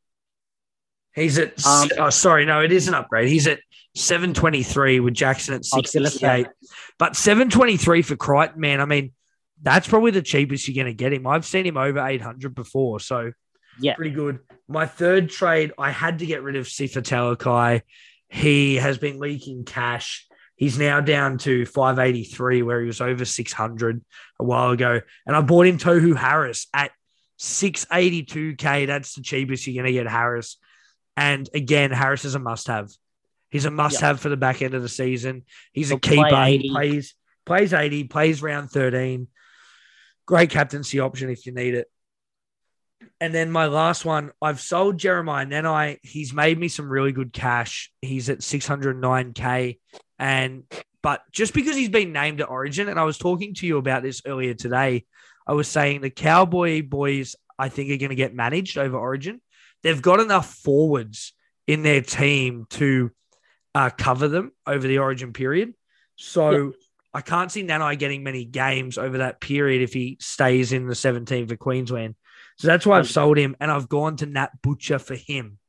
He's 1.13 1.37
at 1.37 1.65
Um, 1.65 1.89
oh, 1.97 2.09
sorry, 2.09 2.45
no, 2.45 2.61
it 2.61 2.71
is 2.71 2.87
an 2.87 2.93
upgrade. 2.93 3.29
He's 3.29 3.47
at 3.47 3.59
723 3.95 4.99
with 4.99 5.13
Jackson 5.13 5.53
at 5.53 5.63
I 5.73 5.77
was 5.77 5.91
gonna 5.91 6.09
say. 6.09 6.43
668. 6.43 6.47
But 6.99 7.15
723 7.15 8.01
for 8.01 8.15
Crichton, 8.15 8.59
man. 8.59 8.81
I 8.81 8.85
mean, 8.85 9.13
that's 9.61 9.87
probably 9.87 10.11
the 10.11 10.21
cheapest 10.21 10.67
you're 10.67 10.75
going 10.83 10.93
to 10.93 10.97
get 10.97 11.13
him. 11.13 11.25
I've 11.25 11.45
seen 11.45 11.65
him 11.65 11.77
over 11.77 12.05
800 12.05 12.53
before. 12.53 12.99
So 12.99 13.31
Yeah. 13.79 13.95
pretty 13.95 14.11
good. 14.11 14.39
My 14.67 14.85
third 14.85 15.29
trade, 15.29 15.71
I 15.77 15.91
had 15.91 16.19
to 16.19 16.25
get 16.25 16.43
rid 16.43 16.57
of 16.57 16.65
Sifa 16.65 17.01
Talakai. 17.01 17.81
He 18.29 18.75
has 18.75 18.97
been 18.97 19.19
leaking 19.19 19.65
cash. 19.65 20.27
He's 20.55 20.79
now 20.79 21.01
down 21.01 21.37
to 21.39 21.65
583, 21.65 22.61
where 22.61 22.79
he 22.79 22.87
was 22.87 23.01
over 23.01 23.25
600 23.25 24.01
a 24.39 24.43
while 24.43 24.71
ago. 24.71 25.01
And 25.25 25.35
I 25.35 25.41
bought 25.41 25.67
him 25.67 25.77
Tohu 25.77 26.15
Harris 26.15 26.67
at 26.73 26.91
682K. 27.39 28.87
That's 28.87 29.15
the 29.15 29.21
cheapest 29.21 29.67
you're 29.67 29.81
going 29.83 29.93
to 29.93 29.99
get 29.99 30.09
Harris. 30.09 30.57
And 31.17 31.49
again, 31.53 31.91
Harris 31.91 32.25
is 32.25 32.35
a 32.35 32.39
must 32.39 32.67
have. 32.67 32.89
He's 33.49 33.65
a 33.65 33.71
must 33.71 34.01
have 34.01 34.19
for 34.19 34.29
the 34.29 34.37
back 34.37 34.61
end 34.61 34.73
of 34.73 34.81
the 34.81 34.89
season. 34.89 35.43
He's 35.71 35.91
a 35.91 35.93
He'll 35.93 35.99
play 35.99 36.29
keeper. 36.29 36.45
He 36.63 36.69
plays, 36.71 37.15
plays 37.45 37.73
80, 37.73 38.05
plays 38.05 38.41
round 38.41 38.69
13. 38.69 39.27
Great 40.25 40.49
captaincy 40.49 40.99
option 40.99 41.29
if 41.29 41.45
you 41.45 41.53
need 41.53 41.75
it. 41.75 41.87
And 43.21 43.33
then 43.33 43.49
my 43.49 43.67
last 43.67 44.03
one, 44.03 44.31
I've 44.41 44.59
sold 44.59 44.97
Jeremiah 44.97 45.45
Nanai. 45.45 45.99
He's 46.03 46.33
made 46.33 46.59
me 46.59 46.67
some 46.67 46.89
really 46.89 47.13
good 47.13 47.31
cash. 47.31 47.91
He's 48.01 48.29
at 48.29 48.39
609K. 48.39 49.79
And 50.19 50.63
but 51.01 51.21
just 51.31 51.53
because 51.53 51.75
he's 51.75 51.89
been 51.89 52.11
named 52.11 52.41
at 52.41 52.49
Origin, 52.49 52.89
and 52.89 52.99
I 52.99 53.03
was 53.03 53.17
talking 53.17 53.53
to 53.55 53.67
you 53.67 53.77
about 53.77 54.03
this 54.03 54.21
earlier 54.25 54.53
today, 54.53 55.05
I 55.47 55.53
was 55.53 55.67
saying 55.67 56.01
the 56.01 56.09
Cowboy 56.09 56.81
boys, 56.83 57.35
I 57.57 57.69
think, 57.69 57.91
are 57.91 57.97
going 57.97 58.09
to 58.09 58.15
get 58.15 58.33
managed 58.33 58.77
over 58.77 58.97
Origin. 58.97 59.39
They've 59.83 60.01
got 60.01 60.19
enough 60.19 60.51
forwards 60.53 61.33
in 61.67 61.83
their 61.83 62.01
team 62.01 62.65
to 62.71 63.11
uh, 63.73 63.91
cover 63.91 64.27
them 64.27 64.51
over 64.65 64.87
the 64.87 64.97
Origin 64.97 65.31
period. 65.31 65.73
So 66.15 66.73
I 67.13 67.21
can't 67.21 67.51
see 67.51 67.63
Nanai 67.63 67.97
getting 67.97 68.23
many 68.23 68.43
games 68.43 68.97
over 68.97 69.19
that 69.19 69.39
period 69.39 69.81
if 69.81 69.93
he 69.93 70.17
stays 70.19 70.73
in 70.73 70.87
the 70.87 70.95
17 70.95 71.47
for 71.47 71.55
Queensland. 71.55 72.15
So 72.57 72.67
that's 72.67 72.85
why 72.85 72.99
I've 72.99 73.09
sold 73.09 73.37
him, 73.37 73.55
and 73.59 73.69
I've 73.69 73.89
gone 73.89 74.15
to 74.17 74.25
Nat 74.25 74.49
Butcher 74.61 74.99
for 74.99 75.15
him. 75.15 75.59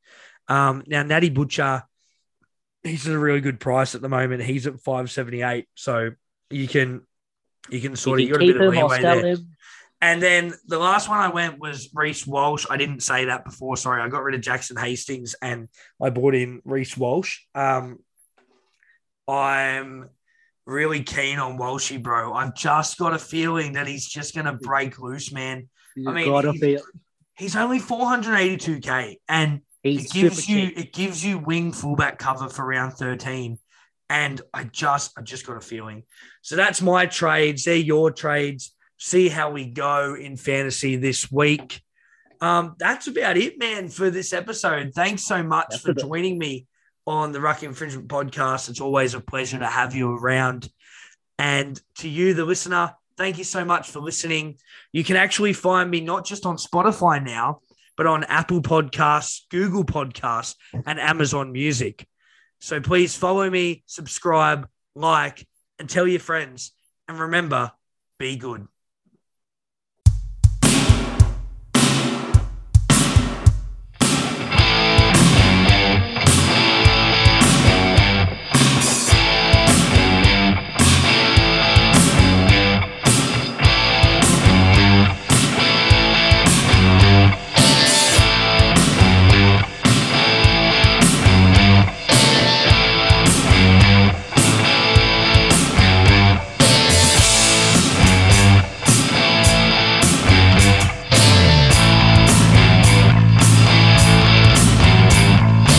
Um, 0.48 0.84
now, 0.86 1.02
Natty 1.02 1.30
Butcher, 1.30 1.82
he's 2.84 3.08
at 3.08 3.14
a 3.14 3.18
really 3.18 3.40
good 3.40 3.58
price 3.58 3.94
at 3.94 4.02
the 4.02 4.08
moment. 4.08 4.42
He's 4.42 4.66
at 4.66 4.80
578. 4.80 5.66
So 5.74 6.10
you 6.50 6.68
can 6.68 7.02
you 7.70 7.80
can 7.80 7.96
sort 7.96 8.20
You 8.20 8.34
of 8.34 8.42
you 8.42 8.52
got 8.54 8.62
a 8.62 8.68
bit 8.68 8.68
of 8.68 8.72
leeway 8.74 9.02
there. 9.02 9.26
him. 9.26 9.56
And 10.00 10.22
then 10.22 10.52
the 10.66 10.78
last 10.78 11.08
one 11.08 11.18
I 11.18 11.28
went 11.30 11.58
was 11.58 11.88
Reece 11.94 12.26
Walsh. 12.26 12.66
I 12.68 12.76
didn't 12.76 13.00
say 13.00 13.24
that 13.24 13.44
before. 13.44 13.76
Sorry. 13.76 14.02
I 14.02 14.08
got 14.08 14.22
rid 14.22 14.34
of 14.34 14.42
Jackson 14.42 14.76
Hastings 14.76 15.34
and 15.40 15.68
I 16.00 16.10
bought 16.10 16.34
in 16.34 16.60
Reece 16.64 16.96
Walsh. 16.96 17.40
Um, 17.54 17.98
I'm 19.26 20.10
really 20.66 21.02
keen 21.02 21.38
on 21.38 21.58
Walshy, 21.58 22.00
bro. 22.00 22.34
I've 22.34 22.54
just 22.54 22.98
got 22.98 23.14
a 23.14 23.18
feeling 23.18 23.72
that 23.72 23.86
he's 23.86 24.06
just 24.06 24.34
going 24.34 24.46
to 24.46 24.52
break 24.52 24.98
loose, 24.98 25.32
man. 25.32 25.68
You 25.96 26.08
I 26.10 26.12
mean, 26.12 26.32
he's- 26.32 26.60
be. 26.60 26.78
He's 27.38 27.56
only 27.56 27.80
482K 27.80 29.16
and 29.28 29.60
He's 29.82 30.06
it 30.06 30.12
gives 30.12 30.48
you 30.48 30.66
cheap. 30.68 30.78
it 30.78 30.92
gives 30.92 31.24
you 31.24 31.38
wing 31.38 31.72
fullback 31.72 32.18
cover 32.18 32.48
for 32.48 32.64
round 32.66 32.94
13 32.94 33.58
and 34.08 34.40
i 34.54 34.64
just 34.64 35.12
i 35.18 35.20
just 35.22 35.46
got 35.46 35.56
a 35.56 35.60
feeling 35.60 36.02
so 36.42 36.56
that's 36.56 36.80
my 36.82 37.06
trades 37.06 37.64
they're 37.64 37.76
your 37.76 38.10
trades 38.10 38.74
see 38.96 39.28
how 39.28 39.50
we 39.50 39.66
go 39.66 40.14
in 40.14 40.36
fantasy 40.36 40.96
this 40.96 41.30
week 41.30 41.82
Um, 42.40 42.74
that's 42.78 43.06
about 43.06 43.36
it, 43.38 43.58
man, 43.58 43.88
for 43.88 44.10
this 44.10 44.32
episode. 44.34 44.92
Thanks 44.94 45.24
so 45.24 45.42
much 45.42 45.68
That's 45.70 45.82
for 45.82 45.94
joining 45.94 46.36
me 46.38 46.66
on 47.06 47.32
the 47.32 47.40
Ruck 47.40 47.62
Infringement 47.62 48.08
Podcast. 48.08 48.68
It's 48.68 48.80
always 48.80 49.14
a 49.14 49.20
pleasure 49.20 49.58
to 49.58 49.66
have 49.66 49.94
you 49.94 50.10
around. 50.14 50.68
And 51.38 51.80
to 52.00 52.08
you, 52.08 52.34
the 52.34 52.44
listener, 52.44 52.92
thank 53.16 53.38
you 53.38 53.44
so 53.44 53.64
much 53.64 53.90
for 53.90 54.00
listening. 54.00 54.58
You 54.92 55.04
can 55.04 55.16
actually 55.16 55.52
find 55.52 55.90
me 55.90 56.00
not 56.00 56.24
just 56.24 56.46
on 56.46 56.56
Spotify 56.56 57.24
now, 57.24 57.60
but 57.96 58.06
on 58.06 58.24
Apple 58.24 58.60
Podcasts, 58.60 59.42
Google 59.50 59.84
Podcasts, 59.84 60.54
and 60.84 61.00
Amazon 61.00 61.52
Music. 61.52 62.06
So 62.60 62.80
please 62.80 63.16
follow 63.16 63.48
me, 63.48 63.82
subscribe, 63.86 64.68
like, 64.94 65.46
and 65.78 65.88
tell 65.88 66.06
your 66.06 66.20
friends. 66.20 66.72
And 67.08 67.18
remember, 67.18 67.72
be 68.18 68.36
good. 68.36 68.66